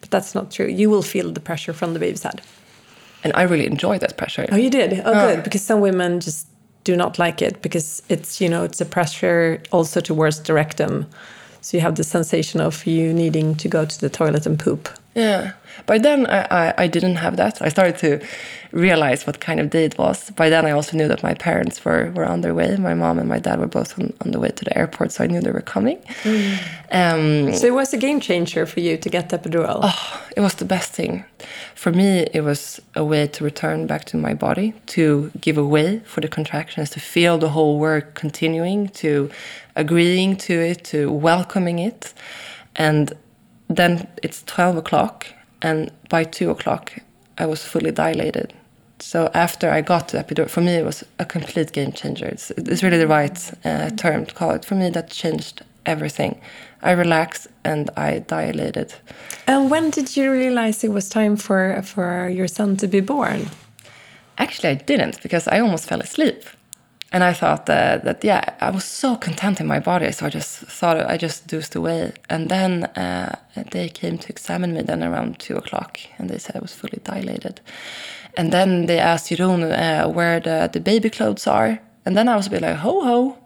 But 0.00 0.10
that's 0.10 0.34
not 0.34 0.50
true. 0.50 0.66
You 0.66 0.90
will 0.90 1.02
feel 1.02 1.32
the 1.32 1.40
pressure 1.40 1.72
from 1.72 1.92
the 1.94 2.00
baby's 2.00 2.22
head. 2.22 2.42
And 3.22 3.32
I 3.34 3.42
really 3.42 3.66
enjoy 3.66 3.98
that 3.98 4.16
pressure. 4.16 4.46
Oh, 4.50 4.56
you 4.56 4.70
did? 4.70 5.00
Oh, 5.00 5.12
oh. 5.12 5.34
good. 5.34 5.44
Because 5.44 5.62
some 5.62 5.80
women 5.80 6.20
just 6.20 6.46
do 6.84 6.96
not 6.96 7.18
like 7.18 7.42
it 7.42 7.60
because 7.62 8.02
it's 8.08 8.40
you 8.40 8.48
know 8.48 8.64
it's 8.64 8.80
a 8.80 8.86
pressure 8.86 9.62
also 9.70 10.00
towards 10.00 10.40
the 10.42 10.54
rectum 10.54 11.06
so 11.60 11.76
you 11.76 11.80
have 11.82 11.96
the 11.96 12.04
sensation 12.04 12.60
of 12.60 12.86
you 12.86 13.12
needing 13.12 13.54
to 13.54 13.68
go 13.68 13.84
to 13.84 14.00
the 14.00 14.08
toilet 14.08 14.46
and 14.46 14.58
poop 14.58 14.88
yeah. 15.20 15.52
By 15.86 15.98
then 15.98 16.26
I, 16.26 16.46
I, 16.50 16.74
I, 16.84 16.86
didn't 16.86 17.16
have 17.16 17.36
that. 17.36 17.62
I 17.62 17.68
started 17.68 17.96
to 17.98 18.26
realize 18.72 19.26
what 19.26 19.40
kind 19.40 19.60
of 19.60 19.70
day 19.70 19.84
it 19.84 19.98
was. 19.98 20.30
By 20.30 20.48
then 20.48 20.66
i 20.66 20.70
also 20.70 20.96
knew 20.96 21.08
that 21.08 21.22
my 21.22 21.34
parents 21.34 21.84
were, 21.84 22.10
were 22.14 22.26
on 22.26 22.40
their 22.40 22.54
way. 22.54 22.76
My 22.76 22.94
mom 22.94 23.18
and 23.18 23.28
my 23.28 23.38
dad 23.38 23.58
were 23.58 23.66
both 23.66 23.98
on, 23.98 24.12
on 24.20 24.30
the 24.32 24.40
way 24.40 24.50
to 24.50 24.64
the 24.64 24.76
airport 24.76 25.12
so 25.12 25.24
i 25.24 25.26
knew 25.26 25.40
they 25.40 25.50
were 25.50 25.60
coming. 25.76 25.98
Mm. 26.22 26.58
um, 26.92 27.54
so 27.54 27.66
it 27.66 27.74
was 27.74 27.92
a 27.92 27.98
game 27.98 28.20
changer 28.20 28.66
for 28.66 28.80
you 28.80 28.96
to 28.96 29.08
get 29.08 29.30
the 29.30 29.38
epidural? 29.38 29.80
Oh, 29.82 30.26
it 30.36 30.40
was 30.40 30.54
the 30.54 30.64
best 30.64 30.92
thing. 30.92 31.24
For 31.74 31.92
me 31.92 32.26
it 32.32 32.42
was 32.42 32.80
a 32.94 33.04
way 33.04 33.26
to 33.28 33.44
return 33.44 33.86
back 33.86 34.04
to 34.06 34.16
my 34.16 34.34
body 34.34 34.74
to 34.86 35.30
give 35.40 35.58
away 35.58 36.00
for 36.00 36.20
the 36.20 36.28
contractions 36.28 36.90
to 36.90 37.00
feel 37.00 37.38
the 37.38 37.50
whole 37.50 37.78
work 37.78 38.14
continuing 38.14 38.88
to 39.02 39.30
agreeing 39.76 40.36
to 40.36 40.52
it 40.52 40.84
to 40.84 41.10
welcoming 41.10 41.78
it. 41.78 42.12
And 42.76 43.12
then 43.70 44.08
it's 44.22 44.42
12 44.42 44.78
o'clock, 44.78 45.26
and 45.62 45.90
by 46.08 46.24
2 46.24 46.50
o'clock, 46.50 46.92
I 47.38 47.46
was 47.46 47.62
fully 47.64 47.92
dilated. 47.92 48.52
So 48.98 49.30
after 49.32 49.70
I 49.70 49.80
got 49.80 50.08
to 50.08 50.22
epidural, 50.22 50.50
for 50.50 50.60
me, 50.60 50.72
it 50.72 50.84
was 50.84 51.04
a 51.18 51.24
complete 51.24 51.72
game 51.72 51.92
changer. 51.92 52.26
It's, 52.26 52.50
it's 52.50 52.82
really 52.82 52.98
the 52.98 53.06
right 53.06 53.52
uh, 53.64 53.90
term 53.90 54.26
to 54.26 54.34
call 54.34 54.50
it. 54.50 54.64
For 54.64 54.74
me, 54.74 54.90
that 54.90 55.10
changed 55.10 55.62
everything. 55.86 56.40
I 56.82 56.90
relaxed 56.90 57.46
and 57.64 57.88
I 57.96 58.18
dilated. 58.18 58.92
And 59.46 59.70
when 59.70 59.90
did 59.90 60.16
you 60.16 60.30
realize 60.32 60.84
it 60.84 60.92
was 60.92 61.08
time 61.08 61.36
for, 61.36 61.80
for 61.82 62.28
your 62.28 62.48
son 62.48 62.76
to 62.78 62.88
be 62.88 63.00
born? 63.00 63.48
Actually, 64.36 64.70
I 64.70 64.74
didn't 64.74 65.22
because 65.22 65.46
I 65.48 65.60
almost 65.60 65.86
fell 65.86 66.00
asleep 66.00 66.44
and 67.12 67.24
I 67.24 67.32
thought 67.32 67.66
that, 67.66 68.04
that 68.04 68.22
yeah, 68.22 68.54
I 68.60 68.70
was 68.70 68.84
so 68.84 69.16
content 69.16 69.60
in 69.60 69.66
my 69.66 69.80
body, 69.80 70.12
so 70.12 70.26
I 70.26 70.30
just 70.30 70.58
thought 70.58 71.10
I 71.10 71.16
just 71.16 71.48
dozed 71.48 71.74
away. 71.74 72.12
And 72.28 72.48
then 72.48 72.84
uh, 72.84 73.36
they 73.72 73.88
came 73.88 74.16
to 74.18 74.28
examine 74.28 74.74
me 74.74 74.82
then 74.82 75.02
around 75.02 75.40
two 75.40 75.56
o'clock, 75.56 75.98
and 76.18 76.30
they 76.30 76.38
said 76.38 76.56
I 76.56 76.60
was 76.60 76.72
fully 76.72 77.00
dilated. 77.02 77.60
And 78.36 78.52
then 78.52 78.86
they 78.86 79.00
asked 79.00 79.28
Jeroen 79.28 79.62
uh, 79.72 80.08
where 80.08 80.38
the, 80.38 80.70
the 80.72 80.80
baby 80.80 81.10
clothes 81.10 81.48
are, 81.48 81.80
and 82.04 82.16
then 82.16 82.28
I 82.28 82.36
was 82.36 82.46
a 82.46 82.50
bit 82.50 82.62
like, 82.62 82.76
ho 82.76 83.00
ho, 83.00 83.38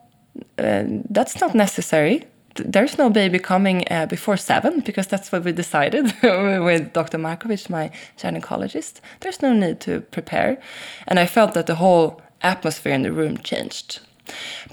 uh, 0.58 0.84
that's 1.08 1.40
not 1.40 1.54
necessary. 1.54 2.24
There's 2.56 2.98
no 2.98 3.10
baby 3.10 3.38
coming 3.38 3.84
uh, 3.90 4.06
before 4.06 4.36
seven 4.36 4.80
because 4.80 5.06
that's 5.06 5.32
what 5.32 5.42
we 5.42 5.52
decided 5.52 6.04
with 6.22 6.92
Dr. 6.92 7.18
Markovic, 7.18 7.68
my 7.70 7.90
gynecologist. 8.18 9.00
There's 9.20 9.40
no 9.40 9.54
need 9.54 9.80
to 9.80 10.02
prepare, 10.02 10.60
and 11.08 11.18
I 11.18 11.26
felt 11.26 11.54
that 11.54 11.66
the 11.66 11.76
whole 11.76 12.20
atmosphere 12.44 12.92
in 12.92 13.02
the 13.02 13.12
room 13.12 13.38
changed. 13.38 14.00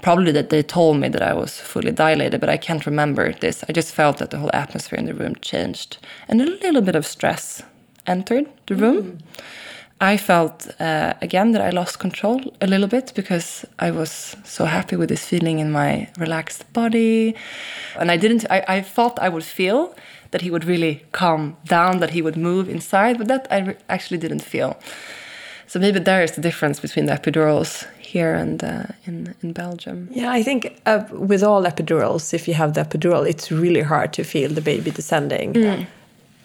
Probably 0.00 0.32
that 0.32 0.48
they 0.48 0.62
told 0.62 0.96
me 0.98 1.08
that 1.08 1.22
I 1.22 1.34
was 1.34 1.60
fully 1.60 1.92
dilated, 1.92 2.40
but 2.40 2.48
I 2.48 2.56
can't 2.56 2.86
remember 2.86 3.32
this. 3.32 3.64
I 3.68 3.72
just 3.72 3.94
felt 3.94 4.18
that 4.18 4.30
the 4.30 4.38
whole 4.38 4.50
atmosphere 4.54 4.98
in 4.98 5.06
the 5.06 5.14
room 5.14 5.34
changed. 5.36 5.98
And 6.28 6.40
a 6.40 6.46
little 6.46 6.80
bit 6.80 6.96
of 6.96 7.06
stress 7.06 7.62
entered 8.06 8.46
the 8.66 8.74
room. 8.74 9.02
Mm. 9.02 9.20
I 10.00 10.16
felt 10.16 10.68
uh, 10.80 11.14
again 11.22 11.52
that 11.52 11.62
I 11.62 11.70
lost 11.70 12.00
control 12.00 12.40
a 12.60 12.66
little 12.66 12.88
bit 12.88 13.12
because 13.14 13.64
I 13.78 13.92
was 13.92 14.36
so 14.42 14.64
happy 14.64 14.96
with 14.96 15.10
this 15.10 15.24
feeling 15.24 15.60
in 15.60 15.70
my 15.70 16.08
relaxed 16.18 16.72
body. 16.72 17.36
And 17.96 18.10
I 18.10 18.16
didn't, 18.16 18.44
I, 18.50 18.64
I 18.66 18.80
thought 18.80 19.20
I 19.20 19.28
would 19.28 19.44
feel 19.44 19.94
that 20.32 20.40
he 20.40 20.50
would 20.50 20.64
really 20.64 21.04
calm 21.12 21.56
down, 21.66 22.00
that 22.00 22.10
he 22.10 22.22
would 22.22 22.36
move 22.36 22.68
inside, 22.68 23.16
but 23.18 23.28
that 23.28 23.46
I 23.50 23.76
actually 23.88 24.18
didn't 24.18 24.42
feel. 24.42 24.76
So 25.72 25.78
maybe 25.78 26.00
there 26.00 26.22
is 26.22 26.32
the 26.32 26.42
difference 26.42 26.80
between 26.80 27.06
the 27.06 27.14
epidurals 27.14 27.86
here 27.98 28.34
and 28.34 28.62
uh, 28.62 28.82
in 29.06 29.34
in 29.42 29.52
Belgium. 29.54 30.08
Yeah, 30.10 30.38
I 30.38 30.42
think 30.42 30.66
uh, 30.84 31.04
with 31.10 31.42
all 31.42 31.64
epidurals, 31.64 32.34
if 32.34 32.46
you 32.46 32.52
have 32.54 32.72
the 32.74 32.82
epidural, 32.82 33.26
it's 33.26 33.50
really 33.50 33.80
hard 33.80 34.12
to 34.12 34.22
feel 34.22 34.50
the 34.54 34.60
baby 34.60 34.90
descending. 34.90 35.54
Mm. 35.54 35.86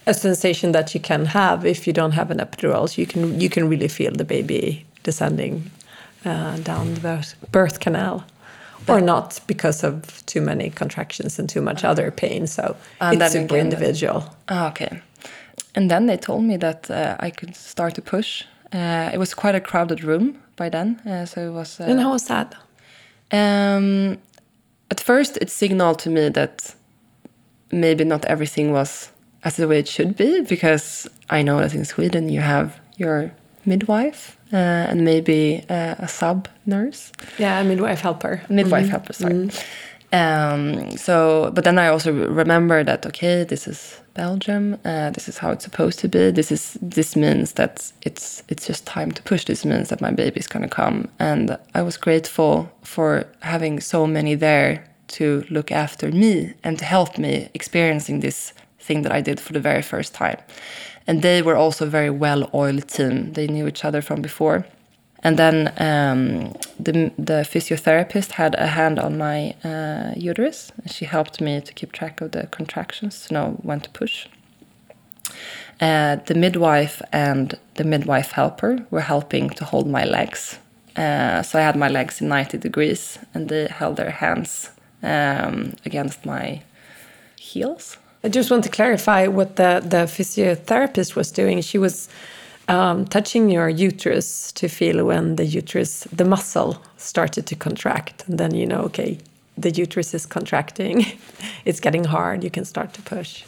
A 0.05 0.13
sensation 0.13 0.71
that 0.71 0.93
you 0.93 1.01
can 1.01 1.25
have 1.25 1.65
if 1.65 1.86
you 1.88 1.93
don't 1.93 2.13
have 2.13 2.32
an 2.32 2.38
epidural, 2.38 2.88
so 2.88 3.01
you 3.01 3.07
can 3.07 3.41
you 3.41 3.49
can 3.49 3.69
really 3.69 3.89
feel 3.89 4.13
the 4.13 4.23
baby 4.23 4.86
descending 5.03 5.71
uh, 6.25 6.55
down 6.63 6.93
the 6.93 7.01
birth, 7.01 7.36
birth 7.51 7.80
canal 7.80 8.23
or 8.88 9.01
not 9.01 9.41
because 9.47 9.88
of 9.88 10.25
too 10.25 10.41
many 10.41 10.69
contractions 10.69 11.39
and 11.39 11.49
too 11.49 11.61
much 11.61 11.84
other 11.84 12.11
pain. 12.11 12.47
So 12.47 12.75
and 13.01 13.21
it's 13.21 13.34
super 13.34 13.57
individual. 13.57 14.23
Oh, 14.47 14.67
okay. 14.67 15.01
And 15.75 15.89
then 15.89 16.05
they 16.07 16.17
told 16.17 16.43
me 16.43 16.57
that 16.57 16.89
uh, 16.89 17.28
I 17.28 17.30
could 17.30 17.55
start 17.55 17.93
to 17.95 18.01
push 18.01 18.45
Uh, 18.74 19.09
it 19.13 19.18
was 19.18 19.34
quite 19.34 19.55
a 19.55 19.61
crowded 19.61 20.03
room 20.03 20.38
by 20.55 20.70
then, 20.70 20.99
uh, 21.05 21.26
so 21.26 21.49
it 21.49 21.53
was. 21.53 21.80
and 21.80 21.99
how 21.99 22.11
was 22.11 22.26
that? 22.28 22.55
Um, 23.32 24.18
at 24.91 24.99
first, 24.99 25.38
it 25.41 25.49
signaled 25.49 25.99
to 25.99 26.09
me 26.09 26.30
that 26.30 26.76
maybe 27.72 28.03
not 28.03 28.26
everything 28.26 28.72
was 28.72 29.11
as 29.43 29.55
the 29.55 29.68
way 29.68 29.80
it 29.80 29.88
should 29.88 30.15
be, 30.18 30.41
because 30.41 31.07
I 31.30 31.41
know 31.43 31.59
that 31.59 31.74
in 31.74 31.86
Sweden 31.86 32.30
you 32.30 32.41
have 32.41 32.80
your 32.97 33.32
midwife 33.65 34.38
uh, 34.53 34.55
and 34.89 35.03
maybe 35.03 35.63
uh, 35.70 35.95
a 35.99 36.07
sub 36.07 36.47
nurse. 36.65 37.11
Yeah, 37.38 37.59
a 37.59 37.63
midwife 37.63 38.01
helper. 38.01 38.41
midwife 38.49 38.89
helper 38.89 39.13
sorry 39.13 39.49
um, 40.13 40.91
so 40.97 41.51
but 41.53 41.63
then 41.65 41.78
i 41.78 41.88
also 41.88 42.13
remember 42.13 42.84
that 42.84 43.05
okay 43.05 43.43
this 43.43 43.68
is 43.68 43.99
belgium 44.18 44.78
uh, 44.84 45.09
this 45.11 45.30
is 45.30 45.38
how 45.38 45.51
it's 45.51 45.63
supposed 45.63 45.99
to 45.99 46.07
be. 46.07 46.32
This 46.32 46.51
is 46.51 46.78
this 46.82 47.15
means 47.15 47.53
that 47.53 47.74
it's 48.07 48.43
it's 48.51 48.65
just 48.68 48.86
time 48.86 49.11
to 49.11 49.22
push. 49.22 49.45
This 49.45 49.63
means 49.65 49.88
that 49.89 50.01
my 50.01 50.11
baby's 50.11 50.47
going 50.53 50.68
to 50.70 50.76
come. 50.82 50.97
And 51.20 51.45
i 51.80 51.82
was 51.82 51.97
grateful 52.07 52.53
for 52.93 53.09
having 53.53 53.80
so 53.80 54.07
many 54.07 54.36
there 54.36 54.74
to 55.18 55.26
look 55.49 55.72
after 55.72 56.07
me 56.11 56.53
and 56.63 56.80
to 56.80 56.86
help 56.86 57.18
me 57.18 57.34
experiencing 57.53 58.22
this 58.22 58.53
thing 58.88 59.03
that 59.03 59.13
i 59.18 59.22
did 59.22 59.39
for 59.39 59.53
the 59.53 59.65
very 59.70 59.84
first 59.93 60.13
time. 60.13 60.39
And 61.07 61.22
they 61.22 61.41
were 61.41 61.57
also 61.63 61.86
a 61.86 61.89
very 61.99 62.09
well-oiled 62.09 62.88
team. 62.88 63.34
They 63.34 63.47
knew 63.47 63.68
each 63.68 63.86
other 63.86 64.01
from 64.01 64.22
before 64.22 64.65
and 65.28 65.38
then 65.38 65.73
um, 65.78 66.53
the, 66.80 67.11
the 67.17 67.43
physiotherapist 67.43 68.32
had 68.32 68.55
a 68.55 68.67
hand 68.67 68.97
on 68.97 69.17
my 69.17 69.55
uh, 69.61 70.13
uterus. 70.15 70.71
She 70.86 71.03
helped 71.03 71.41
me 71.41 71.59
to 71.59 71.73
keep 71.73 71.91
track 71.91 72.21
of 72.21 72.32
the 72.32 72.47
contractions, 72.47 73.25
to 73.25 73.34
know 73.34 73.59
when 73.61 73.82
to 73.82 73.89
push. 73.89 74.28
Uh, 75.82 76.15
the 76.28 76.34
midwife 76.34 77.01
and 77.11 77.59
the 77.73 77.84
midwife 77.84 78.32
helper 78.32 78.86
were 78.89 79.01
helping 79.01 79.49
to 79.49 79.65
hold 79.65 79.86
my 79.89 80.05
legs. 80.05 80.59
Uh, 80.95 81.41
so 81.43 81.59
I 81.59 81.63
had 81.63 81.75
my 81.75 81.89
legs 81.89 82.21
in 82.21 82.30
90 82.30 82.57
degrees, 82.59 83.19
and 83.34 83.49
they 83.49 83.67
held 83.67 83.97
their 83.97 84.11
hands 84.11 84.69
um, 85.03 85.73
against 85.86 86.25
my 86.25 86.61
heels. 87.38 87.97
I 88.23 88.30
just 88.30 88.49
want 88.49 88.63
to 88.63 88.69
clarify 88.69 89.28
what 89.28 89.57
the, 89.57 89.82
the 89.84 90.05
physiotherapist 90.07 91.17
was 91.17 91.32
doing. 91.32 91.59
She 91.59 91.78
was 91.78 92.07
um, 92.68 93.05
touching 93.05 93.49
your 93.49 93.70
uterus 93.70 94.51
to 94.53 94.68
feel 94.68 95.05
when 95.05 95.36
the 95.36 95.45
uterus, 95.45 96.07
the 96.11 96.26
muscle 96.26 96.82
started 96.97 97.45
to 97.47 97.55
contract. 97.55 98.24
And 98.28 98.38
then 98.38 98.53
you 98.53 98.65
know, 98.65 98.82
okay, 98.82 99.20
the 99.57 99.72
uterus 99.72 100.13
is 100.13 100.26
contracting, 100.26 101.05
it's 101.65 101.80
getting 101.80 102.03
hard, 102.03 102.43
you 102.43 102.51
can 102.51 102.65
start 102.65 102.93
to 102.93 103.01
push. 103.01 103.43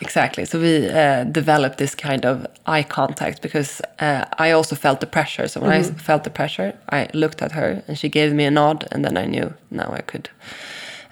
Exactly. 0.00 0.44
So 0.44 0.58
we 0.58 0.88
uh, 0.88 1.24
developed 1.24 1.78
this 1.78 1.94
kind 1.94 2.24
of 2.24 2.46
eye 2.66 2.82
contact 2.82 3.42
because 3.42 3.82
uh, 3.98 4.24
I 4.38 4.52
also 4.52 4.76
felt 4.76 5.00
the 5.00 5.06
pressure. 5.06 5.48
So 5.48 5.60
when 5.60 5.70
I 5.70 5.82
felt 5.82 6.24
the 6.24 6.30
pressure, 6.30 6.74
I 6.90 7.08
looked 7.12 7.42
at 7.42 7.52
her 7.52 7.82
and 7.86 7.98
she 7.98 8.08
gave 8.08 8.32
me 8.32 8.44
a 8.44 8.50
nod, 8.50 8.88
and 8.92 9.04
then 9.04 9.16
I 9.16 9.26
knew 9.26 9.52
now 9.70 9.92
I 9.92 10.00
could 10.00 10.30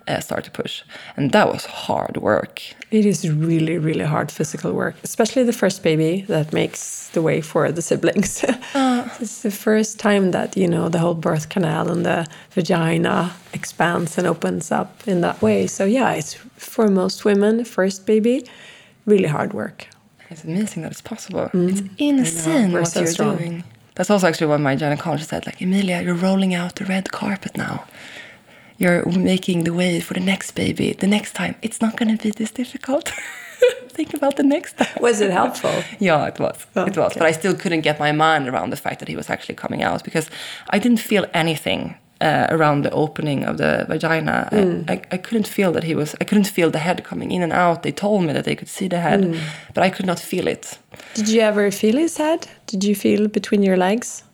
uh, 0.09 0.21
start 0.21 0.45
to 0.45 0.51
push. 0.51 0.83
And 1.17 1.33
that 1.33 1.53
was 1.53 1.65
hard 1.65 2.17
work. 2.17 2.63
It 2.91 3.07
is 3.07 3.29
really, 3.29 3.79
really 3.79 4.05
hard 4.05 4.31
physical 4.31 4.73
work, 4.73 4.97
especially 5.03 5.45
the 5.45 5.53
first 5.53 5.83
baby 5.83 6.23
that 6.29 6.53
makes 6.53 7.09
the 7.11 7.23
way 7.23 7.41
for 7.41 7.71
the 7.71 7.83
siblings. 7.83 8.45
it's 9.21 9.43
the 9.43 9.51
first 9.51 9.99
time 9.99 10.33
that, 10.33 10.57
you 10.57 10.67
know, 10.67 10.89
the 10.89 10.99
whole 10.99 11.15
birth 11.15 11.49
canal 11.49 11.91
and 11.91 12.05
the 12.05 12.27
vagina 12.51 13.33
expands 13.53 14.19
and 14.19 14.27
opens 14.27 14.73
up 14.73 15.07
in 15.07 15.21
that 15.21 15.41
way. 15.41 15.67
So, 15.67 15.85
yeah, 15.85 16.13
it's 16.13 16.35
for 16.35 16.89
most 16.89 17.25
women, 17.25 17.65
first 17.65 18.07
baby, 18.07 18.45
really 19.07 19.29
hard 19.29 19.53
work. 19.53 19.87
It's 20.31 20.45
amazing 20.45 20.83
that 20.83 20.93
it's 20.93 21.01
possible. 21.01 21.51
It's 21.53 21.83
insane 21.99 22.73
what 22.73 22.87
so 22.87 23.01
you're 23.01 23.09
strong. 23.09 23.37
doing. 23.37 23.65
That's 23.97 24.11
also 24.11 24.29
actually 24.29 24.47
what 24.47 24.61
my 24.61 24.77
gynecologist 24.77 25.27
said. 25.27 25.45
Like, 25.45 25.61
Emilia, 25.61 26.01
you're 26.03 26.15
rolling 26.15 26.55
out 26.55 26.77
the 26.77 26.85
red 26.85 27.11
carpet 27.11 27.57
now. 27.57 27.85
You're 28.81 29.05
making 29.07 29.65
the 29.65 29.73
way 29.73 30.01
for 30.01 30.15
the 30.15 30.21
next 30.33 30.53
baby. 30.57 30.95
The 30.95 31.07
next 31.07 31.33
time, 31.35 31.55
it's 31.63 31.81
not 31.81 31.97
going 31.99 32.17
to 32.17 32.23
be 32.23 32.31
this 32.31 32.51
difficult. 32.51 33.13
Think 33.97 34.15
about 34.15 34.37
the 34.37 34.43
next 34.43 34.79
time. 34.79 34.89
Was 35.03 35.21
it 35.21 35.31
helpful? 35.31 35.71
Yeah, 36.01 36.27
it 36.29 36.39
was. 36.41 36.67
Oh, 36.75 36.87
it 36.87 36.97
was. 36.97 37.11
okay. 37.13 37.19
But 37.21 37.27
I 37.29 37.33
still 37.33 37.55
couldn't 37.55 37.83
get 37.83 37.99
my 38.01 38.13
mind 38.13 38.49
around 38.49 38.71
the 38.71 38.77
fact 38.85 38.99
that 39.01 39.09
he 39.09 39.17
was 39.17 39.29
actually 39.31 39.57
coming 39.57 39.83
out 39.83 40.03
because 40.05 40.31
I 40.75 40.79
didn't 40.79 41.01
feel 41.01 41.25
anything 41.35 41.95
uh, 42.23 42.47
around 42.49 42.83
the 42.85 42.91
opening 42.91 43.45
of 43.45 43.57
the 43.59 43.85
vagina. 43.89 44.49
Mm. 44.53 44.89
I, 44.91 44.95
I, 44.95 45.03
I 45.13 45.17
couldn't 45.19 45.47
feel 45.49 45.73
that 45.73 45.85
he 45.85 45.95
was, 45.95 46.15
I 46.21 46.25
couldn't 46.25 46.49
feel 46.49 46.71
the 46.71 46.79
head 46.79 47.05
coming 47.05 47.31
in 47.33 47.43
and 47.43 47.53
out. 47.53 47.83
They 47.83 47.93
told 47.93 48.25
me 48.25 48.33
that 48.33 48.45
they 48.45 48.57
could 48.57 48.69
see 48.69 48.89
the 48.89 49.01
head, 49.01 49.21
Mm. 49.21 49.39
but 49.75 49.83
I 49.85 49.91
could 49.91 50.07
not 50.07 50.19
feel 50.21 50.47
it. 50.49 50.79
Did 51.15 51.29
you 51.29 51.43
ever 51.43 51.71
feel 51.71 51.97
his 51.97 52.17
head? 52.17 52.47
Did 52.67 52.83
you 52.85 52.95
feel 52.95 53.29
between 53.29 53.63
your 53.63 53.77
legs? 53.77 54.25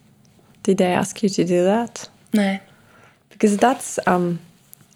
Did 0.62 0.76
they 0.78 0.92
ask 0.94 1.20
you 1.22 1.28
to 1.30 1.44
do 1.44 1.64
that? 1.64 2.08
No. 2.32 2.58
Because 3.36 3.56
that's 3.58 3.98
um, 4.06 4.38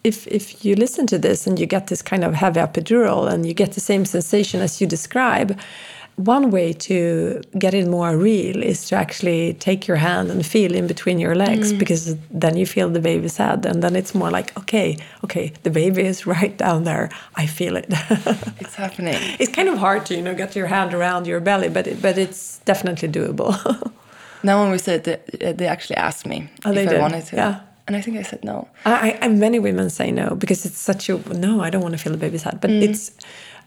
if 0.02 0.26
if 0.26 0.64
you 0.64 0.74
listen 0.76 1.06
to 1.06 1.18
this 1.18 1.46
and 1.46 1.58
you 1.58 1.66
get 1.66 1.86
this 1.86 2.02
kind 2.02 2.24
of 2.24 2.34
heavy 2.34 2.60
epidural 2.60 3.28
and 3.32 3.44
you 3.46 3.54
get 3.54 3.72
the 3.72 3.80
same 3.80 4.04
sensation 4.04 4.60
as 4.62 4.80
you 4.80 4.86
describe 4.86 5.58
one 6.16 6.50
way 6.50 6.72
to 6.72 7.40
get 7.58 7.72
it 7.72 7.86
more 7.88 8.14
real 8.16 8.62
is 8.62 8.86
to 8.88 8.94
actually 8.96 9.54
take 9.54 9.86
your 9.88 9.96
hand 9.96 10.30
and 10.30 10.44
feel 10.44 10.74
in 10.74 10.86
between 10.86 11.18
your 11.18 11.34
legs 11.34 11.72
because 11.72 12.14
then 12.42 12.56
you 12.58 12.66
feel 12.66 12.90
the 12.90 13.00
baby's 13.00 13.36
head 13.38 13.64
and 13.64 13.82
then 13.82 13.96
it's 13.96 14.14
more 14.14 14.30
like 14.30 14.54
okay 14.58 14.96
okay 15.24 15.52
the 15.62 15.70
baby 15.70 16.02
is 16.02 16.26
right 16.36 16.58
down 16.58 16.84
there 16.84 17.08
i 17.36 17.46
feel 17.46 17.74
it 17.76 17.86
It's 18.60 18.74
happening. 18.74 19.16
it's 19.38 19.52
kind 19.52 19.68
of 19.68 19.78
hard 19.78 20.04
to 20.06 20.14
you 20.14 20.22
know 20.22 20.34
get 20.34 20.54
your 20.56 20.66
hand 20.66 20.92
around 20.94 21.26
your 21.26 21.40
belly 21.40 21.68
but 21.70 21.86
it, 21.86 22.02
but 22.02 22.18
it's 22.18 22.58
definitely 22.66 23.08
doable 23.08 23.54
Now 24.42 24.62
when 24.62 24.70
we 24.72 24.78
said 24.78 25.04
that, 25.04 25.20
they 25.58 25.66
actually 25.68 25.96
asked 25.96 26.26
me 26.26 26.38
Oh, 26.64 26.70
if 26.70 26.74
they 26.74 26.86
I 26.86 26.90
did? 26.92 27.00
wanted 27.00 27.24
to. 27.26 27.36
Yeah. 27.36 27.54
And 27.86 27.96
I 27.96 28.00
think 28.00 28.16
I 28.16 28.22
said 28.22 28.44
no. 28.44 28.68
I, 28.84 29.18
I 29.20 29.28
many 29.28 29.58
women 29.58 29.90
say 29.90 30.12
no 30.12 30.34
because 30.34 30.64
it's 30.64 30.78
such 30.78 31.08
a 31.08 31.18
no. 31.34 31.60
I 31.60 31.70
don't 31.70 31.82
want 31.82 31.92
to 31.92 31.98
feel 31.98 32.12
the 32.12 32.18
baby's 32.18 32.42
head, 32.42 32.60
but 32.60 32.70
it's 32.70 33.12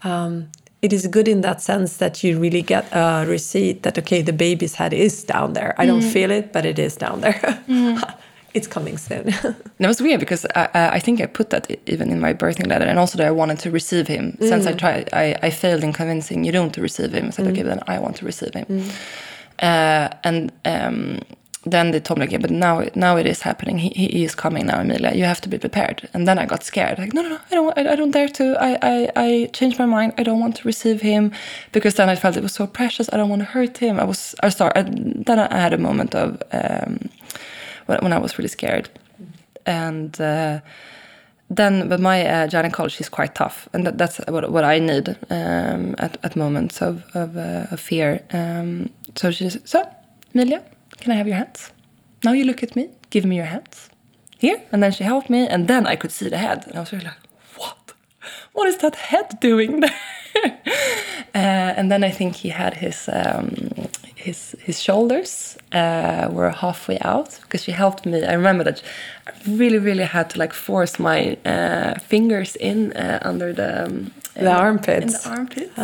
um, 0.03 0.49
it 0.82 0.93
is 0.93 1.07
good 1.07 1.28
in 1.28 1.41
that 1.41 1.61
sense 1.61 1.97
that 1.97 2.24
you 2.24 2.39
really 2.39 2.61
get 2.61 2.86
a 2.91 3.26
receipt 3.28 3.84
that 3.84 3.97
okay, 3.97 4.22
the 4.22 4.34
baby's 4.34 4.76
head 4.76 4.93
is 4.93 5.24
down 5.24 5.53
there. 5.53 5.76
I 5.78 5.86
don't 5.86 6.01
feel 6.01 6.32
it, 6.32 6.53
but 6.53 6.66
it 6.66 6.80
is 6.80 6.95
down 6.95 7.22
there. 7.22 7.64
it's 8.53 8.68
coming 8.68 8.97
soon. 8.97 9.26
that 9.80 9.88
was 9.88 10.01
weird 10.01 10.20
because 10.20 10.45
I, 10.55 10.70
I 10.74 10.99
think 10.99 11.22
I 11.22 11.26
put 11.26 11.49
that 11.49 11.72
even 11.88 12.11
in 12.11 12.20
my 12.20 12.34
birthing 12.34 12.68
letter, 12.68 12.86
and 12.86 12.99
also 12.99 13.18
that 13.18 13.28
I 13.28 13.32
wanted 13.32 13.59
to 13.59 13.72
receive 13.72 14.07
him. 14.07 14.38
Since 14.39 14.66
I 14.68 14.74
tried, 14.74 15.09
I, 15.14 15.38
I 15.41 15.49
failed 15.49 15.84
in 15.84 15.93
convincing 15.93 16.43
Jeroen 16.43 16.72
to 16.74 16.82
receive 16.82 17.14
him. 17.14 17.28
I 17.28 17.30
said, 17.32 17.47
okay, 17.47 17.64
then 17.64 17.82
I 17.88 17.99
want 17.99 18.18
to 18.18 18.26
receive 18.26 18.53
him. 18.53 18.89
Uh, 19.59 20.09
and 20.24 20.51
um, 20.66 21.20
then 21.66 21.91
they 21.91 21.99
told 21.99 22.20
me, 22.20 22.26
okay, 22.26 22.38
but 22.38 22.51
now 22.51 22.84
now 22.95 23.18
it 23.18 23.26
is 23.26 23.41
happening. 23.41 23.78
He, 23.78 23.89
he 23.89 24.24
is 24.24 24.36
coming 24.36 24.66
now, 24.66 24.80
Emilia. 24.82 25.14
You 25.14 25.24
have 25.24 25.41
to 25.41 25.49
be 25.49 25.57
prepared. 25.57 26.09
And 26.14 26.28
then 26.28 26.38
I 26.38 26.45
got 26.45 26.64
scared. 26.64 26.99
Like, 26.99 27.14
no, 27.14 27.22
no, 27.22 27.30
no, 27.30 27.39
I 27.51 27.55
don't, 27.55 27.78
I, 27.78 27.91
I 27.93 27.95
don't 27.95 28.11
dare 28.11 28.28
to. 28.30 28.57
I, 28.59 28.78
I, 28.82 29.09
I 29.16 29.49
changed 29.53 29.80
my 29.80 29.86
mind. 29.86 30.14
I 30.18 30.24
don't 30.24 30.39
want 30.39 30.55
to 30.57 30.68
receive 30.68 31.01
him 31.01 31.32
because 31.72 31.95
then 31.95 32.09
I 32.09 32.16
felt 32.16 32.38
it 32.38 32.43
was 32.43 32.53
so 32.53 32.68
precious. 32.68 33.09
I 33.14 33.18
don't 33.18 33.30
want 33.30 33.41
to 33.41 33.45
hurt 33.45 33.78
him. 33.78 33.99
I 33.99 34.03
was, 34.03 34.36
I 34.43 34.49
started. 34.49 35.26
Then 35.26 35.39
I 35.39 35.57
had 35.57 35.74
a 35.74 35.78
moment 35.78 36.16
of 36.16 36.41
um, 36.51 37.09
when, 37.86 37.99
when 37.99 38.14
I 38.14 38.18
was 38.18 38.38
really 38.38 38.49
scared 38.49 38.89
and 39.66 40.20
uh, 40.20 40.59
then 41.49 41.88
but 41.89 41.99
my 41.99 42.26
uh, 42.26 42.47
gynecologist 42.47 43.01
is 43.01 43.09
quite 43.09 43.36
tough 43.36 43.70
and 43.74 43.86
that, 43.86 43.97
that's 43.97 44.18
what, 44.28 44.49
what 44.51 44.64
i 44.64 44.80
need 44.80 45.09
um, 45.30 45.95
at, 45.97 46.18
at 46.24 46.36
moments 46.36 46.82
of, 46.82 47.03
of, 47.16 47.38
uh, 47.38 47.68
of 47.72 47.80
fear 47.80 48.24
um, 48.32 48.89
so 49.16 49.32
she 49.32 49.49
said 49.49 49.68
so 49.68 49.89
Emilia 50.34 50.64
can 50.97 51.11
i 51.11 51.15
have 51.15 51.27
your 51.27 51.37
hands 51.37 51.71
now 52.23 52.31
you 52.31 52.45
look 52.45 52.63
at 52.63 52.75
me 52.75 52.89
give 53.09 53.25
me 53.25 53.35
your 53.35 53.45
hands 53.45 53.89
here 54.37 54.61
and 54.71 54.81
then 54.83 54.91
she 54.91 55.03
helped 55.03 55.29
me 55.29 55.47
and 55.47 55.67
then 55.67 55.87
i 55.87 55.95
could 55.95 56.11
see 56.11 56.29
the 56.29 56.37
head 56.37 56.65
and 56.67 56.75
i 56.75 56.79
was 56.79 56.91
really 56.91 57.05
like 57.05 57.23
what 57.57 57.93
what 58.53 58.67
is 58.67 58.77
that 58.77 58.95
head 58.95 59.39
doing 59.39 59.79
there 59.79 59.99
uh, 61.35 61.77
and 61.77 61.91
then 61.91 62.03
i 62.03 62.11
think 62.11 62.35
he 62.35 62.49
had 62.49 62.73
his 62.75 63.09
um, 63.11 63.89
his 64.23 64.55
his 64.59 64.81
shoulders 64.81 65.57
uh, 65.73 66.29
were 66.31 66.49
halfway 66.49 66.97
out 66.99 67.39
because 67.41 67.63
she 67.63 67.71
helped 67.71 68.05
me. 68.05 68.23
I 68.23 68.33
remember 68.33 68.63
that 68.63 68.81
I 69.27 69.31
really, 69.47 69.79
really 69.79 70.05
had 70.05 70.29
to 70.29 70.39
like 70.39 70.53
force 70.53 70.99
my 70.99 71.37
uh, 71.45 71.99
fingers 71.99 72.55
in 72.55 72.93
uh, 72.93 73.19
under 73.21 73.53
the 73.53 73.85
um, 73.85 74.11
The 74.33 74.51
armpits. 74.51 75.13
In 75.15 75.31
the 75.31 75.37
armpits. 75.37 75.77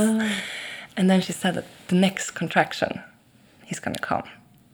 And 0.98 1.10
then 1.10 1.22
she 1.22 1.34
said 1.34 1.54
that 1.54 1.66
the 1.88 1.96
next 1.96 2.32
contraction, 2.32 3.02
he's 3.66 3.80
gonna 3.80 4.00
come. 4.00 4.24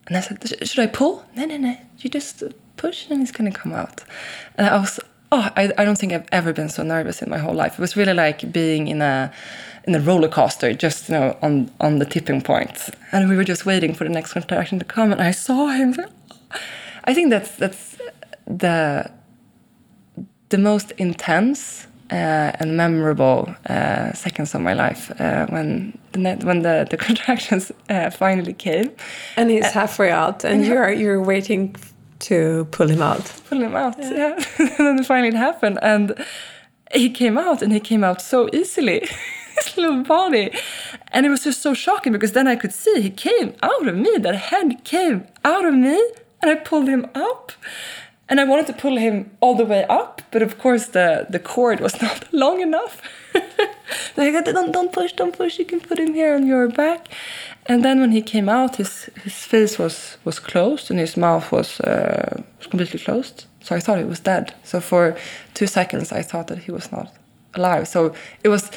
And 0.07 0.17
I 0.17 0.19
said, 0.19 0.67
should 0.67 0.79
I 0.79 0.87
pull? 0.87 1.25
No, 1.35 1.45
no, 1.45 1.57
no. 1.57 1.77
You 1.99 2.09
just 2.09 2.43
push 2.77 3.09
and 3.09 3.21
it's 3.21 3.31
gonna 3.31 3.51
come 3.51 3.73
out. 3.73 4.03
And 4.57 4.67
I 4.67 4.77
was, 4.77 4.99
oh, 5.31 5.49
I, 5.55 5.71
I 5.77 5.85
don't 5.85 5.97
think 5.97 6.13
I've 6.13 6.27
ever 6.31 6.53
been 6.53 6.69
so 6.69 6.83
nervous 6.83 7.21
in 7.21 7.29
my 7.29 7.37
whole 7.37 7.53
life. 7.53 7.73
It 7.73 7.79
was 7.79 7.95
really 7.95 8.13
like 8.13 8.51
being 8.51 8.87
in 8.87 9.01
a 9.01 9.31
in 9.87 9.95
a 9.95 9.99
roller 9.99 10.27
coaster, 10.27 10.73
just 10.73 11.09
you 11.09 11.15
know, 11.15 11.37
on 11.41 11.71
on 11.79 11.99
the 11.99 12.05
tipping 12.05 12.41
point. 12.41 12.89
And 13.11 13.29
we 13.29 13.35
were 13.35 13.43
just 13.43 13.65
waiting 13.65 13.93
for 13.93 14.03
the 14.03 14.09
next 14.09 14.33
contraction 14.33 14.79
to 14.79 14.85
come, 14.85 15.11
and 15.11 15.21
I 15.21 15.31
saw 15.31 15.67
him. 15.67 15.95
I 17.05 17.13
think 17.13 17.29
that's 17.29 17.55
that's 17.55 17.97
the 18.45 19.11
the 20.49 20.57
most 20.57 20.91
intense 20.91 21.87
uh, 22.11 22.51
and 22.59 22.77
memorable 22.77 23.55
uh, 23.69 24.13
seconds 24.13 24.53
of 24.53 24.61
my 24.61 24.73
life 24.73 25.11
uh, 25.19 25.47
when 25.47 25.97
the 26.11 26.19
net, 26.19 26.43
when 26.43 26.61
the 26.61 26.87
the 26.89 26.97
contractions 27.07 27.71
uh, 27.89 28.09
finally 28.09 28.53
came. 28.53 28.91
And 29.37 29.49
he's 29.49 29.71
halfway 29.71 30.11
out, 30.11 30.43
and 30.43 30.65
you're 30.65 30.91
you're 30.91 31.23
waiting 31.23 31.75
to 32.19 32.65
pull 32.71 32.89
him 32.89 33.01
out. 33.01 33.33
Pull 33.49 33.61
him 33.61 33.75
out, 33.75 33.95
yeah. 33.99 34.35
and 34.57 34.97
then 34.97 35.03
finally 35.03 35.29
it 35.29 35.33
happened, 35.33 35.79
and 35.81 36.13
he 36.93 37.09
came 37.09 37.37
out, 37.37 37.61
and 37.61 37.71
he 37.73 37.79
came 37.79 38.03
out 38.03 38.21
so 38.21 38.49
easily. 38.53 39.07
His 39.55 39.77
little 39.77 40.03
body, 40.03 40.51
and 41.13 41.25
it 41.25 41.29
was 41.29 41.45
just 41.45 41.61
so 41.61 41.73
shocking 41.73 42.11
because 42.11 42.33
then 42.33 42.45
I 42.45 42.57
could 42.57 42.73
see 42.73 43.01
he 43.01 43.09
came 43.09 43.53
out 43.63 43.87
of 43.87 43.95
me. 43.95 44.17
That 44.17 44.35
head 44.35 44.83
came 44.83 45.27
out 45.45 45.63
of 45.63 45.73
me, 45.73 45.97
and 46.41 46.51
I 46.51 46.55
pulled 46.55 46.89
him 46.89 47.07
up 47.15 47.53
and 48.27 48.39
I 48.39 48.43
wanted 48.43 48.67
to 48.67 48.73
pull 48.73 48.97
him 48.97 49.29
all 49.39 49.55
the 49.55 49.65
way 49.65 49.85
up, 49.85 50.21
but 50.31 50.41
of 50.41 50.57
course 50.57 50.87
the 50.87 51.27
the 51.29 51.39
cord 51.39 51.79
was 51.79 52.01
not 52.01 52.33
long 52.33 52.61
enough. 52.61 53.01
like, 54.17 54.45
don't 54.45 54.71
don't 54.71 54.91
push, 54.91 55.13
don't 55.13 55.37
push. 55.37 55.59
You 55.59 55.65
can 55.65 55.79
put 55.79 55.99
him 55.99 56.13
here 56.13 56.33
on 56.35 56.47
your 56.47 56.67
back. 56.67 57.07
And 57.67 57.83
then 57.83 57.99
when 57.99 58.11
he 58.11 58.21
came 58.21 58.49
out, 58.49 58.75
his 58.77 59.09
his 59.23 59.45
face 59.45 59.77
was 59.77 60.17
was 60.23 60.39
closed 60.39 60.91
and 60.91 60.99
his 60.99 61.17
mouth 61.17 61.51
was 61.51 61.79
uh, 61.81 62.41
was 62.57 62.67
completely 62.67 62.99
closed. 62.99 63.45
So 63.61 63.75
I 63.75 63.79
thought 63.79 63.97
he 63.97 64.05
was 64.05 64.19
dead. 64.19 64.53
So 64.63 64.79
for 64.79 65.15
two 65.53 65.67
seconds, 65.67 66.11
I 66.11 66.23
thought 66.23 66.47
that 66.47 66.59
he 66.59 66.71
was 66.71 66.91
not 66.91 67.11
alive. 67.53 67.87
So 67.87 68.13
it 68.43 68.49
was, 68.49 68.71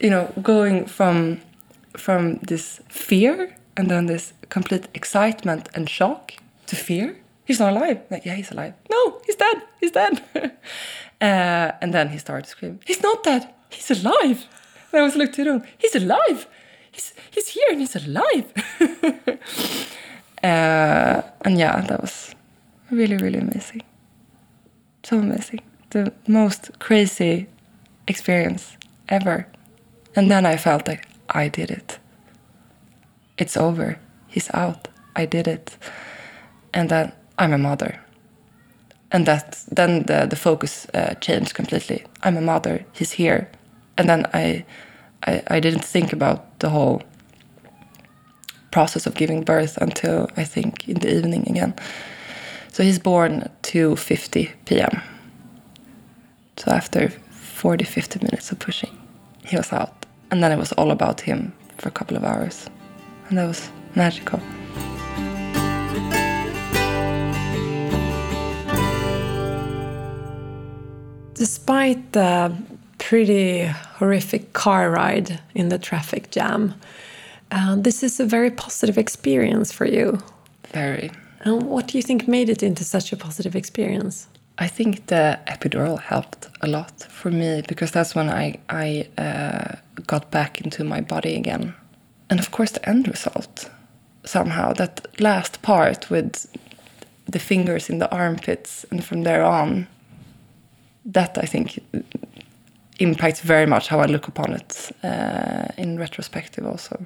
you 0.00 0.10
know, 0.10 0.32
going 0.42 0.86
from 0.86 1.40
from 1.96 2.38
this 2.48 2.80
fear 2.88 3.54
and 3.76 3.90
then 3.90 4.06
this 4.06 4.32
complete 4.48 4.88
excitement 4.94 5.68
and 5.74 5.88
shock 5.88 6.32
to 6.66 6.76
fear 6.76 7.21
he's 7.44 7.60
not 7.60 7.72
alive. 7.72 8.00
Like, 8.10 8.24
yeah, 8.24 8.34
he's 8.34 8.50
alive. 8.50 8.74
No, 8.90 9.20
he's 9.26 9.36
dead. 9.36 9.62
He's 9.80 9.90
dead. 9.90 10.22
uh, 11.20 11.72
and 11.80 11.92
then 11.92 12.08
he 12.08 12.18
started 12.18 12.48
screaming, 12.48 12.80
he's 12.86 13.02
not 13.02 13.22
dead. 13.22 13.48
He's 13.70 13.90
alive. 13.90 14.46
And 14.92 15.00
I 15.00 15.02
was 15.02 15.14
to 15.14 15.44
the 15.44 15.50
room, 15.50 15.64
he's 15.78 15.94
alive. 15.94 16.46
He's, 16.90 17.14
he's 17.30 17.48
here 17.48 17.66
and 17.70 17.80
he's 17.80 17.96
alive. 17.96 18.52
uh, 20.42 21.22
and 21.44 21.58
yeah, 21.58 21.80
that 21.80 22.00
was 22.00 22.34
really, 22.90 23.16
really 23.16 23.38
amazing. 23.38 23.82
So 25.02 25.18
amazing. 25.18 25.60
The 25.90 26.12
most 26.28 26.78
crazy 26.78 27.48
experience 28.06 28.76
ever. 29.08 29.46
And 30.14 30.30
then 30.30 30.44
I 30.44 30.56
felt 30.56 30.86
like 30.86 31.08
I 31.30 31.48
did 31.48 31.70
it. 31.70 31.98
It's 33.38 33.56
over. 33.56 33.98
He's 34.28 34.50
out. 34.52 34.88
I 35.16 35.24
did 35.24 35.48
it. 35.48 35.76
And 36.74 36.90
then 36.90 37.12
I'm 37.42 37.52
a 37.52 37.58
mother. 37.58 37.98
And 39.10 39.26
that 39.26 39.64
then 39.68 40.04
the, 40.04 40.26
the 40.26 40.36
focus 40.36 40.86
uh, 40.94 41.14
changed 41.14 41.54
completely. 41.54 42.04
I'm 42.22 42.36
a 42.36 42.40
mother, 42.40 42.84
he's 42.92 43.12
here. 43.12 43.50
And 43.98 44.08
then 44.08 44.26
I, 44.32 44.64
I, 45.26 45.42
I 45.48 45.60
didn't 45.60 45.84
think 45.84 46.12
about 46.12 46.60
the 46.60 46.70
whole 46.70 47.02
process 48.70 49.06
of 49.06 49.14
giving 49.14 49.42
birth 49.42 49.76
until 49.78 50.28
I 50.36 50.44
think 50.44 50.88
in 50.88 51.00
the 51.00 51.14
evening 51.16 51.48
again. 51.48 51.74
So 52.72 52.84
he's 52.84 53.00
born 53.00 53.50
2.50 53.62 54.52
p.m. 54.64 55.02
So 56.56 56.70
after 56.70 57.08
40, 57.08 57.84
50 57.84 58.20
minutes 58.20 58.52
of 58.52 58.60
pushing, 58.60 58.96
he 59.44 59.56
was 59.56 59.72
out. 59.72 60.06
And 60.30 60.42
then 60.42 60.52
it 60.52 60.58
was 60.58 60.72
all 60.72 60.92
about 60.92 61.20
him 61.20 61.52
for 61.76 61.88
a 61.88 61.92
couple 61.92 62.16
of 62.16 62.24
hours. 62.24 62.70
And 63.28 63.36
that 63.36 63.48
was 63.48 63.68
magical. 63.96 64.40
Despite 71.34 72.12
the 72.12 72.54
pretty 72.98 73.64
horrific 73.98 74.52
car 74.52 74.90
ride 74.90 75.40
in 75.54 75.68
the 75.68 75.78
traffic 75.78 76.30
jam, 76.30 76.74
uh, 77.50 77.76
this 77.76 78.02
is 78.02 78.20
a 78.20 78.24
very 78.24 78.50
positive 78.50 78.98
experience 78.98 79.72
for 79.72 79.86
you. 79.86 80.18
Very. 80.72 81.10
And 81.40 81.62
what 81.64 81.88
do 81.88 81.98
you 81.98 82.02
think 82.02 82.28
made 82.28 82.48
it 82.48 82.62
into 82.62 82.84
such 82.84 83.12
a 83.12 83.16
positive 83.16 83.56
experience? 83.56 84.28
I 84.58 84.68
think 84.68 85.06
the 85.06 85.38
epidural 85.46 86.00
helped 86.00 86.48
a 86.60 86.68
lot 86.68 87.02
for 87.02 87.30
me 87.30 87.62
because 87.66 87.90
that's 87.90 88.14
when 88.14 88.28
I 88.28 88.58
I 88.68 89.08
uh, 89.18 89.76
got 90.06 90.30
back 90.30 90.60
into 90.60 90.84
my 90.84 91.00
body 91.00 91.34
again, 91.36 91.74
and 92.30 92.38
of 92.38 92.50
course 92.50 92.72
the 92.72 92.88
end 92.88 93.08
result. 93.08 93.70
Somehow 94.24 94.72
that 94.74 95.06
last 95.20 95.62
part 95.62 96.10
with 96.10 96.46
the 97.26 97.38
fingers 97.38 97.90
in 97.90 97.98
the 97.98 98.10
armpits, 98.10 98.86
and 98.90 99.04
from 99.04 99.22
there 99.24 99.44
on, 99.44 99.88
that 101.04 101.38
I 101.38 101.46
think 101.46 101.78
impacts 102.98 103.40
very 103.40 103.66
much 103.66 103.88
how 103.88 104.00
I 104.00 104.06
look 104.06 104.28
upon 104.28 104.52
it 104.52 104.92
uh, 105.02 105.68
in 105.76 105.98
retrospective 105.98 106.66
also. 106.66 107.02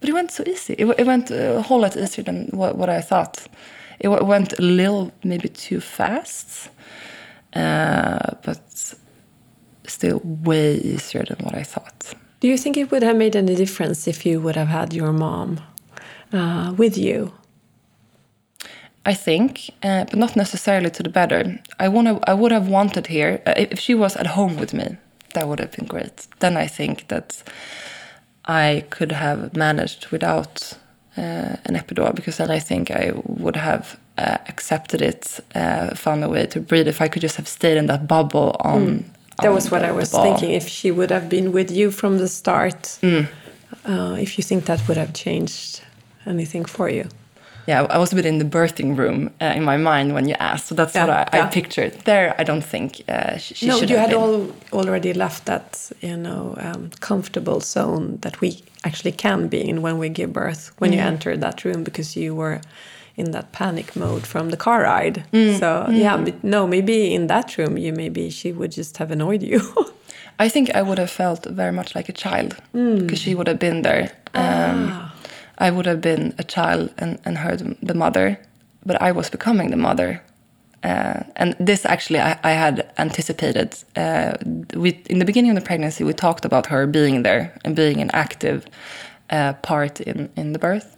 But 0.00 0.08
it 0.08 0.12
went 0.12 0.30
so 0.30 0.44
easy. 0.46 0.74
It, 0.74 0.86
it 0.98 1.06
went 1.06 1.30
a 1.30 1.62
whole 1.62 1.80
lot 1.80 1.96
easier 1.96 2.24
than 2.24 2.48
what, 2.48 2.76
what 2.76 2.88
I 2.88 3.00
thought. 3.00 3.46
It 3.98 4.08
went 4.08 4.58
a 4.58 4.62
little 4.62 5.12
maybe 5.22 5.48
too 5.48 5.80
fast, 5.80 6.70
uh, 7.54 8.34
but 8.42 8.94
still 9.86 10.20
way 10.24 10.76
easier 10.76 11.24
than 11.24 11.44
what 11.44 11.54
I 11.54 11.62
thought. 11.62 12.14
Do 12.40 12.48
you 12.48 12.56
think 12.56 12.78
it 12.78 12.90
would 12.90 13.02
have 13.02 13.16
made 13.16 13.36
any 13.36 13.54
difference 13.54 14.08
if 14.08 14.24
you 14.24 14.40
would 14.40 14.56
have 14.56 14.68
had 14.68 14.94
your 14.94 15.12
mom 15.12 15.60
uh, 16.32 16.72
with 16.76 16.96
you? 16.96 17.32
I 19.06 19.14
think, 19.14 19.70
uh, 19.82 20.04
but 20.04 20.18
not 20.18 20.36
necessarily 20.36 20.90
to 20.90 21.02
the 21.02 21.08
better. 21.08 21.58
I 21.78 21.88
wanna, 21.88 22.20
I 22.26 22.34
would 22.34 22.52
have 22.52 22.68
wanted 22.68 23.06
here 23.06 23.40
uh, 23.46 23.54
if 23.56 23.78
she 23.78 23.94
was 23.94 24.16
at 24.16 24.26
home 24.26 24.58
with 24.58 24.74
me. 24.74 24.96
That 25.32 25.48
would 25.48 25.60
have 25.60 25.72
been 25.72 25.86
great. 25.86 26.26
Then 26.40 26.56
I 26.56 26.66
think 26.66 27.08
that 27.08 27.42
I 28.44 28.84
could 28.90 29.12
have 29.12 29.56
managed 29.56 30.08
without 30.08 30.74
uh, 31.16 31.56
an 31.64 31.76
epidural 31.76 32.14
because 32.14 32.36
then 32.36 32.50
I 32.50 32.58
think 32.58 32.90
I 32.90 33.12
would 33.24 33.56
have 33.56 33.98
uh, 34.18 34.38
accepted 34.48 35.00
it, 35.00 35.40
uh, 35.54 35.94
found 35.94 36.22
a 36.24 36.28
way 36.28 36.46
to 36.46 36.60
breathe. 36.60 36.88
If 36.88 37.00
I 37.00 37.08
could 37.08 37.22
just 37.22 37.36
have 37.36 37.48
stayed 37.48 37.78
in 37.78 37.86
that 37.86 38.06
bubble 38.06 38.56
on. 38.60 38.86
Mm. 38.86 39.04
That 39.38 39.48
on 39.48 39.54
was 39.54 39.70
what 39.70 39.80
the, 39.80 39.88
I 39.88 39.92
was 39.92 40.10
thinking. 40.10 40.50
If 40.50 40.68
she 40.68 40.90
would 40.90 41.10
have 41.10 41.28
been 41.30 41.52
with 41.52 41.70
you 41.70 41.90
from 41.90 42.18
the 42.18 42.28
start, 42.28 42.98
mm. 43.02 43.26
Uh, 43.84 44.16
if 44.20 44.36
you 44.36 44.42
think 44.42 44.64
that 44.64 44.86
would 44.88 44.96
have 44.96 45.14
changed 45.14 45.80
anything 46.26 46.64
for 46.64 46.90
you 46.90 47.08
yeah, 47.66 47.82
I 47.82 47.98
was 47.98 48.12
a 48.12 48.16
bit 48.16 48.26
in 48.26 48.38
the 48.38 48.44
birthing 48.44 48.96
room 48.96 49.30
uh, 49.40 49.52
in 49.56 49.64
my 49.64 49.76
mind 49.76 50.14
when 50.14 50.28
you 50.28 50.34
asked. 50.38 50.66
So 50.66 50.74
that's 50.74 50.94
yeah, 50.94 51.06
what 51.06 51.34
I, 51.34 51.36
yeah. 51.36 51.46
I, 51.46 51.48
pictured. 51.48 51.92
There, 52.04 52.34
I 52.38 52.44
don't 52.44 52.64
think 52.64 53.02
uh, 53.08 53.36
she, 53.38 53.66
no, 53.66 53.78
should 53.78 53.90
you 53.90 53.96
have 53.96 54.10
had 54.10 54.16
all, 54.16 54.50
already 54.72 55.12
left 55.12 55.46
that 55.46 55.90
you 56.00 56.16
know 56.16 56.54
um, 56.58 56.90
comfortable 57.00 57.60
zone 57.60 58.18
that 58.22 58.40
we 58.40 58.62
actually 58.84 59.12
can 59.12 59.48
be 59.48 59.68
in 59.68 59.82
when 59.82 59.98
we 59.98 60.08
give 60.08 60.32
birth. 60.32 60.72
When 60.78 60.90
mm. 60.90 60.94
you 60.94 61.00
enter 61.00 61.36
that 61.36 61.64
room, 61.64 61.84
because 61.84 62.16
you 62.16 62.34
were 62.34 62.60
in 63.16 63.32
that 63.32 63.52
panic 63.52 63.94
mode 63.96 64.26
from 64.26 64.50
the 64.50 64.56
car 64.56 64.82
ride. 64.82 65.24
Mm. 65.32 65.58
So 65.58 65.86
mm. 65.88 65.98
yeah, 65.98 66.24
no, 66.42 66.66
maybe 66.66 67.14
in 67.14 67.26
that 67.26 67.58
room, 67.58 67.76
you 67.76 67.92
maybe 67.92 68.30
she 68.30 68.52
would 68.52 68.72
just 68.72 68.96
have 68.98 69.10
annoyed 69.10 69.42
you. 69.42 69.60
I 70.38 70.48
think 70.48 70.70
I 70.74 70.80
would 70.80 70.98
have 70.98 71.10
felt 71.10 71.44
very 71.44 71.72
much 71.72 71.94
like 71.94 72.08
a 72.08 72.14
child 72.14 72.56
because 72.72 73.18
mm. 73.18 73.24
she 73.24 73.34
would 73.34 73.46
have 73.46 73.58
been 73.58 73.82
there. 73.82 74.10
Um, 74.32 74.88
ah 74.90 75.09
I 75.60 75.70
would 75.70 75.86
have 75.86 76.00
been 76.00 76.34
a 76.38 76.44
child 76.44 76.90
and, 76.98 77.18
and 77.24 77.38
her 77.38 77.56
the 77.56 77.94
mother, 77.94 78.38
but 78.84 79.00
I 79.00 79.12
was 79.12 79.30
becoming 79.30 79.70
the 79.70 79.76
mother. 79.76 80.22
Uh, 80.82 81.22
and 81.36 81.54
this 81.60 81.84
actually 81.84 82.18
I, 82.20 82.38
I 82.42 82.52
had 82.52 82.90
anticipated. 82.96 83.76
Uh, 83.94 84.32
we 84.74 85.02
in 85.10 85.18
the 85.18 85.26
beginning 85.26 85.50
of 85.50 85.62
the 85.62 85.66
pregnancy 85.66 86.04
we 86.04 86.14
talked 86.14 86.44
about 86.46 86.66
her 86.66 86.86
being 86.86 87.22
there 87.22 87.52
and 87.64 87.76
being 87.76 88.00
an 88.00 88.10
active 88.12 88.64
uh, 89.28 89.52
part 89.62 90.00
in 90.00 90.30
in 90.36 90.52
the 90.52 90.58
birth. 90.58 90.96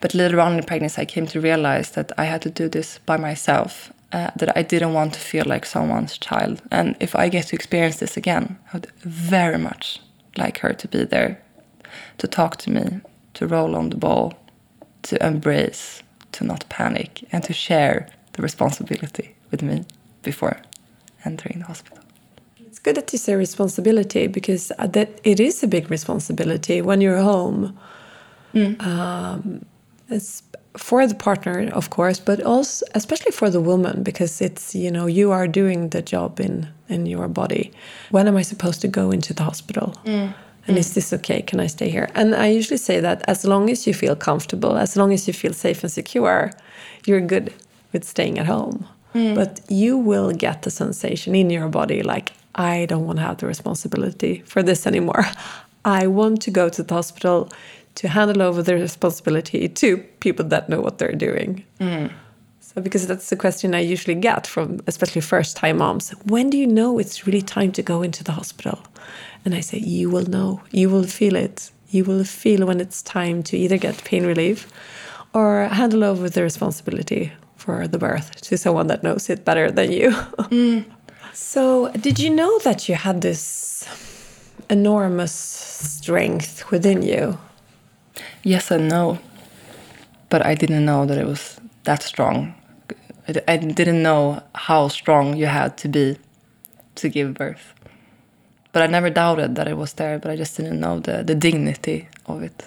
But 0.00 0.14
later 0.14 0.40
on 0.40 0.52
in 0.52 0.60
the 0.60 0.66
pregnancy, 0.66 1.02
I 1.02 1.06
came 1.06 1.26
to 1.26 1.40
realize 1.40 1.90
that 1.92 2.12
I 2.18 2.24
had 2.24 2.42
to 2.42 2.50
do 2.50 2.68
this 2.68 3.00
by 3.06 3.16
myself. 3.16 3.92
Uh, 4.12 4.30
that 4.36 4.56
I 4.56 4.62
didn't 4.62 4.94
want 4.94 5.14
to 5.14 5.20
feel 5.20 5.44
like 5.46 5.66
someone's 5.66 6.16
child. 6.16 6.62
And 6.70 6.94
if 7.00 7.16
I 7.16 7.28
get 7.28 7.48
to 7.48 7.56
experience 7.56 7.96
this 7.96 8.16
again, 8.16 8.56
I 8.68 8.76
would 8.76 8.86
very 9.02 9.58
much 9.58 10.00
like 10.36 10.58
her 10.58 10.72
to 10.74 10.88
be 10.88 11.04
there, 11.04 11.42
to 12.18 12.28
talk 12.28 12.56
to 12.58 12.70
me, 12.70 13.00
to 13.36 13.46
roll 13.46 13.76
on 13.76 13.90
the 13.90 13.96
ball, 13.96 14.34
to 15.02 15.24
embrace, 15.24 16.02
to 16.32 16.44
not 16.44 16.68
panic, 16.68 17.24
and 17.32 17.44
to 17.44 17.52
share 17.52 18.08
the 18.32 18.42
responsibility 18.42 19.34
with 19.50 19.62
me 19.62 19.84
before 20.22 20.56
entering 21.24 21.60
the 21.60 21.66
hospital. 21.66 22.02
It's 22.66 22.78
good 22.78 22.96
that 22.96 23.12
you 23.12 23.18
say 23.18 23.34
responsibility 23.34 24.26
because 24.26 24.72
uh, 24.78 24.86
that 24.88 25.20
it 25.24 25.38
is 25.40 25.62
a 25.62 25.66
big 25.66 25.90
responsibility 25.90 26.82
when 26.82 27.00
you're 27.00 27.22
home. 27.22 27.78
Mm. 28.54 28.82
Um, 28.82 29.64
it's 30.08 30.42
for 30.76 31.06
the 31.06 31.14
partner, 31.14 31.70
of 31.72 31.90
course, 31.90 32.20
but 32.20 32.42
also 32.42 32.84
especially 32.94 33.32
for 33.32 33.50
the 33.50 33.60
woman 33.60 34.02
because 34.02 34.40
it's 34.40 34.74
you 34.74 34.90
know 34.90 35.06
you 35.06 35.32
are 35.32 35.48
doing 35.48 35.90
the 35.90 36.02
job 36.02 36.40
in 36.40 36.68
in 36.88 37.06
your 37.06 37.28
body. 37.28 37.72
When 38.10 38.28
am 38.28 38.36
I 38.36 38.42
supposed 38.42 38.80
to 38.82 38.88
go 38.88 39.10
into 39.10 39.34
the 39.34 39.44
hospital? 39.44 39.94
Mm 40.04 40.34
and 40.66 40.76
mm. 40.76 40.80
is 40.80 40.94
this 40.94 41.12
okay 41.12 41.42
can 41.42 41.60
i 41.60 41.66
stay 41.66 41.88
here 41.88 42.08
and 42.14 42.34
i 42.34 42.46
usually 42.46 42.76
say 42.76 43.00
that 43.00 43.22
as 43.28 43.44
long 43.44 43.70
as 43.70 43.86
you 43.86 43.94
feel 43.94 44.16
comfortable 44.16 44.76
as 44.76 44.96
long 44.96 45.12
as 45.12 45.26
you 45.26 45.34
feel 45.34 45.52
safe 45.52 45.82
and 45.82 45.92
secure 45.92 46.50
you're 47.06 47.20
good 47.20 47.52
with 47.92 48.04
staying 48.04 48.38
at 48.38 48.46
home 48.46 48.86
mm. 49.14 49.34
but 49.34 49.60
you 49.68 49.96
will 49.96 50.32
get 50.32 50.62
the 50.62 50.70
sensation 50.70 51.34
in 51.34 51.50
your 51.50 51.68
body 51.68 52.02
like 52.02 52.32
I 52.56 52.86
don't 52.86 53.06
want 53.06 53.18
to 53.18 53.22
have 53.22 53.36
the 53.36 53.46
responsibility 53.46 54.42
for 54.46 54.62
this 54.62 54.86
anymore. 54.86 55.26
I 55.84 56.06
want 56.06 56.42
to 56.42 56.50
go 56.50 56.68
to 56.68 56.82
the 56.82 56.94
hospital 56.94 57.50
to 57.96 58.08
handle 58.08 58.42
over 58.42 58.62
the 58.62 58.74
responsibility 58.74 59.68
to 59.68 59.98
people 60.20 60.44
that 60.46 60.68
know 60.68 60.80
what 60.80 60.98
they're 60.98 61.12
doing. 61.12 61.64
So, 61.78 62.14
because 62.82 63.06
that's 63.06 63.30
the 63.30 63.36
question 63.36 63.74
I 63.74 63.80
usually 63.80 64.14
get 64.14 64.46
from 64.46 64.80
especially 64.86 65.22
first 65.22 65.56
time 65.56 65.78
moms 65.78 66.10
when 66.24 66.50
do 66.50 66.58
you 66.58 66.66
know 66.66 66.98
it's 66.98 67.26
really 67.26 67.42
time 67.42 67.72
to 67.72 67.82
go 67.82 68.02
into 68.02 68.22
the 68.22 68.32
hospital? 68.32 68.78
And 69.44 69.54
I 69.54 69.60
say, 69.60 69.78
you 69.78 70.10
will 70.10 70.26
know, 70.26 70.60
you 70.72 70.90
will 70.90 71.04
feel 71.04 71.36
it. 71.36 71.70
You 71.90 72.04
will 72.04 72.24
feel 72.24 72.66
when 72.66 72.80
it's 72.80 73.00
time 73.02 73.42
to 73.44 73.56
either 73.56 73.78
get 73.78 74.04
pain 74.04 74.26
relief 74.26 74.68
or 75.32 75.68
handle 75.68 76.02
over 76.04 76.28
the 76.28 76.42
responsibility 76.42 77.32
for 77.56 77.86
the 77.86 77.98
birth 77.98 78.40
to 78.42 78.58
someone 78.58 78.88
that 78.88 79.02
knows 79.02 79.30
it 79.30 79.44
better 79.44 79.70
than 79.70 79.92
you. 79.92 80.10
Mm. 80.50 80.84
So, 81.32 81.90
did 81.92 82.18
you 82.18 82.30
know 82.30 82.58
that 82.60 82.88
you 82.88 82.94
had 82.94 83.20
this 83.20 83.86
enormous 84.70 85.32
strength 85.32 86.70
within 86.70 87.02
you? 87.02 87.38
Yes 88.42 88.70
and 88.70 88.88
no. 88.88 89.18
But 90.30 90.46
I 90.46 90.54
didn't 90.54 90.86
know 90.86 91.04
that 91.04 91.18
it 91.18 91.26
was 91.26 91.60
that 91.84 92.02
strong. 92.02 92.54
I 93.28 93.56
didn't 93.56 94.02
know 94.02 94.42
how 94.54 94.88
strong 94.88 95.36
you 95.36 95.46
had 95.46 95.76
to 95.78 95.88
be 95.88 96.16
to 96.96 97.08
give 97.08 97.34
birth. 97.34 97.74
But 98.72 98.82
I 98.82 98.86
never 98.86 99.10
doubted 99.10 99.56
that 99.56 99.68
it 99.68 99.76
was 99.76 99.94
there, 99.94 100.18
but 100.18 100.30
I 100.30 100.36
just 100.36 100.56
didn't 100.56 100.78
know 100.78 101.00
the, 101.00 101.22
the 101.22 101.34
dignity 101.34 102.08
of 102.26 102.42
it. 102.42 102.64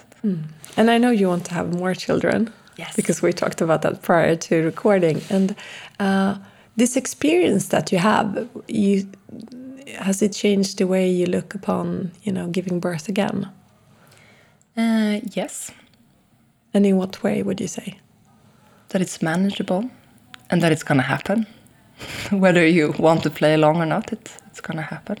And 0.76 0.90
I 0.90 0.98
know 0.98 1.10
you 1.10 1.28
want 1.28 1.44
to 1.46 1.54
have 1.54 1.72
more 1.72 1.94
children. 1.94 2.52
Yes. 2.76 2.96
Because 2.96 3.22
we 3.22 3.32
talked 3.32 3.60
about 3.60 3.82
that 3.82 4.02
prior 4.02 4.36
to 4.36 4.62
recording. 4.62 5.22
And 5.30 5.54
uh, 5.98 6.36
this 6.76 6.96
experience 6.96 7.68
that 7.68 7.92
you 7.92 7.98
have, 7.98 8.48
you 8.68 9.06
has 9.98 10.22
it 10.22 10.32
changed 10.32 10.78
the 10.78 10.86
way 10.86 11.10
you 11.10 11.26
look 11.26 11.54
upon, 11.54 12.12
you 12.22 12.32
know, 12.32 12.48
giving 12.48 12.80
birth 12.80 13.08
again? 13.08 13.48
Uh, 14.76 15.20
yes, 15.32 15.72
And 16.72 16.86
in 16.86 16.96
what 16.96 17.22
way 17.22 17.42
would 17.42 17.60
you 17.60 17.68
say? 17.68 17.98
that 18.90 19.00
it's 19.00 19.22
manageable 19.22 19.88
and 20.50 20.62
that 20.62 20.72
it's 20.72 20.82
gonna 20.82 21.02
happen. 21.02 21.46
Whether 22.30 22.66
you 22.66 22.94
want 22.98 23.22
to 23.22 23.30
play 23.30 23.54
along 23.54 23.76
or 23.76 23.86
not, 23.86 24.12
it's, 24.12 24.36
it's 24.46 24.60
gonna 24.60 24.82
happen. 24.82 25.18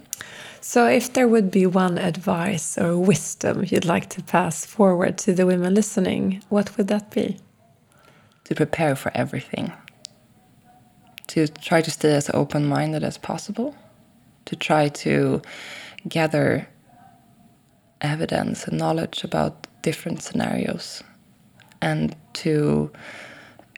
So, 0.62 0.86
if 0.86 1.12
there 1.12 1.26
would 1.26 1.50
be 1.50 1.66
one 1.66 1.96
advice 1.96 2.76
or 2.76 2.98
wisdom 2.98 3.64
you'd 3.66 3.86
like 3.86 4.10
to 4.10 4.22
pass 4.22 4.66
forward 4.66 5.16
to 5.18 5.32
the 5.32 5.46
women 5.46 5.74
listening, 5.74 6.42
what 6.48 6.76
would 6.76 6.88
that 6.88 7.10
be? 7.10 7.38
to 8.50 8.54
prepare 8.56 8.96
for 8.96 9.12
everything. 9.14 9.72
To 11.28 11.46
try 11.46 11.80
to 11.82 11.90
stay 11.90 12.14
as 12.14 12.28
open 12.34 12.66
minded 12.66 13.04
as 13.04 13.16
possible. 13.16 13.76
To 14.46 14.56
try 14.56 14.88
to 14.88 15.40
gather 16.08 16.68
evidence 18.00 18.66
and 18.66 18.76
knowledge 18.76 19.22
about 19.22 19.68
different 19.82 20.20
scenarios. 20.22 21.04
And 21.80 22.16
to 22.42 22.90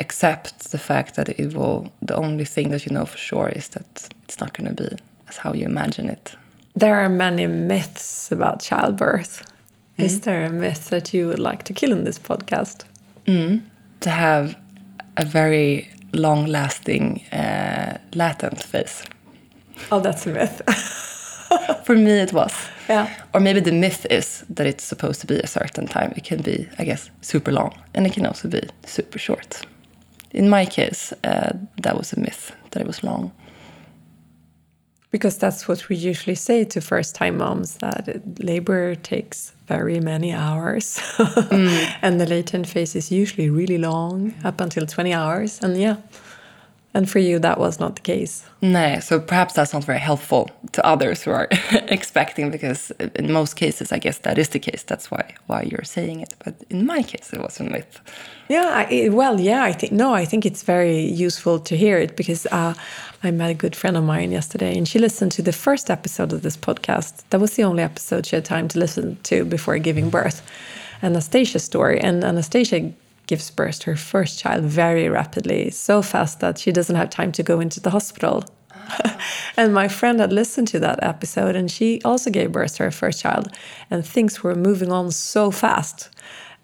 accept 0.02 0.70
the 0.70 0.78
fact 0.78 1.14
that 1.14 1.28
it 1.28 1.54
will, 1.54 1.86
the 2.08 2.16
only 2.16 2.44
thing 2.44 2.70
that 2.70 2.84
you 2.86 2.92
know 2.92 3.06
for 3.06 3.18
sure 3.18 3.48
is 3.56 3.68
that 3.68 4.08
it's 4.24 4.38
not 4.40 4.52
going 4.56 4.74
to 4.76 4.82
be 4.82 4.96
as 5.28 5.36
how 5.38 5.52
you 5.54 5.64
imagine 5.66 6.10
it. 6.10 6.36
There 6.74 6.96
are 6.96 7.08
many 7.08 7.46
myths 7.46 8.32
about 8.32 8.62
childbirth. 8.68 9.42
Is 9.98 10.20
there 10.20 10.44
a 10.46 10.50
myth 10.50 10.88
that 10.90 11.12
you 11.14 11.28
would 11.28 11.38
like 11.38 11.62
to 11.64 11.72
kill 11.72 11.92
in 11.92 12.04
this 12.04 12.18
podcast? 12.18 12.84
To 14.00 14.10
have 14.10 14.56
a 15.16 15.24
very 15.24 15.88
long 16.12 16.46
lasting 16.46 17.20
uh, 17.32 17.98
latent 18.14 18.62
phase. 18.62 19.04
Oh, 19.90 20.00
that's 20.00 20.26
a 20.26 20.30
myth. 20.30 20.62
For 21.84 21.94
me, 21.96 22.10
it 22.22 22.32
was. 22.32 22.52
yeah. 22.88 23.08
Or 23.34 23.40
maybe 23.40 23.60
the 23.60 23.72
myth 23.72 24.06
is 24.10 24.44
that 24.56 24.66
it's 24.66 24.84
supposed 24.84 25.20
to 25.20 25.26
be 25.26 25.36
a 25.36 25.46
certain 25.46 25.86
time. 25.86 26.12
It 26.16 26.24
can 26.24 26.42
be, 26.42 26.66
I 26.78 26.84
guess, 26.84 27.10
super 27.20 27.52
long, 27.52 27.72
and 27.94 28.06
it 28.06 28.14
can 28.14 28.26
also 28.26 28.48
be 28.48 28.60
super 28.86 29.18
short. 29.18 29.66
In 30.32 30.48
my 30.48 30.64
case, 30.64 31.12
uh, 31.24 31.52
that 31.82 31.96
was 31.96 32.12
a 32.12 32.20
myth 32.20 32.54
that 32.70 32.80
it 32.80 32.86
was 32.86 33.02
long. 33.02 33.32
Because 35.10 35.36
that's 35.36 35.68
what 35.68 35.90
we 35.90 35.96
usually 35.96 36.34
say 36.34 36.64
to 36.64 36.80
first 36.80 37.14
time 37.14 37.36
moms 37.36 37.76
that 37.76 38.42
labor 38.42 38.94
takes 38.94 39.52
very 39.66 40.00
many 40.00 40.32
hours. 40.32 40.98
and 42.02 42.18
the 42.18 42.26
latent 42.26 42.66
phase 42.66 42.96
is 42.96 43.12
usually 43.12 43.50
really 43.50 43.76
long, 43.76 44.34
up 44.42 44.60
until 44.60 44.86
20 44.86 45.12
hours. 45.12 45.60
And 45.62 45.76
yeah. 45.76 45.96
And 46.94 47.08
for 47.08 47.18
you, 47.18 47.38
that 47.38 47.58
was 47.58 47.80
not 47.80 47.96
the 47.96 48.02
case. 48.02 48.44
No, 48.60 49.00
so 49.00 49.18
perhaps 49.18 49.54
that's 49.54 49.72
not 49.72 49.82
very 49.82 49.98
helpful 49.98 50.50
to 50.72 50.86
others 50.86 51.22
who 51.22 51.30
are 51.30 51.48
expecting, 51.88 52.50
because 52.50 52.90
in 53.16 53.32
most 53.32 53.54
cases, 53.54 53.92
I 53.92 53.98
guess 53.98 54.18
that 54.18 54.36
is 54.36 54.50
the 54.50 54.58
case. 54.58 54.82
That's 54.82 55.10
why 55.10 55.34
why 55.46 55.62
you're 55.62 55.84
saying 55.84 56.20
it. 56.20 56.34
But 56.44 56.54
in 56.68 56.84
my 56.84 57.02
case, 57.02 57.32
it 57.32 57.40
was 57.40 57.58
a 57.60 57.64
myth. 57.64 58.00
Yeah, 58.48 58.86
I, 58.90 59.08
well, 59.08 59.40
yeah, 59.40 59.64
I 59.64 59.72
think 59.72 59.92
no, 59.92 60.12
I 60.12 60.26
think 60.26 60.44
it's 60.44 60.62
very 60.62 61.00
useful 61.00 61.58
to 61.60 61.76
hear 61.76 61.96
it 61.96 62.14
because 62.14 62.44
uh, 62.46 62.74
I 63.22 63.30
met 63.30 63.50
a 63.50 63.54
good 63.54 63.74
friend 63.74 63.96
of 63.96 64.04
mine 64.04 64.30
yesterday, 64.30 64.76
and 64.76 64.86
she 64.86 64.98
listened 64.98 65.32
to 65.32 65.42
the 65.42 65.52
first 65.52 65.90
episode 65.90 66.32
of 66.34 66.42
this 66.42 66.58
podcast. 66.58 67.22
That 67.30 67.40
was 67.40 67.54
the 67.54 67.64
only 67.64 67.82
episode 67.82 68.26
she 68.26 68.36
had 68.36 68.44
time 68.44 68.68
to 68.68 68.78
listen 68.78 69.16
to 69.22 69.46
before 69.46 69.78
giving 69.78 70.10
birth, 70.10 70.42
Anastasia's 71.02 71.64
story. 71.64 71.98
And 72.00 72.22
Anastasia 72.22 72.92
gives 73.26 73.50
birth 73.50 73.80
to 73.80 73.90
her 73.90 73.96
first 73.96 74.38
child 74.38 74.64
very 74.64 75.08
rapidly, 75.08 75.70
so 75.70 76.02
fast 76.02 76.40
that 76.40 76.58
she 76.58 76.72
doesn't 76.72 76.96
have 76.96 77.10
time 77.10 77.32
to 77.32 77.42
go 77.42 77.60
into 77.60 77.80
the 77.80 77.90
hospital. 77.90 78.44
and 79.56 79.72
my 79.72 79.88
friend 79.88 80.20
had 80.20 80.32
listened 80.32 80.68
to 80.68 80.78
that 80.80 81.02
episode, 81.02 81.54
and 81.56 81.70
she 81.70 82.00
also 82.04 82.30
gave 82.30 82.52
birth 82.52 82.76
to 82.76 82.84
her 82.84 82.90
first 82.90 83.20
child, 83.22 83.48
and 83.90 84.04
things 84.04 84.42
were 84.42 84.54
moving 84.54 84.90
on 84.90 85.10
so 85.10 85.50
fast. 85.50 86.10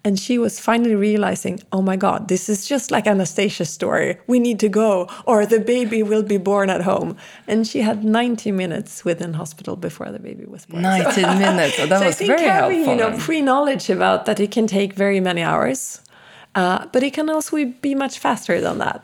And 0.01 0.17
she 0.17 0.37
was 0.37 0.61
finally 0.61 0.95
realizing, 0.95 1.59
oh 1.73 1.81
my 1.81 1.97
God, 1.97 2.29
this 2.29 2.47
is 2.47 2.65
just 2.65 2.89
like 2.89 3.05
Anastasia's 3.05 3.69
story. 3.69 4.17
We 4.27 4.39
need 4.39 4.57
to 4.61 4.69
go, 4.69 5.09
or 5.25 5.45
the 5.45 5.59
baby 5.59 6.03
will 6.03 6.23
be 6.23 6.37
born 6.37 6.69
at 6.69 6.81
home. 6.83 7.17
And 7.47 7.67
she 7.67 7.81
had 7.81 8.05
90 8.05 8.53
minutes 8.53 9.03
within 9.03 9.33
hospital 9.33 9.75
before 9.75 10.09
the 10.09 10.19
baby 10.19 10.45
was 10.45 10.65
born. 10.65 10.83
19 10.83 11.37
minutes. 11.39 11.77
Oh, 11.79 11.85
that 11.87 11.99
so 11.99 12.05
was 12.05 12.15
I 12.15 12.17
think 12.17 12.27
very 12.29 12.49
having, 12.49 12.85
helpful. 12.85 12.93
you 12.93 13.11
know, 13.11 13.17
pre-knowledge 13.17 13.89
about 13.89 14.25
that 14.25 14.39
it 14.39 14.51
can 14.51 14.67
take 14.67 14.93
very 14.93 15.19
many 15.19 15.41
hours, 15.41 15.99
uh, 16.59 16.79
but 16.93 17.01
it 17.03 17.13
can 17.17 17.27
also 17.29 17.55
be 17.87 17.93
much 17.95 18.15
faster 18.19 18.55
than 18.65 18.77
that. 18.85 19.03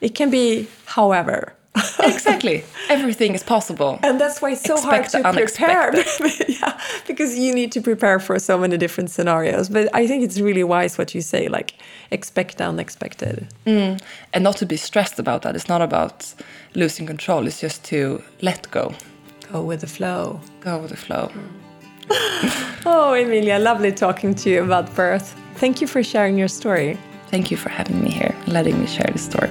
It 0.00 0.14
can 0.18 0.30
be, 0.30 0.66
however. 0.96 1.40
exactly. 2.12 2.64
Everything 2.88 3.34
is 3.38 3.42
possible. 3.42 3.92
And 4.02 4.20
that's 4.20 4.40
why 4.42 4.50
it's 4.54 4.62
so 4.62 4.74
Expect 4.74 5.12
hard 5.12 5.24
to 5.24 5.40
prepare. 5.42 5.86
yeah, 6.60 6.72
because 7.06 7.30
you 7.42 7.50
need 7.54 7.70
to 7.72 7.80
prepare 7.80 8.18
for 8.26 8.38
so 8.40 8.54
many 8.58 8.76
different 8.84 9.10
scenarios. 9.10 9.68
But 9.68 9.84
I 10.00 10.06
think 10.08 10.24
it's 10.26 10.38
really 10.48 10.64
wise 10.64 10.98
what 10.98 11.14
you 11.14 11.20
say, 11.20 11.42
like 11.58 11.70
expect 12.10 12.56
the 12.58 12.64
unexpected. 12.64 13.46
and 13.66 14.42
not 14.48 14.56
to 14.56 14.66
be 14.66 14.76
stressed 14.76 15.18
about 15.20 15.40
that. 15.42 15.54
It's 15.56 15.68
not 15.68 15.82
about 15.82 16.34
losing 16.74 17.06
control. 17.06 17.46
It's 17.46 17.60
just 17.60 17.84
to 17.90 18.22
let 18.40 18.68
go, 18.70 18.84
Go 19.52 19.62
with 19.62 19.80
the 19.80 19.86
flow. 19.86 20.40
go 20.60 20.78
with 20.82 20.90
the 20.90 20.96
flow. 21.06 21.30
Oh, 22.86 23.12
Emilia, 23.12 23.58
lovely 23.58 23.92
talking 23.92 24.34
to 24.36 24.48
you 24.48 24.64
about 24.64 24.94
birth. 24.94 25.38
Thank 25.56 25.82
you 25.82 25.86
for 25.86 26.02
sharing 26.02 26.38
your 26.38 26.48
story. 26.48 26.98
Thank 27.26 27.50
you 27.50 27.56
for 27.56 27.68
having 27.68 28.02
me 28.02 28.10
here, 28.10 28.34
letting 28.46 28.80
me 28.80 28.86
share 28.86 29.10
the 29.12 29.18
story. 29.18 29.50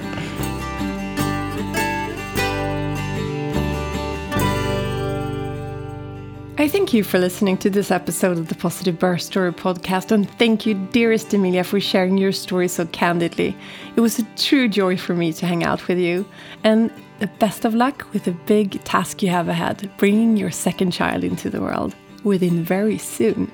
I 6.60 6.66
thank 6.66 6.92
you 6.92 7.04
for 7.04 7.20
listening 7.20 7.56
to 7.58 7.70
this 7.70 7.92
episode 7.92 8.38
of 8.38 8.48
the 8.48 8.56
Positive 8.56 8.98
Birth 8.98 9.22
Story 9.22 9.52
podcast, 9.52 10.10
and 10.10 10.28
thank 10.32 10.66
you, 10.66 10.74
dearest 10.74 11.32
Emilia, 11.32 11.62
for 11.62 11.78
sharing 11.78 12.18
your 12.18 12.32
story 12.32 12.66
so 12.66 12.86
candidly. 12.86 13.56
It 13.94 14.00
was 14.00 14.18
a 14.18 14.24
true 14.36 14.66
joy 14.68 14.96
for 14.96 15.14
me 15.14 15.32
to 15.34 15.46
hang 15.46 15.62
out 15.62 15.86
with 15.86 15.98
you, 15.98 16.26
and 16.64 16.90
the 17.20 17.28
best 17.38 17.64
of 17.64 17.74
luck 17.74 18.12
with 18.12 18.24
the 18.24 18.32
big 18.32 18.82
task 18.82 19.22
you 19.22 19.28
have 19.28 19.48
ahead, 19.48 19.88
bringing 19.98 20.36
your 20.36 20.50
second 20.50 20.90
child 20.90 21.22
into 21.22 21.48
the 21.48 21.60
world 21.60 21.94
within 22.24 22.62
very 22.62 22.98
soon. 22.98 23.50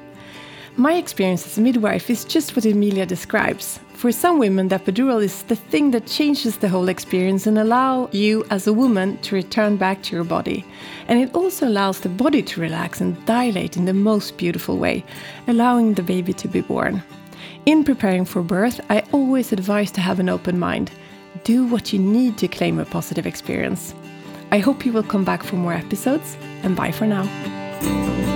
My 0.77 0.95
experience 0.95 1.47
as 1.47 1.57
a 1.57 1.61
midwife 1.61 2.11
is 2.11 2.25
just 2.25 2.57
what 2.57 2.65
Emilia 2.65 3.07
describes. 3.07 3.79
For 3.93 4.11
some 4.11 4.41
women, 4.41 4.69
the 4.69 4.79
epidural 4.79 5.23
is 5.23 5.45
the 5.45 5.55
thing 5.55 5.93
that 5.93 6.07
changes 6.07 6.57
the 6.57 6.69
whole 6.69 6.89
experience 6.89 7.47
and 7.47 7.57
allow 7.57 8.09
you 8.11 8.45
as 8.51 8.67
a 8.67 8.73
woman 8.73 9.17
to 9.19 9.37
return 9.37 9.77
back 9.77 10.03
to 10.03 10.17
your 10.17 10.25
body. 10.25 10.65
And 11.07 11.21
it 11.21 11.33
also 11.33 11.69
allows 11.69 12.01
the 12.01 12.09
body 12.09 12.43
to 12.43 12.61
relax 12.61 13.01
and 13.01 13.25
dilate 13.25 13.77
in 13.77 13.85
the 13.85 13.95
most 13.95 14.37
beautiful 14.37 14.77
way, 14.77 15.05
allowing 15.47 15.95
the 15.95 16.03
baby 16.03 16.33
to 16.33 16.49
be 16.49 16.61
born. 16.61 17.05
In 17.67 17.85
preparing 17.85 18.25
for 18.25 18.43
birth, 18.43 18.81
I 18.91 19.05
always 19.13 19.53
advise 19.53 19.93
to 19.93 20.01
have 20.01 20.19
an 20.19 20.29
open 20.29 20.59
mind. 20.59 20.91
Do 21.45 21.65
what 21.65 21.93
you 21.93 22.01
need 22.01 22.37
to 22.39 22.49
claim 22.49 22.81
a 22.81 22.85
positive 22.85 23.27
experience. 23.27 23.95
I 24.51 24.59
hope 24.59 24.85
you 24.85 24.93
will 24.93 25.05
come 25.05 25.25
back 25.25 25.45
for 25.45 25.55
more 25.55 25.73
episodes, 25.73 26.37
and 26.65 26.75
bye 26.75 26.93
for 26.93 27.07
now. 27.07 28.34